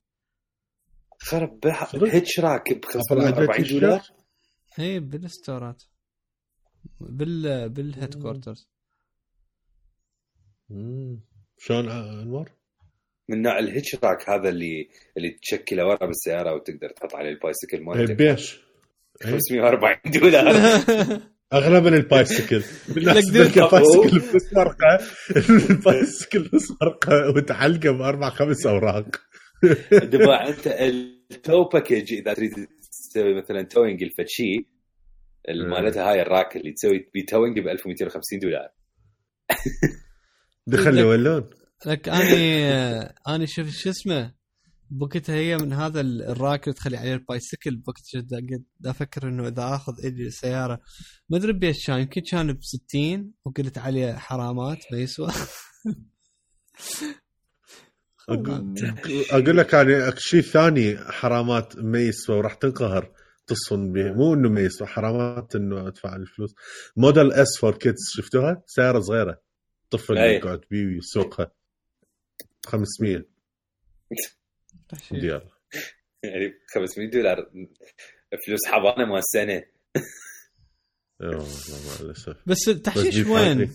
[1.19, 1.67] خرب؟
[2.07, 4.03] hitch rack ب أبل عندها 45 تيشيرت؟ دولار
[4.79, 8.69] إي بال store ات بال بال headquarters.
[11.59, 12.51] شلون أنور؟
[13.29, 17.83] من نوع ال hitch rack هذا اللي اللي تشكله ورا بالسيارة وتقدر تحط عليه البايسكل
[17.83, 18.37] مالتك إيه.
[19.23, 20.55] 540 دولار
[21.53, 22.63] اغلى من البايسكل.
[22.95, 24.03] بالناس لك دير تلقى كفو.
[24.03, 24.99] بايسكل بس ورقه
[25.71, 29.07] البايسكل بس ورقه وتعلقه بأربع خمس أوراق.
[29.93, 32.53] دفع أنت التو باكج إذا تريد
[33.11, 34.67] تسوي مثلا توينج الفتشي
[35.71, 38.69] مالتها هاي الراك اللي تسوي بتوينج ب 1250 دولار.
[40.67, 41.51] دخل لي ولون
[41.87, 42.65] لك أني
[43.29, 44.35] أني شفت شو اسمه؟
[44.93, 49.49] بوقتها هي من هذا ال- الراك اللي تخلي عليه البايسكل بوقت جدا قد أفكر إنه
[49.49, 50.81] إذا آخذ أجي السياره
[51.29, 55.31] ما أدري بيش كان يمكن كان ب 60 وقلت عليه حرامات ما يسوى
[59.33, 63.13] أقول لك يعني شيء ثاني حرامات ما يسوى وراح تنقهر
[63.47, 66.55] تصفن به مو إنه ما يسوى حرامات إنه أدفع الفلوس.
[66.97, 69.41] Model S for kids شفتوها؟ سيارة صغيرة.
[69.91, 70.17] طفل.
[70.17, 71.51] يقعد بيه ويسوقها.
[72.67, 73.25] 500
[75.13, 75.43] دولار.
[76.25, 77.37] يعني 500 دولار.
[78.47, 79.23] فلوس حضانه مال
[81.23, 83.73] أوه، والله مع الاسف بس التحشيش وين؟ فايدة.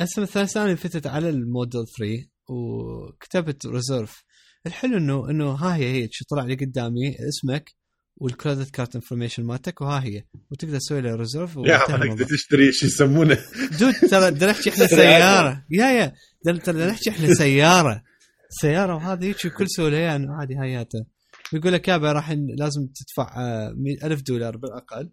[0.00, 4.24] هسه مثلا ثاني فتت على الموديل 3 وكتبت reserve
[4.66, 7.74] الحلو انه إنه ها هي هيك طلع لي قدامي اسمك
[8.16, 10.24] وال credit card information مالتك وها هي.
[10.50, 13.38] وتقدر تسوي له reserve يا تقدر تشتري شو يسمونه؟
[13.80, 15.64] dude ترى بدنا نحكي إحنا سيارة.
[15.70, 16.12] yeah yeah.
[16.44, 18.02] ترى بدنا نحكي إحنا سيارة.
[18.48, 20.30] سيارة وهذا هيك بكل سهولة يعني.
[20.30, 21.06] عادي هياته.
[21.52, 25.10] يقول لك يابا راح لازم تدفع آه، مية ألف دولار بالأقل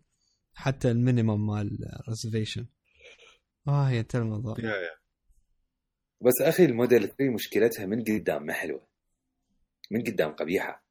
[0.54, 1.78] حتى ال minimum مال
[2.10, 2.66] reservation
[3.68, 4.56] آه هي انتهى الموضوع.
[4.60, 4.90] yeah yeah.
[6.22, 8.88] بس أخي الموديل 3 مشكلتها من قدام ما حلوة.
[9.92, 10.86] من قدام قبيحة.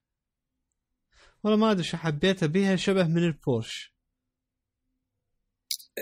[1.44, 3.94] والله ما أدري شو حبيتها بيها شبه من البورش.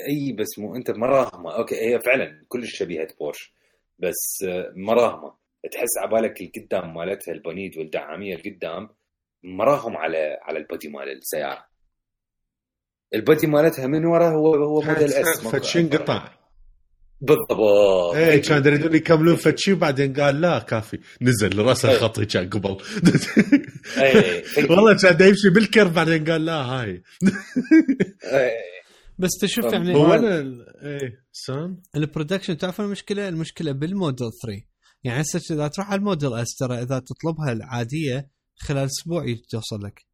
[0.09, 1.57] أي بس مو أنت مراهمة.
[1.57, 3.55] okay هي فعلا كلش شبيهة بورش
[3.99, 5.42] بس آه، مراهمة.
[5.71, 8.89] تحس عبالك القدام مالتها البنيد والدعامية القدام
[9.45, 11.65] مراهم على على ال body مال السيارة.
[13.15, 16.43] ال body مالتها من ورا هو هو Model S فتشي انقطع
[17.21, 18.15] بالضبط.
[18.15, 20.99] إيه كان يريدون يكملون فتشي وبعدين قال لا كافي.
[21.23, 21.99] نزل راسه إيه.
[21.99, 22.77] خطي كان قبل
[23.99, 24.43] إيه.
[24.71, 27.03] والله كان يمشي بالكرب بعدين قال لا هاي.
[28.25, 28.73] إيه.
[29.19, 30.39] بس تشوف يعني هو أنا
[30.83, 34.72] إيه سام؟ ال production تعرف المشكلة؟ المشكلة بالموديل 3
[35.05, 39.43] يعني هسه إذا تروح على ال Model S ترى إذا تطلبها العادية خلال أسبوع يجي
[39.51, 40.07] توصل لك.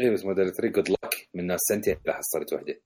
[0.00, 2.82] اي بس موديل 3 good luck من ناس سنتين اذا حصلت وحدة.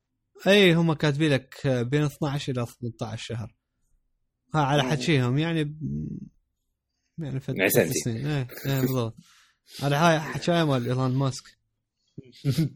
[0.47, 3.55] إي هم كاتبين لك بين 12 إلى 18 شهر.
[4.55, 6.19] ها على حكيهم يعني ب-
[7.19, 7.93] يعني فد يعني سنتين.
[8.05, 8.47] سنين إيه
[8.81, 9.17] بالضبط.
[9.83, 11.45] على هاي حكاية مال إيلون ماسك.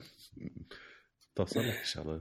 [1.35, 2.20] توصل لك إن شاء الله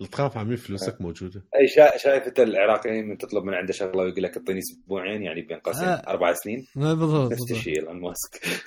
[0.00, 1.96] لا تخاف تخاف عمي فلوسك موجودة؟ أي شا...
[1.96, 5.88] شايف انت العراقيين من تطلب من عنده شغلة ويقول لك اعطيني أسبوعين يعني بين قوسين
[5.88, 6.02] آه.
[6.08, 8.62] أربع سنين؟ بالضبط نفس الشيء إيلون ماسك.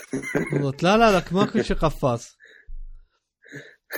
[0.52, 0.84] بالضبط.
[0.84, 2.38] لا لا لك ماكو شيء قفاص.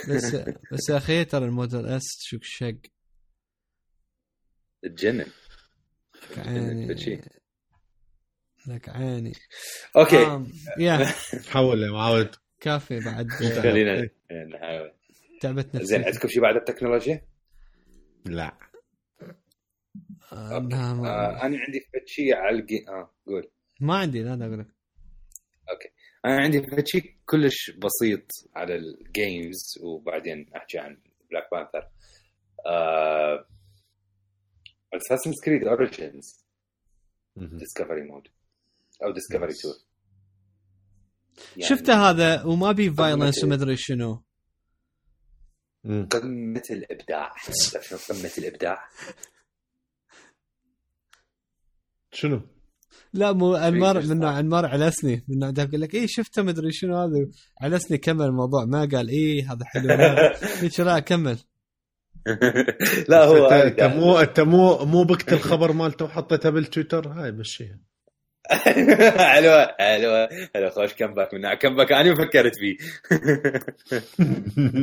[0.09, 0.35] بس
[0.71, 2.77] بس يا أخي ترى ال Model S شوك شق.
[4.83, 5.25] تجنن
[6.37, 7.21] عيني.
[8.67, 9.33] لك عيني.
[9.97, 10.25] okay.
[10.25, 10.47] آم،
[10.79, 11.05] يا.
[11.49, 12.35] حول يا معاود.
[12.59, 13.29] كافي بعد.
[13.61, 14.09] خلينا.
[14.53, 14.91] نحاول.
[15.41, 17.27] تعبت نفسي زين عندكم شيء بعد التكنولوجيا؟
[18.25, 18.57] لا.
[20.33, 22.85] آه، لا، ما- آه أنا عندي فد شيء على الجي...
[22.89, 23.51] آه قول.
[23.79, 24.67] ما عندي لا لا أقول لك
[26.25, 31.01] أنا عندي فد شيء كلش بسيط على ال games وبعدين أحكي عن
[31.31, 31.89] Black Panther
[32.67, 33.47] آه...
[34.93, 36.45] Assassin's Creed Origins.
[37.35, 38.27] discovery mode
[39.03, 39.53] أو discovery.
[39.53, 39.73] tour
[41.59, 44.23] شفته هذا وما بي violence أدري شنو.
[45.85, 47.31] الإبداع.
[47.71, 48.79] تعرف شنو قمة الإبداع.
[52.11, 52.41] شنو؟
[53.13, 56.97] لا مو انمار منه؟ انمار علسني منه دا أقول لك اي شفته ما أدري شنو
[56.97, 57.29] هذا.
[57.61, 58.65] علسني كمل الموضوع.
[58.65, 59.89] ما قال اي هذا حلو.
[60.61, 61.37] هيك لا كمل.
[63.09, 67.79] لا هو انت أنت مو أنت مو مو بكت الخبر مالته وحطيتها بالتويتر؟ هاي مشيها.
[68.55, 72.77] حلوة حلوة حلوة خوش comeback من comeback أنا فكرت فيه.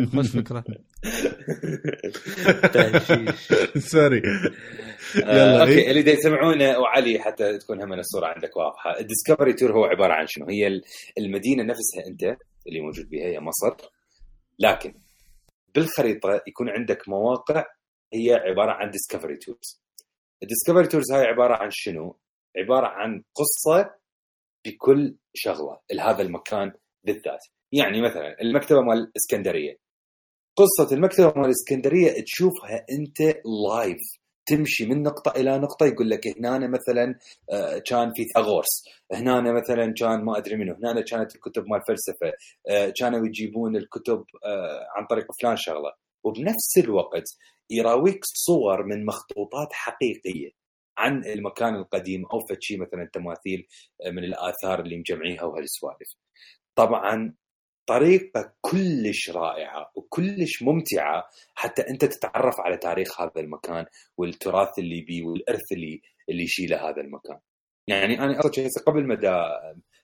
[0.16, 0.65] خوش فكرة.
[3.78, 4.22] sorry.
[5.24, 8.99] آه، يلا okay؟ اللي دا يسمعونه وعلي حتى تكون هم الصورة عندك واضحة.
[9.01, 10.82] ال discovery tour هو عبارة عن شنو؟ هي ال-
[11.19, 12.23] المدينة نفسها أنت
[12.66, 13.77] اللي موجود بها هي مصر.
[14.59, 14.95] لكن
[15.74, 17.65] بالخريطة يكون عندك مواقع
[18.15, 19.82] هي عبارة عن Discovery Tours
[20.43, 22.16] ال Discovery Tours هاي عبارة عن شنو؟
[22.56, 23.94] عبارة عن قصة
[24.66, 26.72] بكل شغلة لهذا المكان
[27.04, 27.44] بالذات.
[27.72, 29.78] يعني مثلا المكتبة مال الاسكندريه
[30.56, 33.20] قصة المكتبة مال الاسكندريه تشوفها أنت
[33.66, 33.98] live
[34.48, 37.18] تمشي من نقطة إلى نقطة يقول لك هنا مثلا
[37.50, 38.84] آه، كان في ثاغورس.
[39.12, 42.32] هنا مثلا كان ما أدري منه هنا كانت الكتب مال فلسفة.
[42.70, 45.92] آه، كانوا يجيبون الكتب آه، عن طريق فلان شغلة.
[46.24, 47.24] وبنفس الوقت
[47.70, 50.50] يراويك صور من مخطوطات حقيقية.
[50.98, 53.66] عن المكان القديم أو فشي مثلا تماثيل
[54.06, 56.14] آه، من الآثار اللي مجمعيها وهالسوالف.
[56.74, 57.34] طبعا
[57.86, 65.22] طريقة كلش رائعة وكلش ممتعة حتى أنت تتعرف على تاريخ هذا المكان والتراث اللي بيه
[65.24, 67.38] والإرث اللي اللي يشيله هذا المكان.
[67.86, 69.14] يعني أنا هسه قبل ما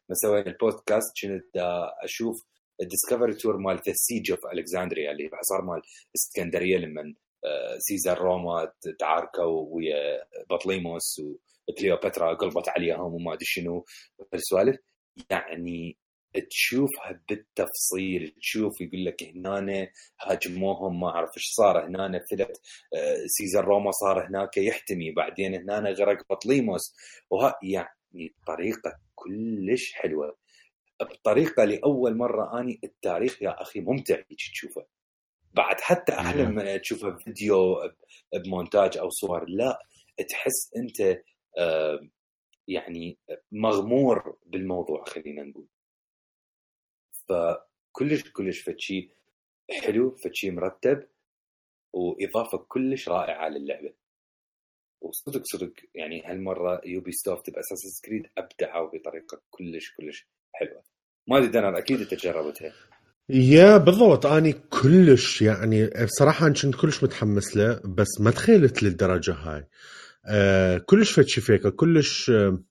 [0.09, 1.57] ما سوينا البودكاست كنت
[2.05, 2.45] أشوف
[2.83, 5.83] ال Discovery Tour مال the Siege of Alexandria اللي صار مال
[6.17, 7.15] اسكندرية لما
[7.79, 11.23] سيزر روما تعاركوا ويا بطليموس
[11.69, 13.85] وكليوباترا قلبت عليهم وما أدري شنو.
[14.35, 14.77] السوالف
[15.31, 15.99] يعني
[16.51, 19.89] تشوفها بالتفصيل تشوف يقول لك هنا
[20.21, 22.61] هاجموهم ما أعرف إيش صار هنا فلت
[22.95, 26.95] آه، سيزر روما صار هناك يحتمي بعدين هنا غرق بطليموس.
[27.31, 30.37] وها يعني طريقة كلش حلوة.
[31.01, 34.21] بطريقة لأول مرة أني التاريخ يا أخي ممتع
[34.53, 34.87] تشوفه.
[35.55, 36.55] بعد حتى أحلى نعم.
[36.55, 37.77] من تشوفه فيديو
[38.45, 39.79] بمونتاج أو صور لا
[40.29, 41.23] تحس أنت
[42.69, 43.19] يعني
[43.53, 45.67] مغمور بالموضوع خلينا نقول.
[47.29, 47.33] ف
[47.93, 49.11] كلش فد شي
[49.71, 51.09] حلو فد شي مرتب
[51.93, 53.95] وإضافة كلش رائعة للعبة.
[55.01, 60.85] وصدق صدق يعني هالمرة Ubisoft ب Assassin's Creed أبدعوا بطريقة كلش كلش حلوة.
[61.27, 62.73] ما أدري دنر أكيد أنت جربتها.
[63.29, 69.33] يا بالضبط أني كلش يعني بصراحة أنا كنت كلش متحمس له بس ما تخيلت للدرجة
[69.35, 69.69] هاي.
[70.27, 72.63] آه كلش فد شي فيكه كلش آه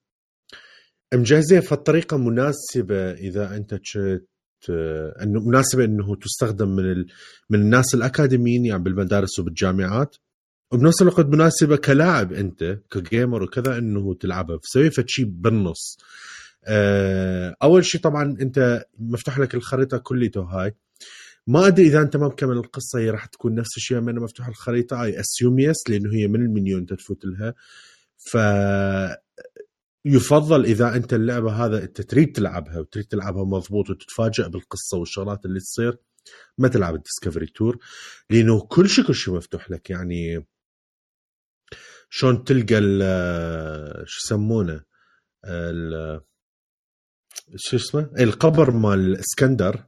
[1.14, 7.08] مجهزين فالطريقة مناسبة إذا أنت كنت آه إنه مناسبة إنه تستخدم من ال...
[7.50, 10.16] من الناس الأكاديميين يعني بالمدارس وبالجامعات.
[10.72, 14.58] وبنفس الوقت مناسبة كلاعب أنت ك gamer وكذا إنه تلعبها.
[14.64, 15.98] فسوي شيء بالنص.
[17.64, 20.76] أول شيء طبعا أنت مفتوح لك الخريطة كليته هاي.
[21.48, 25.04] ما أدري إذا أنت ما مكمل القصة هي راح تكون نفس الشيء من مفتوح الخريطة
[25.04, 27.54] I assume yes لأنه هي من المنيو أنت تفوت لها.
[28.18, 28.38] ف
[30.06, 35.60] يفضل إذا أنت اللعبة هذا أنت تريد تلعبها وتريد تلعبها مضبوط وتتفاجئ بالقصة والشغلات اللي
[35.60, 35.98] تصير
[36.58, 37.78] ما تلعب ال Discovery Tour
[38.30, 39.90] لأنه كل شيء كل شيء مفتوح لك.
[39.90, 40.48] يعني
[42.10, 42.82] شلون تلقى
[44.06, 44.84] شو يسمونه؟
[47.56, 49.84] شو اسمه؟ القبر مال الاسكندر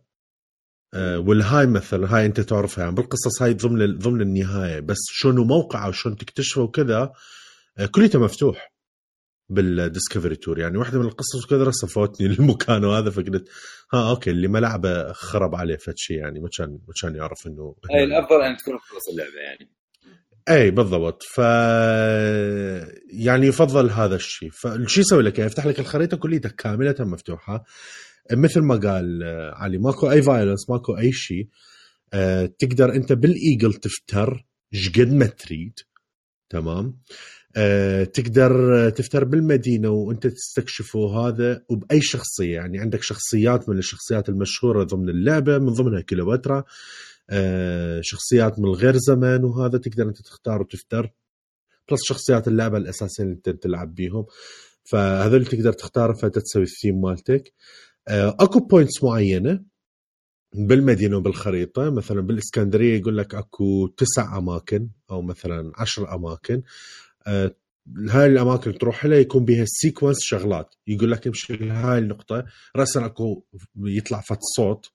[0.94, 4.80] آه، والهاي مثلا هاي انت تعرفها يعني بالقصص هاي ضمن ضمن النهاية.
[4.80, 7.14] بس شلون موقعه وشلون تكتشفه وكذا
[7.78, 8.74] آه، كليته مفتوح
[9.50, 10.60] بال Discovery Tour.
[10.60, 13.50] يعني واحدة من القصص وكذا صفوتني المكان وهذا فقلت
[13.94, 17.48] ها okay اللي ما لعبه خرب عليه فد شيء يعني ما كان ما كان يعرف
[17.48, 19.72] إنه اي الأفضل أن تكون خلص اللعبة يعني.
[20.50, 21.24] اي بالضبط.
[21.24, 21.38] ف
[23.14, 24.50] يعني يفضل هذا الشيء.
[24.52, 27.64] فشو يسوي لك يفتح لك الخريطة كلها كاملة مفتوحة.
[28.32, 29.24] مثل ما قال
[29.54, 31.48] علي ماكو أي violence ماكو أي شيء.
[32.14, 34.46] أه تقدر أنت بال eagle تفتر.
[34.96, 35.80] قد ما تريد.
[36.50, 36.98] تمام؟
[37.56, 42.56] أه تقدر تفتر بالمدينة وأنت تستكشف هذا وبأي شخصية.
[42.56, 46.64] يعني عندك شخصيات من الشخصيات المشهورة ضمن اللعبة من ضمنها كيلوباترا آه،
[48.02, 51.14] شخصيات من غير زمن وهذا تقدر أنت تختار وتفتر.
[51.92, 54.26] plus شخصيات اللعبة الأساسية اللي أنت تلعب بيهم.
[54.84, 57.54] فهذول تقدر تختار فتسوي الثيم مالتك.
[58.08, 59.64] آه، أكو points معينة
[60.56, 61.90] بالمدينة وبالخريطة.
[61.90, 66.62] مثلا بالإسكندرية يقول لك أكو تسع أماكن أو مثلا عشر أماكن.
[67.28, 67.56] آه،
[68.10, 70.76] هاي الأماكن تروح لها يكون بها sequence شغلات.
[70.88, 72.46] يقول لك امشي لهاي النقطة.
[72.76, 73.44] راسا أكو
[73.76, 74.95] يطلع فد صوت.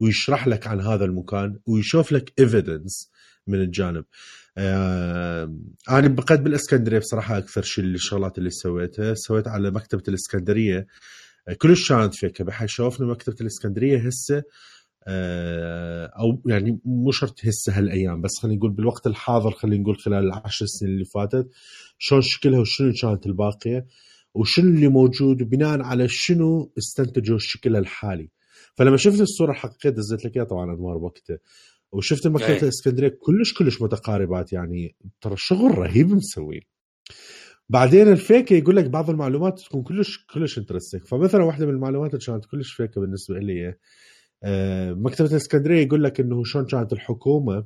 [0.00, 3.10] ويشرح لك عن هذا المكان ويشوف لك evidence
[3.46, 4.04] من الجانب.
[4.58, 5.54] آه
[5.90, 10.86] أنا بقيت بالإسكندرية بصراحة أكثر شيء الشغلات اللي سويتها سويت على مكتبة الإسكندرية.
[11.48, 14.42] آه كلش كانت فيك بحيث شوفنا مكتبة الإسكندرية هسه
[15.06, 20.24] آه أو يعني مو شرط هسه هالأيام بس خلينا نقول بالوقت الحاضر خلينا نقول خلال
[20.24, 21.48] العشر سنين اللي فاتت
[21.98, 23.86] شلون شكلها وشنو كانت الباقية
[24.34, 28.30] وشنو اللي موجود وبناء على شنو استنتجوا الشكل الحالي.
[28.74, 31.38] فلما شفت الصورة الحقيقية دزيت لك إياها طبعا انوار بوقتها
[31.92, 32.62] وشفت المكتبه إيه.
[32.62, 36.60] الإسكندرية كلش كلش متقاربات يعني ترى شغل رهيب مسوي.
[37.68, 42.26] بعدين الفيكة يقول لك بعض المعلومات تكون كلش كلش interesting فمثلا واحدة من المعلومات اللي
[42.26, 43.74] كانت كلش فيكه بالنسبة لي
[44.42, 47.64] آه، مكتبة الإسكندرية يقول لك إنه شلون كانت الحكومة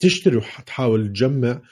[0.00, 1.62] تشتري وتحاول تجمع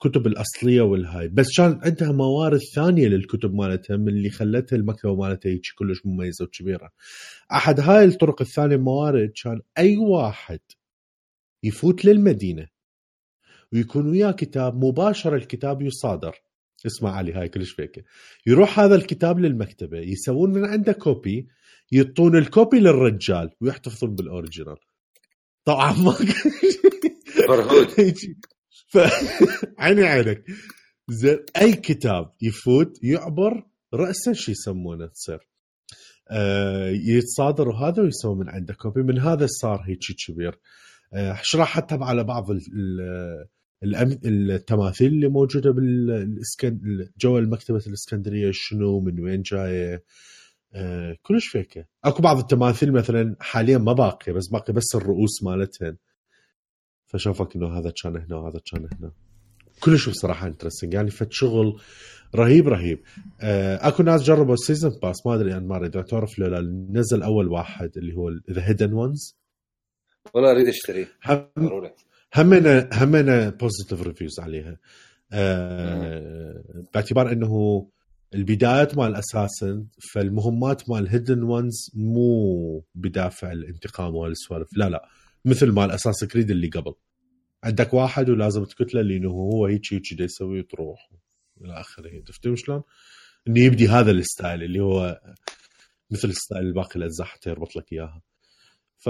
[0.00, 1.28] كتب الأصلية والهاي.
[1.28, 6.44] بس كان عندها موارد ثانية للكتب مالتها من اللي خلتها المكتبة مالتها هيك كلش مميزة
[6.44, 6.90] وكبيرة.
[7.52, 10.60] أحد هاي الطرق الثانية موارد كان أي واحد
[11.62, 12.66] يفوت للمدينة
[13.72, 16.42] ويكون وياه كتاب مباشرة الكتاب يصادر.
[16.86, 18.02] اسمع علي هاي كلش فيكه
[18.46, 21.48] يروح هذا الكتاب للمكتبة يسوون من عنده copy
[21.92, 24.76] يعطون ال copy للرجال ويحتفظون بال original.
[25.64, 26.12] طبعا ما
[27.32, 27.50] ف
[29.78, 30.44] عيني عينك.
[31.10, 35.38] زين أي كتاب يفوت يعبر راسا شو يسمونه تصير؟
[36.30, 39.98] آه يتصادر وهذا ويسوي من عنده copy من هذا صار هيك
[40.28, 40.58] كبير.
[41.12, 42.46] آه شرحتها على بعض
[43.84, 46.80] التماثيل اللي موجودة بالاسكن
[47.20, 50.04] جوا المكتبة الإسكندرية شنو من وين جاية.
[50.74, 55.96] آه كلش فيكه أكو بعض التماثيل مثلا حاليا ما باقية بس باقي بس الرؤوس مالتهن.
[57.12, 59.12] فشافك إنه هذا كان هنا وهذا كان هنا.
[59.80, 61.80] كلش بصراحة interesting يعني فد شغل
[62.34, 63.00] رهيب رهيب.
[63.40, 66.60] آه، أكو ناس جربوا ال season pass ما أدري يعني ما إذا تعرف لو
[66.90, 69.36] نزل أول واحد اللي هو The Hidden Ones
[70.34, 71.48] والله أريد اشتري هم
[72.34, 74.78] همنا همنا positive reviews عليها.
[75.32, 76.64] أه
[76.94, 77.86] باعتبار إنه
[78.34, 85.08] البدايات مال أساسا فالمهمات مال Hidden Ones مو بدافع الانتقام والسوالف لا لا.
[85.44, 86.94] مثل مال Assassin's Creed اللي قبل.
[87.64, 91.10] عندك واحد ولازم تقتله لأنه هو هيك هيك يسوي وتروح
[91.60, 92.20] إلى آخره.
[92.20, 92.82] تفتهم شلون؟
[93.48, 95.20] إنه يبدي هذا الستايل اللي هو
[96.10, 98.22] مثل الستايل الباقي الأجزاء حتى يربط لك إياها.
[98.98, 99.08] ف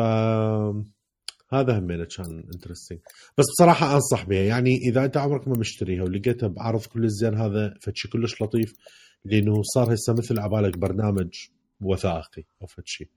[1.55, 2.99] هذا همينة كان interesting
[3.39, 4.43] بس بصراحة أنصح بها.
[4.43, 8.75] يعني إذا أنت عمرك ما مشتريها ولقيتها بعرض كل الزين هذا فشي كلش لطيف.
[9.25, 11.35] لأنه صار هسه مثل عبالك برنامج
[11.81, 13.11] وثائقي أو فشي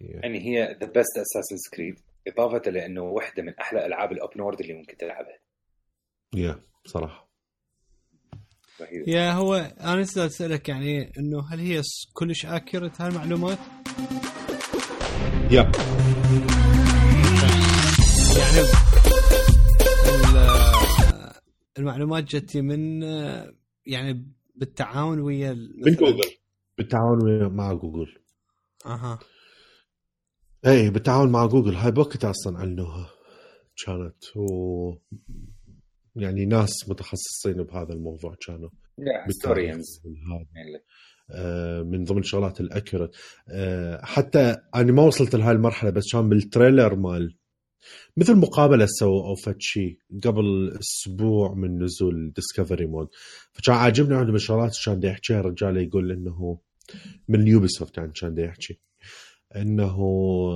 [0.00, 1.94] يعني هي the best Assassin's Creed
[2.28, 5.38] إضافة لأنه واحدة من أحلى ألعاب ال open world اللي ممكن تلعبها.
[6.34, 7.28] yeah بصراحه
[8.80, 9.12] رهيبة.
[9.12, 11.82] yeah هو أنا أسألك يعني إنه هل هي
[12.12, 13.58] كلش accurate هالمعلومات؟
[15.50, 15.72] yeah.
[18.38, 18.60] يعني
[20.08, 21.32] ال-
[21.78, 23.02] المعلومات جتي من
[23.86, 26.30] يعني بالتعاون ويا ال- من جوجل.
[26.78, 28.18] بالتعاون ويا- مع جوجل.
[28.86, 29.18] أها.
[30.66, 31.74] اي بالتعاون مع جوجل.
[31.74, 33.10] هاي بوكت أصلا علنوها
[33.86, 34.94] كانت و
[36.16, 38.70] يعني ناس متخصصين بهذا الموضوع كانوا
[39.00, 39.26] Yeah,
[40.54, 40.80] mainly.
[41.30, 43.10] آه، من ضمن شغلات ال accurate
[43.48, 47.36] آه، حتى أنا ما وصلت لهاي المرحلة بس كان بال trailer مال
[48.16, 53.08] مثل مقابلة سووا أو فد شيء قبل أسبوع من نزول discovery mode
[53.52, 56.58] فكان عاجبني عندهم الشغلات كان يحكيها الرجال يقول إنه
[57.28, 58.80] من يوبي سوفت يعني كان يحكي
[59.56, 59.96] إنه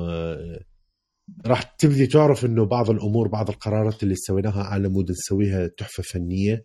[0.08, 0.60] آه،
[1.46, 6.64] راح تبدي تعرف إنه بعض الأمور بعض القرارات اللي سويناها على مود نسويها تحفة فنية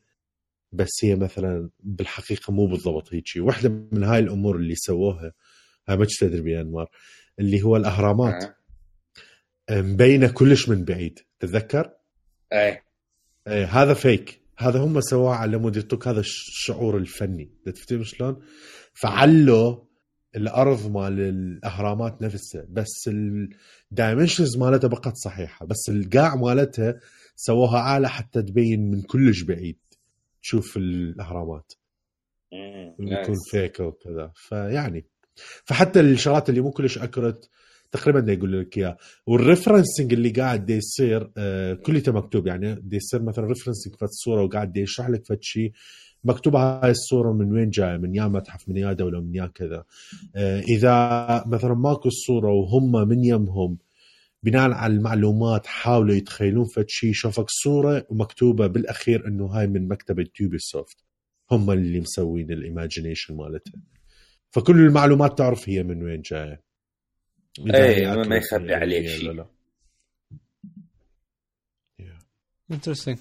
[0.72, 5.34] بس هي مثلا بالحقيقة مو بالضبط هيك واحدة من هاي الأمور اللي سووها
[5.88, 6.90] هاي ما تدري بها انمار
[7.40, 8.44] اللي هو الأهرامات
[9.70, 9.82] آه.
[9.82, 11.92] مبينه كلش من بعيد تتذكر؟
[12.54, 12.82] اي
[13.48, 18.42] إيه هذا فيك هذا هم سواه على مود يعطوك هذا الشعور الفني تفتهم شلون؟
[18.94, 19.78] فعلوا
[20.36, 23.10] الأرض مال الأهرامات نفسها بس
[23.92, 27.00] ال dimensions مالتها بقت صحيحة بس القاع مالتها
[27.36, 29.78] سووها أعلى حتى تبين من كلش بعيد
[30.42, 31.72] تشوف الأهرامات.
[33.00, 33.36] يكون.
[33.52, 35.06] fake وكذا فيعني
[35.66, 37.46] فحتى الشغلات اللي مو كلش accurate
[37.92, 38.98] تقريبا دا يقول لك اياه
[39.28, 44.44] وال referencing اللي قاعد يصير آه كليته مكتوب يعني دا يصير مثلا referencing فد صورة
[44.44, 45.72] وقاعد يشرح لك فد شيء
[46.24, 49.86] مكتوبه هاي الصورة من وين جاية؟ من يا متحف من يا دولة من يا كذا.
[50.36, 53.78] آه إذا مثلا ماكو الصورة وهم من يمهم
[54.44, 60.26] بناء على المعلومات حاولوا يتخيلون فد شيء شوفك صورة ومكتوبه بالأخير إنه هاي من مكتبة
[60.40, 60.98] يوبي سوفت
[61.52, 63.74] هم اللي مسوين ال imagination مالتها.
[64.52, 66.64] فكل المعلومات تعرف هي من وين جاية.
[67.60, 69.46] إيه، هي ما- يخبي عليك شيء.
[72.72, 73.18] interesting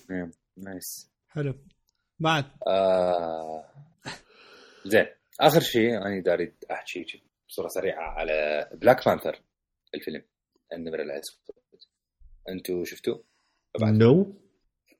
[0.56, 1.54] nice حلو.
[2.22, 2.44] بعد.
[2.66, 3.64] آه...
[4.86, 5.06] زين.
[5.40, 9.40] آخر شيء أنا داري أحكي بصورة سريعة على بلاك بانثر
[9.94, 10.22] الفيلم
[10.72, 11.38] النمر الاسود
[12.48, 13.24] أنتوا شفتوه؟
[13.80, 13.94] بعد.
[13.94, 14.34] no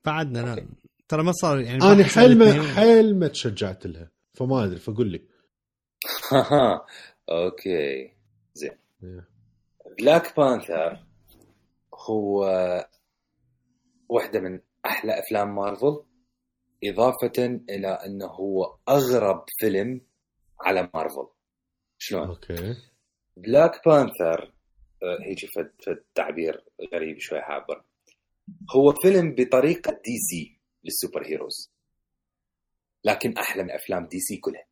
[0.05, 0.67] بعدنا لا
[1.07, 2.73] ترى ما صار يعني أنا حيل ما.
[2.75, 5.21] حيل ما تشجعت لها فما أدري فقول لي.
[7.29, 8.13] okay.
[8.53, 8.77] زين.
[9.99, 11.05] بلاك بانثر
[12.09, 12.45] هو
[14.09, 16.03] واحدة من أحلى أفلام مارفل
[16.83, 20.01] إضافة إلى أنه هو أغرب فيلم
[20.61, 21.27] على مارفل.
[21.97, 22.75] شلون؟ okay.
[23.37, 24.53] بلاك بانثر
[25.03, 27.83] آه، هيك فد فد تعبير غريب شوي حابر
[28.75, 31.71] هو فيلم بطريقة دي سي لل super heroes.
[33.03, 34.65] لكن أحلى من أفلام دي سي كلها.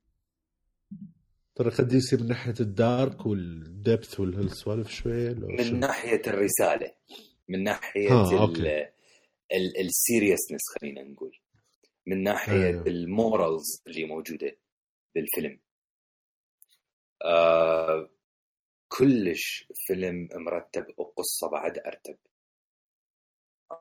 [1.55, 6.21] طريقة دي سي من ناحية ال dark وال depth والهالسوالف شوية لو من شو؟ ناحية
[6.27, 6.91] الرسالة.
[7.49, 8.81] من ناحية ها، ال okay.
[9.53, 11.40] ال ال seriousness خلينا نقول.
[12.07, 12.87] من ناحية أيوه.
[12.87, 14.57] ال morals اللي موجودة
[15.15, 15.59] بالفيلم.
[17.25, 18.09] آه
[18.87, 22.17] كلش فيلم مرتب وقصة بعد أرتب.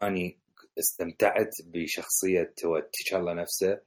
[0.02, 0.38] أني
[0.78, 3.80] استمتعت بشخصية هو تشالا نفسه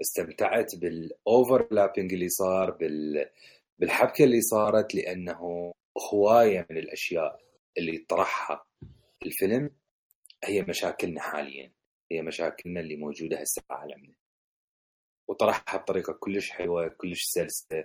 [0.00, 3.30] استمتعت بال overlapping اللي صار بال
[3.78, 5.72] بالحبكة اللي صارت لأنه
[6.12, 7.40] هواية من الأشياء
[7.78, 8.66] اللي طرحها
[9.26, 9.70] الفيلم.
[10.44, 11.72] هي مشاكلنا حاليا.
[12.12, 14.14] هي مشاكلنا اللي موجودة هسه بعالمنا
[15.28, 17.84] وطرحها بطريقة كلش حلوة كلش سلسة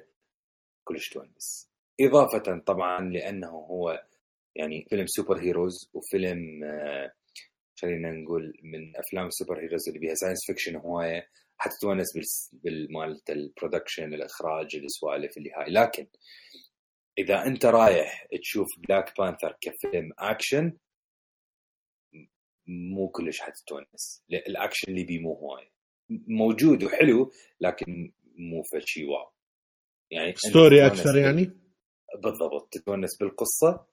[0.83, 1.69] كلش تونس.
[2.01, 4.05] إضافة طبعا لأنه هو
[4.55, 7.13] يعني فيلم super heroes وفيلم آه،
[7.81, 11.27] خلينا نقول من أفلام ال super heroes اللي بيها science fiction هواية
[11.57, 15.69] حتتونس بال- بالمالت ال production الإخراج السوالف اللي هاي.
[15.69, 16.07] لكن
[17.17, 20.77] إذا أنت رايح تشوف بلاك بانثر كفيلم أكشن
[22.71, 24.23] مو كلش حتتونس.
[24.29, 25.71] لا، الأكشن اللي بيه مو هواي.
[26.09, 27.31] موجود وحلو
[27.61, 29.31] لكن مو فشي wow.
[30.11, 31.51] يعني story أكثر يعني؟
[32.23, 32.67] بالضبط.
[32.71, 33.85] تتونس بالقصة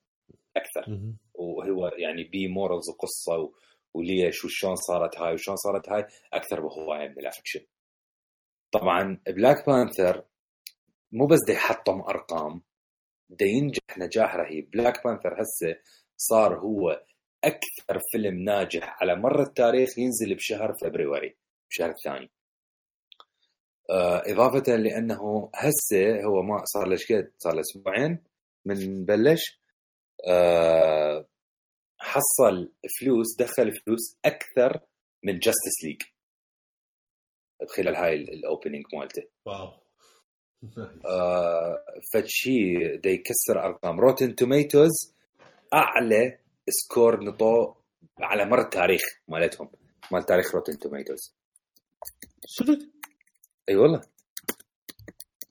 [0.57, 0.91] أكثر.
[0.91, 1.17] مهم.
[1.35, 3.55] وهو يعني بي morals وقصه و...
[3.95, 7.61] وليش وشلون صارت هاي وشلون صارت هاي أكثر بهواية من الأكشن.
[8.73, 10.25] طبعا بلاك بانثر
[11.13, 12.63] مو بس دي يحطم أرقام
[13.31, 14.71] دا ينجح نجاح رهيب.
[14.71, 15.81] بلاك بانثر هسه
[16.17, 17.03] صار هو
[17.45, 21.37] أكثر فيلم ناجح على مر التاريخ ينزل بشهر فبراير
[21.71, 22.31] بشهر الثاني
[23.91, 28.25] آه، إضافة لأنه هسه هو ما صار له قد صار له أسبوعين
[28.65, 29.61] من بلش
[30.29, 31.29] آه،
[31.99, 34.81] حصل فلوس دخل فلوس أكثر
[35.25, 36.03] من Justice League
[37.77, 39.23] خلال هاي ال opening مالته.
[39.47, 39.69] wow.
[41.07, 44.01] آه فشي دا يكسر أرقام.
[44.01, 45.15] Rotten Tomatoes
[45.75, 46.39] أعلى
[46.71, 47.75] score نطو
[48.21, 49.71] على مر التاريخ مالتهم
[50.13, 51.35] مال تاريخ Rotten Tomatoes
[52.47, 52.79] صدق
[53.69, 54.01] أي والله.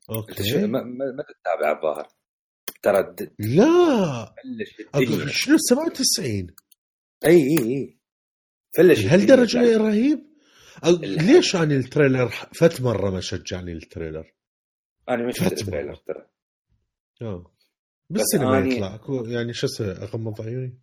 [0.09, 0.67] okay.
[0.67, 2.07] ما, ما, تتابع الظاهر.
[2.81, 4.35] ترى لا.
[5.29, 6.47] شنو 97
[7.25, 7.99] إي إي إي.
[8.77, 9.77] فلش لهالدرجه.
[9.77, 10.27] رهيب؟
[11.01, 14.33] ليش اني ال trailer فت مرة ما شجعني ال trailer؟
[15.09, 15.95] أنا ما شفت فت ال trailer.
[15.95, 16.27] ترى.
[17.21, 17.51] آه
[18.09, 18.99] بالسينما يطلع.
[19.27, 20.79] يعني شو أسوي؟ أغمض عيوني؟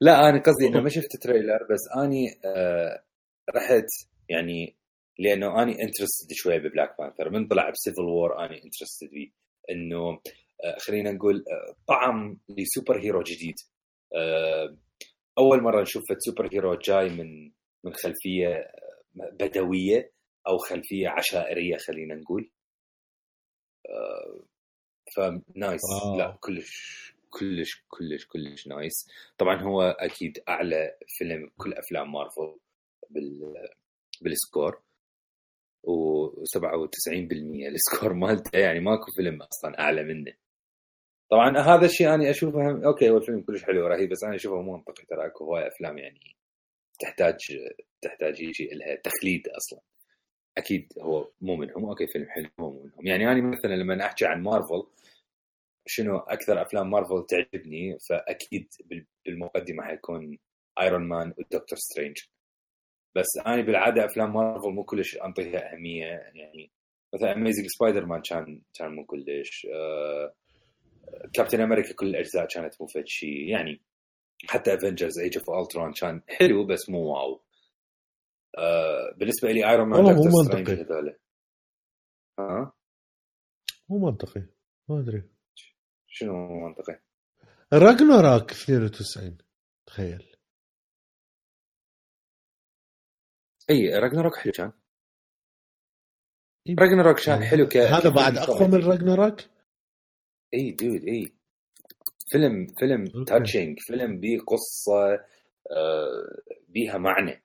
[0.00, 3.04] لا أنا قصدي إنه ما شفت trailer بس أني آه
[3.56, 3.86] رحت
[4.28, 4.76] يعني
[5.18, 9.30] لأنه أني interested شوية ب Black Panther من طلع ب Civil War أني interested بيه
[9.70, 10.10] إنه
[10.64, 13.54] آه خلينا نقول آه طعم ل super hero جديد.
[14.16, 14.76] آه
[15.38, 17.52] أول مرة نشوف super hero جاي من
[17.84, 18.70] من خلفية
[19.14, 20.12] بدوية
[20.48, 22.50] أو خلفية عشائرية خلينا نقول.
[25.16, 25.80] ف nice.
[26.18, 27.11] لا كلش.
[27.32, 29.08] كلش كلش كلش nice.
[29.38, 32.58] طبعا هو أكيد أعلى فيلم كل أفلام مارفل
[33.10, 33.54] بال
[34.20, 34.82] بال score.
[35.86, 37.32] و97%
[37.66, 38.58] ال score مالته.
[38.58, 40.32] يعني ماكو فيلم أصلا أعلى منه.
[41.30, 44.62] طبعا هذا الشيء أنا أشوفه هم- okay هو الفيلم كلش حلو ورهيب بس أنا أشوفه
[44.62, 45.04] مو منطقي.
[45.06, 46.36] ترى أكو هواي أفلام يعني
[46.98, 47.36] تحتاج
[48.02, 49.80] تحتاج يجي لها تخليد أصلا.
[50.58, 51.84] أكيد هو مو منهم.
[51.84, 53.06] okay فيلم حلو مو منهم.
[53.06, 54.82] يعني أنا مثلا لما أحكي عن مارفل
[55.86, 60.38] شنو أكثر أفلام مارفل تعجبني فأكيد بال- بالمقدمة حيكون
[60.80, 62.16] Iron Man و Doctor Strange
[63.16, 66.04] بس أنا بالعادة أفلام مارفل مو كلش أنطيها أهمية
[66.34, 66.70] يعني
[67.14, 70.34] مثلا Amazing Spider-Man كان كان مو كلش آه
[71.34, 73.80] Captain America كل الأجزاء كانت مو فد شيء يعني
[74.48, 77.42] حتى Avengers Age of Ultron كان حلو بس مو wow.
[78.58, 80.30] آه بالنسبة لي Iron Man Doctor.
[80.44, 81.16] Strange هذول.
[82.38, 82.72] ها؟
[83.88, 84.42] مو منطقي.
[84.88, 85.22] ما أدري.
[86.14, 87.00] شنو منطقي؟
[87.72, 89.38] Ragnarok 92
[89.86, 90.32] تخيل.
[93.70, 94.72] إي Ragnarok حلو كان.
[96.80, 99.50] Ragnarok كان حلو ك هذا بعد أقوى من Ragnarok
[100.54, 101.32] إي dude إي.
[102.30, 103.24] فيلم فيلم.
[103.24, 105.12] touching فيلم بيه قصة
[105.70, 107.42] آه، بيها معنى.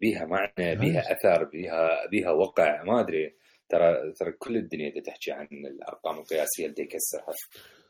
[0.00, 3.37] بيها معنى بيها أثر بيها بيها وقع ما أدري.
[3.68, 7.34] ترى ترى كل الدنيا دا تحكي عن الأرقام القياسية اللي يكسرها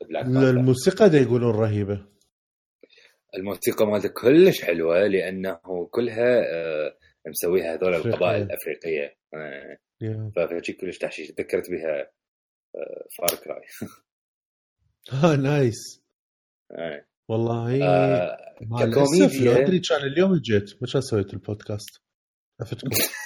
[0.09, 0.49] بلاك بانثر.
[0.49, 2.05] الموسيقى دا يقولون رهيبة.
[3.35, 5.59] الموسيقى مالته كلش حلوة لأنه
[5.91, 6.97] كلها آه،
[7.27, 7.95] مسويها هذول.
[7.95, 9.15] القبائل الأفريقية.
[9.33, 9.77] آه،.
[10.61, 11.27] فشي كلش تحشيش.
[11.27, 12.11] تذكرت بها
[13.17, 13.61] Far Cry
[15.11, 16.03] ها nice.
[17.29, 22.01] والله آه، الاسف ككوميديا- لو أدري كان اليوم جيت ما كان سويت البودكاست.
[22.59, 22.89] عرفتكم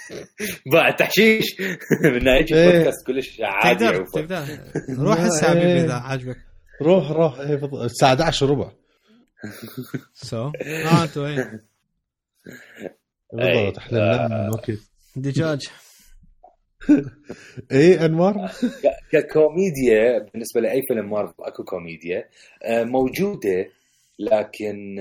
[0.74, 1.46] بعد تحشيش.
[2.14, 2.46] من ناحيه.
[2.52, 4.06] البودكاست كلش عادي تقدر.
[4.06, 4.46] تقدر.
[5.00, 5.84] روح هسه حبيبي إيه.
[5.86, 6.38] إذا عاجبك.
[6.82, 7.40] روح روح.
[7.40, 7.82] إيه بالضبط.
[7.82, 8.72] الساعة 11 ربع.
[10.14, 11.64] سو آه أنتوا إيه.
[13.34, 14.72] بالضبط إحنا وقت.
[15.16, 15.62] دجاج
[17.72, 18.36] اي أنوار؟
[19.12, 22.30] ككوميديا بالنسبة لأي فيلم مارفل أكو كوميديا
[22.64, 23.66] آه، موجودة
[24.20, 24.96] لكن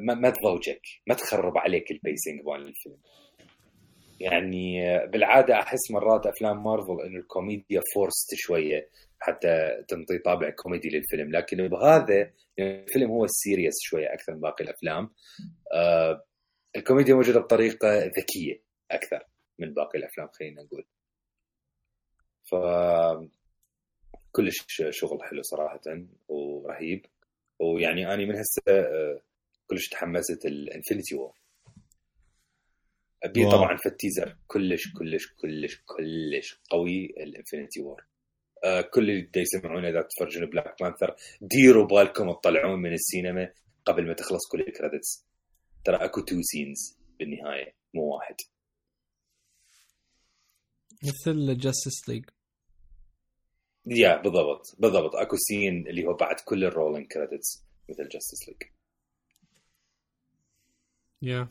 [0.00, 0.80] ما ما تضوجك.
[1.06, 2.96] ما تخرب عليك ال pacing مال الفيلم.
[4.20, 8.88] يعني بالعادة أحس مرات أفلام مارفل إنه الكوميديا forced شوية
[9.20, 11.30] حتى تنطي طابع كوميدي للفيلم.
[11.30, 15.10] لكن بهذا يعني الفيلم هو serious شوية أكثر من باقي الأفلام.
[15.72, 16.24] آه،
[16.76, 19.26] الكوميديا موجودة بطريقة ذكية أكثر
[19.58, 20.84] من باقي الأفلام خلينا نقول.
[22.44, 22.54] ف
[24.32, 25.80] كلش شغل حلو صراحة
[26.28, 27.06] ورهيب.
[27.58, 29.20] ويعني اني من هسه آه،
[29.66, 31.34] كلش تحمست ال Infinity War
[33.24, 33.50] أبي wow.
[33.50, 34.36] طبعا في ال teaser.
[34.46, 38.06] كلش كلش كلش كلش قوي ال Infinity War.
[38.64, 43.52] آه، كل اللي دا يسمعونه إذا تتفرجون Black Panther ديروا بالكم تطلعون من السينما
[43.84, 45.26] قبل ما تخلص كل ال credits.
[45.84, 48.34] ترى أكو two scenes بالنهاية مو واحد.
[51.04, 52.24] مثل Justice League
[53.86, 55.14] yeah بالضبط بالضبط.
[55.14, 58.62] أكو scene اللي هو بعد كل ال rolling credits مثل جاستس ليج
[61.22, 61.48] يا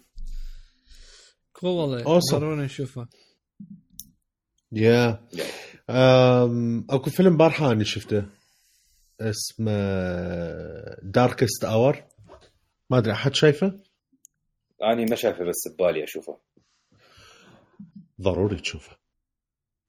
[1.59, 2.19] كول والله.
[2.31, 3.07] ضروري نشوفه
[4.71, 5.27] yeah
[6.89, 8.25] اكو فيلم بارحه اني شفته.
[9.21, 9.71] اسمه
[11.03, 12.03] Darkest Hour
[12.89, 13.79] ما أدري أحد شايفه؟
[14.83, 16.39] اني ما شايفه بس ببالي أشوفه.
[18.21, 18.97] ضروري تشوفه.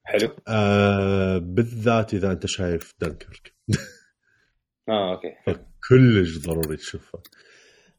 [0.03, 0.35] حلو.
[0.47, 3.55] أه بالذات إذا أنت شايف دنكرك
[4.89, 5.35] آه okay.
[5.89, 7.21] كلش ضروري تشوفه.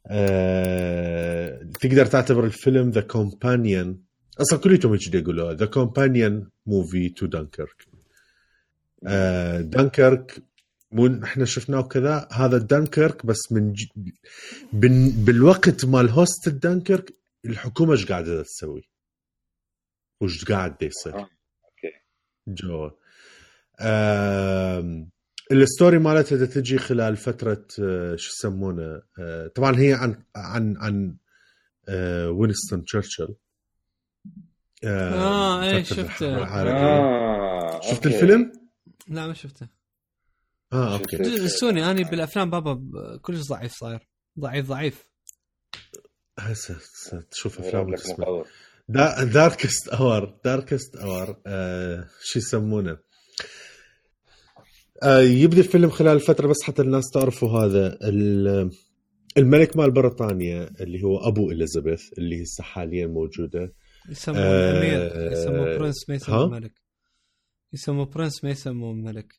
[0.08, 4.04] أه تقدر تعتبر الفيلم the companion
[4.40, 7.86] أصلا كليتهم هيك يقولوا the companion movie to Dunkirk
[9.60, 10.42] دنكرك
[10.92, 13.86] مو إحنا شفناه كذا هذا دنكرك بس من ج...
[14.72, 15.10] بن...
[15.24, 17.12] بالوقت مال هوست دنكرك
[17.44, 18.88] الحكومة إيش قاعدة تسوي؟
[20.20, 21.18] وش قاعد يصير؟ آه،
[21.64, 21.92] أوكي
[22.48, 22.90] جوا
[23.80, 25.08] آم،
[25.52, 31.16] الستوري مالتها تجي خلال فترة آه، شو يسمونه آه، طبعا هي عن عن عن
[31.88, 33.34] آه، وينستون تشرشل
[34.84, 36.38] آه، إيه، فترة شفته.
[36.38, 36.98] الحرب العالمية.
[36.98, 38.16] آه شفت okay.
[38.16, 38.52] الفيلم؟
[39.08, 39.68] لا ما شفته
[40.72, 41.26] آه okay شفت.
[41.26, 42.80] السوني أنا بالأفلام بابا
[43.22, 44.08] كلش ضعيف صاير
[44.40, 45.08] ضعيف ضعيف
[46.38, 47.94] هسه هسه تشوف أفلام
[49.32, 52.98] Darkest Hour Darkest Hour آه شو يسمونه آه
[55.20, 57.98] يبدي الفيلم خلال الفترة بس حتى الناس تعرفوا هذا.
[58.08, 58.70] ال-
[59.38, 63.74] الملك مال بريطانيا اللي هو أبو إليزابيث اللي هسه حاليا موجودة.
[64.08, 66.72] يسموه آه، الامير يسموه prince ما يسموه؟ ملك.
[67.72, 69.34] يسموه prince ما يسموه ملك.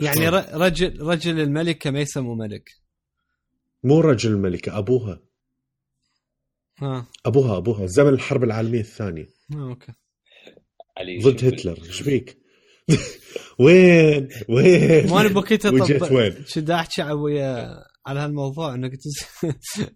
[0.00, 2.70] يعني؟ ر- رجل رجل الملكة ما يسموه ملك.
[3.84, 5.20] مو رجل الملكة أبوها.
[6.78, 7.06] ها.
[7.26, 9.26] أبوها أبوها زمن الحرب العالمية الثانية.
[9.54, 9.92] آه، okay.
[10.98, 11.78] علي ضد هتلر.
[11.86, 12.38] إيش بيك؟
[13.60, 17.68] وين؟ وين؟ ما أنا بكيت وجيت وين؟ شد أحكي ويا
[18.06, 19.00] على هالموضوع انه قلت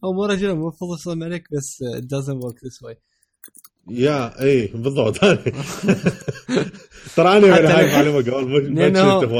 [0.04, 2.96] هو مو رجل المفروض يصير ملك بس it doesn't work this way.
[3.90, 5.18] يا اي بالضبط.
[7.16, 9.30] ترى أنا من هاي لو- المعلومه قبل ما- كنت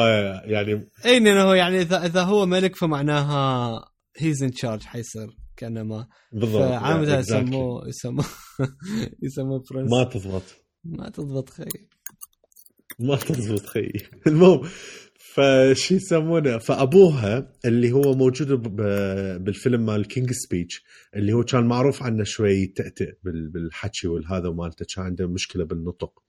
[0.45, 0.89] يعني.
[1.05, 3.85] اي انه هو يعني اذا إذا هو ملك فمعناها
[4.19, 7.19] he's in charge حيصير كانما بالضبط فعامة exactly.
[7.19, 8.25] يسموه يسموه
[9.23, 10.43] يسموه prince ما تضبط.
[10.85, 11.65] ما تضبط خي
[12.99, 13.93] ما تزبط خي
[14.27, 14.69] المهم
[15.35, 18.49] فشي يسمونه فأبوها اللي هو موجود
[19.45, 20.83] بالفيلم مال King's Speech
[21.17, 26.23] اللي هو كان معروف عنه شوي تأتئ بال- بالحكي والهذا مالته كان عنده مشكلة بالنطق.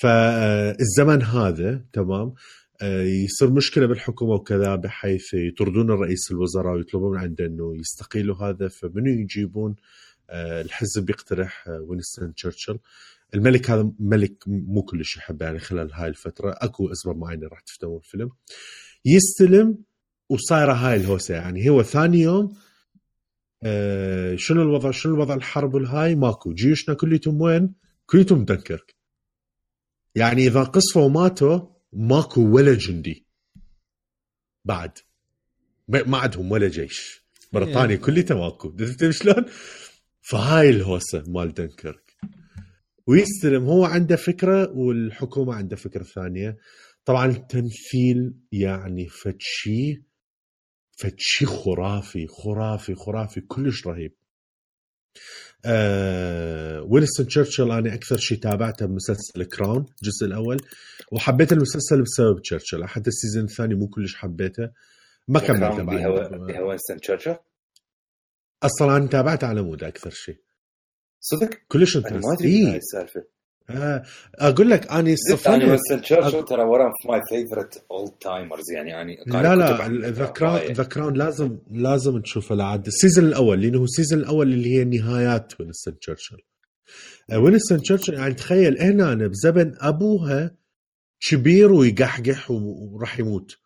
[0.00, 2.34] فالزمن هذا تمام
[2.82, 9.10] آه، يصير مشكلة بالحكومة وكذا بحيث يطردون الرئيس الوزراء ويطلبون عنده إنه يستقيلوا هذا فمنو
[9.20, 9.76] يجيبون؟
[10.30, 12.78] آه، الحزب يقترح آه، وينستون تشرشل
[13.34, 16.54] الملك هذا ملك مو كلش يحبه يعني خلال هاي الفترة.
[16.58, 18.30] أكو أسباب معينة راح تفتهمون الفيلم.
[19.04, 19.78] يستلم
[20.28, 21.68] وصايره هاي الهوسة يعني.
[21.68, 22.56] هو ثاني يوم
[23.62, 26.52] آه شنو الوضع؟ شنو الوضع الحرب والهاي ماكو.
[26.52, 27.74] جيوشنا كليتهم وين؟
[28.06, 28.94] كليتهم دنكرك.
[30.14, 31.60] يعني إذا قصفوا وماتوا
[31.92, 33.26] ماكو ولا جندي.
[34.64, 34.98] بعد.
[35.88, 37.22] ما عندهم ولا جيش.
[37.52, 38.76] بريطانيا كليتها ماكو.
[39.10, 39.44] شلون؟
[40.20, 42.11] فهاي الهوسة مال دنكرك.
[43.06, 43.64] ويستلم.
[43.64, 46.56] هو عنده فكرة والحكومة عندها فكرة ثانية.
[47.04, 50.02] طبعا التمثيل يعني فتشي
[50.98, 54.14] فتشي خرافي خرافي خرافي كلش رهيب.
[55.64, 60.60] آه وينستون تشرشل أنا أكثر شيء تابعته بمسلسل Crown الجزء الأول.
[61.12, 62.84] وحبيت المسلسل بسبب تشرشل.
[62.84, 64.70] حتى ال season الثاني مو كلش حبيته.
[65.28, 66.06] ما كملته بعد.
[66.60, 67.36] وينستون تشرشل؟
[68.62, 70.36] أصلا أنا تابعته على مود أكثر شيء
[71.24, 72.76] صدق؟ كلش أنا ما interest ادري هاي.
[72.76, 73.24] السالفة
[73.70, 74.02] آه
[74.34, 79.16] أقول لك اني أنا صفنت وينستون تشرشل ترى ورا my favorite old timers يعني اني
[79.26, 80.60] لا لا The Crown.
[80.72, 84.78] The Crown لازم لازم تشوفه لعد ال season الأول لأنه هو ال season الأول اللي
[84.78, 86.38] هي نهايات وينستون تشرشل
[87.32, 90.56] وينستون تشرشل يعني تخيل هنا أنا بزمن أبوها
[91.30, 93.56] كبير ويقحقح وراح يموت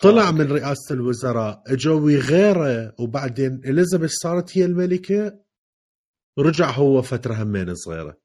[0.00, 5.47] طلع آه، من رئاسة الوزراء اجوا غيره وبعدين اليزابيث صارت هي الملكة
[6.38, 8.18] رجع هو فترة همين صغيرة.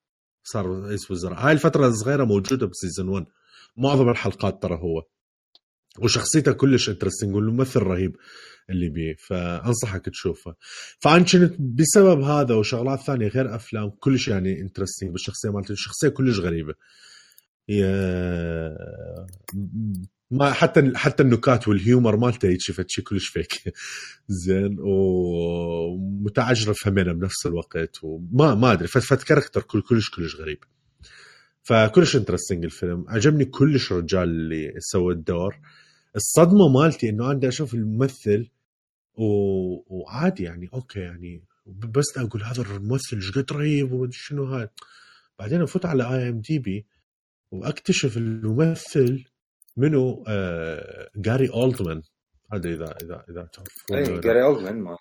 [0.44, 3.26] صار رئيس وزراء هاي الفترة الصغيرة موجودة ب season 1
[3.78, 5.04] معظم الحلقات ترى هو.
[6.00, 8.16] وشخصيته كلش interesting والممثل رهيب
[8.70, 10.56] اللي بيه فأنصحك تشوفه.
[11.00, 16.40] فأنا كنت بسبب هذا وشغلات ثانية غير أفلام كلش يعني interesting بالشخصية مالته الشخصيه كلش
[16.40, 16.74] غريبة.
[20.34, 23.74] ما حتى حتى النكات وال humor مالته هيك شفت شيء كلش فيك
[24.46, 30.58] زين ومتعجرف همينه بنفس الوقت وما ما أدري فت character كل كلش كلش غريب.
[31.64, 33.06] فكلش interesting الفيلم.
[33.08, 35.60] عجبني كلش الرجال اللي سوى الدور.
[36.16, 38.50] الصدمة مالتي إنه أنا أشوف الممثل
[39.16, 39.26] و...
[39.88, 44.70] وعادي يعني okay يعني بس أقول هذا الممثل إيش قد رهيب ومدري شنو هاي.
[45.40, 46.86] بعدين أفوت على IMDb
[47.52, 49.33] وأكتشف الممثل
[49.78, 52.02] منو؟ آه جاري اولدمان
[52.54, 54.98] هذا اذا اذا إذا تعرفون اي جاري اولدمان مال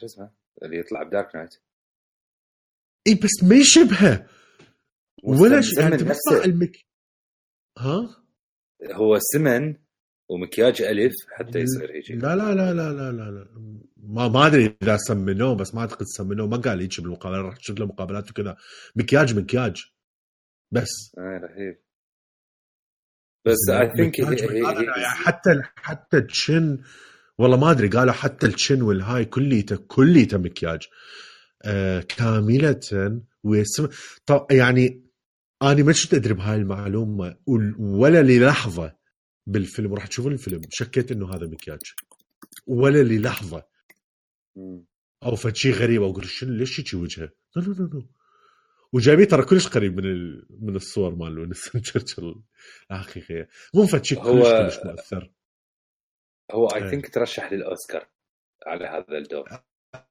[0.00, 0.30] شو اسمه؟
[0.62, 1.54] اللي يطلع ب Dark Knight.
[3.06, 4.26] اي بس ما يشبهه.
[5.24, 5.80] ولا شيء.
[5.80, 5.94] يعني
[6.44, 6.76] ال make
[7.78, 8.24] ها؟
[8.92, 9.76] هو سمن
[10.28, 13.48] ومكياج ألف حتى يصير هيك لا لا لا لا لا لا, لا.
[13.96, 16.46] ما ما أدري إذا سمنوه بس ما أعتقد سمنوه.
[16.46, 18.56] ما قال هيك بالمقابله رحت شفت له مقابلات وكذا.
[18.96, 19.82] مكياج مكياج.
[20.70, 21.12] بس.
[21.18, 21.82] اي رهيب.
[23.44, 24.18] بس I think.
[24.18, 26.78] يعني حتى حتى الشن
[27.38, 30.80] والله ما أدري قالوا حتى الشن والهاي كليته كليته مكياج
[31.64, 33.88] آه كاملة ويسم
[34.26, 35.02] طب يعني
[35.62, 37.36] أنا ما كنت أدري بهاي المعلومة
[37.78, 38.92] ولا للحظة
[39.46, 41.80] بالفيلم راح تشوفون الفيلم شكيت إنه هذا مكياج
[42.66, 43.62] ولا للحظة
[45.22, 48.02] أو فد شيء غريب أقول شنو ليش هيك وجهه؟ لا لا لا
[48.94, 50.46] وجايبيه ترى كلش قريب من ال...
[50.60, 52.42] من الصور مال وينستون تشرشل.
[52.90, 55.32] الحقيقيه مو فد شيء هو- كلش كلش مؤثر.
[56.52, 56.90] هو I.
[56.90, 58.08] think ترشح للأوسكار
[58.66, 59.48] على هذا الدور.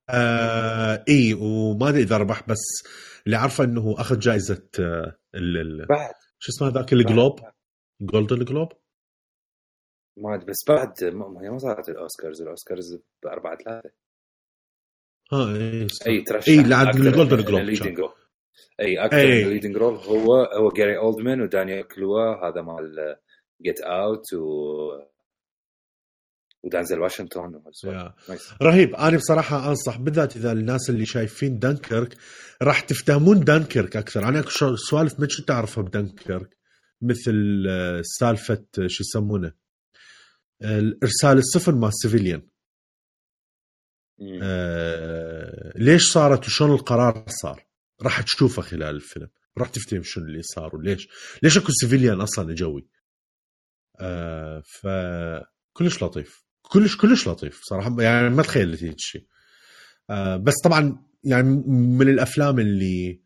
[0.10, 2.84] آه إي وما أدري إذا ربح بس
[3.26, 5.58] اللي عارفه إنه أخذ جائزه آه ال...
[5.58, 5.86] ال...
[5.88, 6.14] بعد.
[6.40, 7.40] شو اسمه ذاك ال Globe
[8.02, 8.70] Golden Globe
[10.18, 12.42] ما أدري، بس بعد ما هي ما صارت الأوسكارز.
[12.42, 13.92] الأوسكارز بأربعة ثلاثة.
[15.34, 18.12] ها اي إي ترشح إي لعب الجولدن جلوب
[18.80, 19.26] أي أكثر أي.
[19.26, 23.16] من الليدنج رول هو هو جاري اولدمان ودانيال كلوا هذا مال
[23.62, 25.12] جيت اوت و
[26.64, 27.62] ودانزل واشنطن.
[28.62, 28.96] رهيب.
[28.96, 32.18] أنا بصراحة أنصح بالذات إذا الناس اللي شايفين دنكرك
[32.62, 34.28] راح تفتهمون دنكرك أكثر.
[34.28, 34.44] أنا
[34.76, 36.58] سوالف ما كنت اعرفها بدنكرك؟
[37.02, 39.54] مثل آه، سالفة آه، شو يسمونه؟
[40.62, 42.42] آه، إرسال السفن مال civilian
[44.20, 44.40] مم.
[44.44, 47.66] آه، ليش صارت وشلون القرار صار؟
[48.02, 49.30] راح تشوفه خلال الفيلم.
[49.58, 51.08] راح تفتهم شنو اللي صار وليش.
[51.44, 52.88] ليش اكو civilian أصلا اجوي
[54.00, 54.88] آه ف
[55.74, 56.46] كلش لطيف.
[56.62, 58.02] كلش كلش لطيف صراحة.
[58.02, 59.28] يعني ما تخيلت هيك شيء
[60.10, 63.22] آه بس طبعا يعني من الأفلام اللي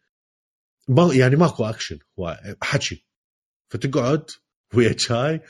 [0.87, 1.99] ما يعني ماكو أكشن.
[2.19, 3.05] هو حكي.
[3.69, 4.25] فتقعد
[4.73, 5.41] ويا شاي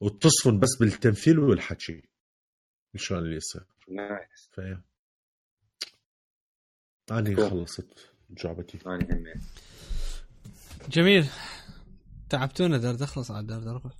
[0.00, 2.08] وتصفن بس بالتمثيل والحكي.
[2.96, 3.64] شلون اللي يصير.
[3.88, 4.60] nice ف
[7.12, 7.36] اني.
[7.36, 8.15] خلصت.
[8.30, 9.34] جعبتي أنا
[10.88, 11.26] جميل.
[12.30, 13.90] تعبتونا دار تخلص على دار دربه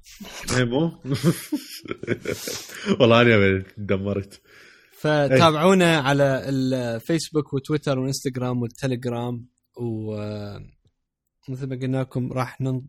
[0.57, 1.03] اي مو؟
[3.01, 4.41] والله أنا دمرت.
[5.01, 9.47] فتابعونا على الفيسبوك وتويتر وانستغرام والتليجرام
[9.81, 10.15] و
[11.49, 12.87] مثل ما قلنا لكم راح نن-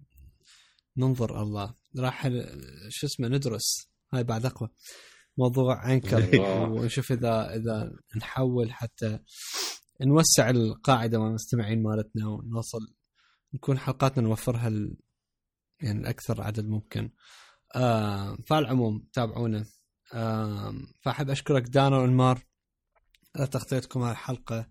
[0.97, 1.76] ننظر الله.
[1.99, 2.27] راح
[2.89, 3.89] شو اسمه ندرس.
[4.14, 4.69] هاي بعد أقوى.
[5.38, 6.30] موضوع عنكر.
[6.69, 9.19] ونشوف إذا إذا نحول حتى
[10.01, 12.79] نوسع القاعدة مع المستمعين مالتنا ونوصل
[13.53, 14.97] نكون حلقاتنا نوفرها ل...
[15.81, 17.11] يعني الأكثر عدد ممكن.
[17.75, 19.65] آه فعلى العموم تابعونا.
[20.13, 22.43] آه فأحب أشكرك دانا وانمار
[23.35, 24.69] على تغطيتكم هاي الحلقة.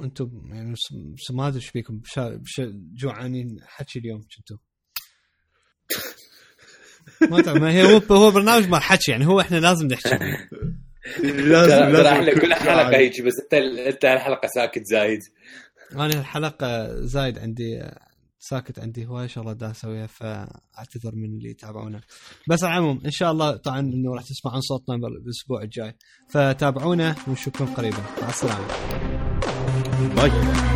[0.00, 0.74] أنتم يعني
[1.30, 2.00] ما أدري إيش فيكم.
[2.94, 4.58] جوعانين حكي اليوم كنتوا.
[7.60, 10.18] ما هي هو هو برنامج مال حكي يعني هو إحنا لازم نحكي.
[11.22, 12.96] لازم لازم كل حلقة.
[12.96, 15.20] هيك بس انت انت الحلقة ساكت زايد.
[15.92, 17.90] أنا الحلقة زايد عندي
[18.38, 22.00] ساكت عندي هواي شغله دا أسويها فأعتذر من اللي يتابعونا.
[22.48, 25.94] بس على العموم إن شاء الله طبعا إنه راح تسمعون صوتنا بالأسبوع الجاي.
[26.30, 28.02] فتابعونا ونشوفكم قريبا.
[28.22, 28.66] مع السلامة.
[30.16, 30.75] باي.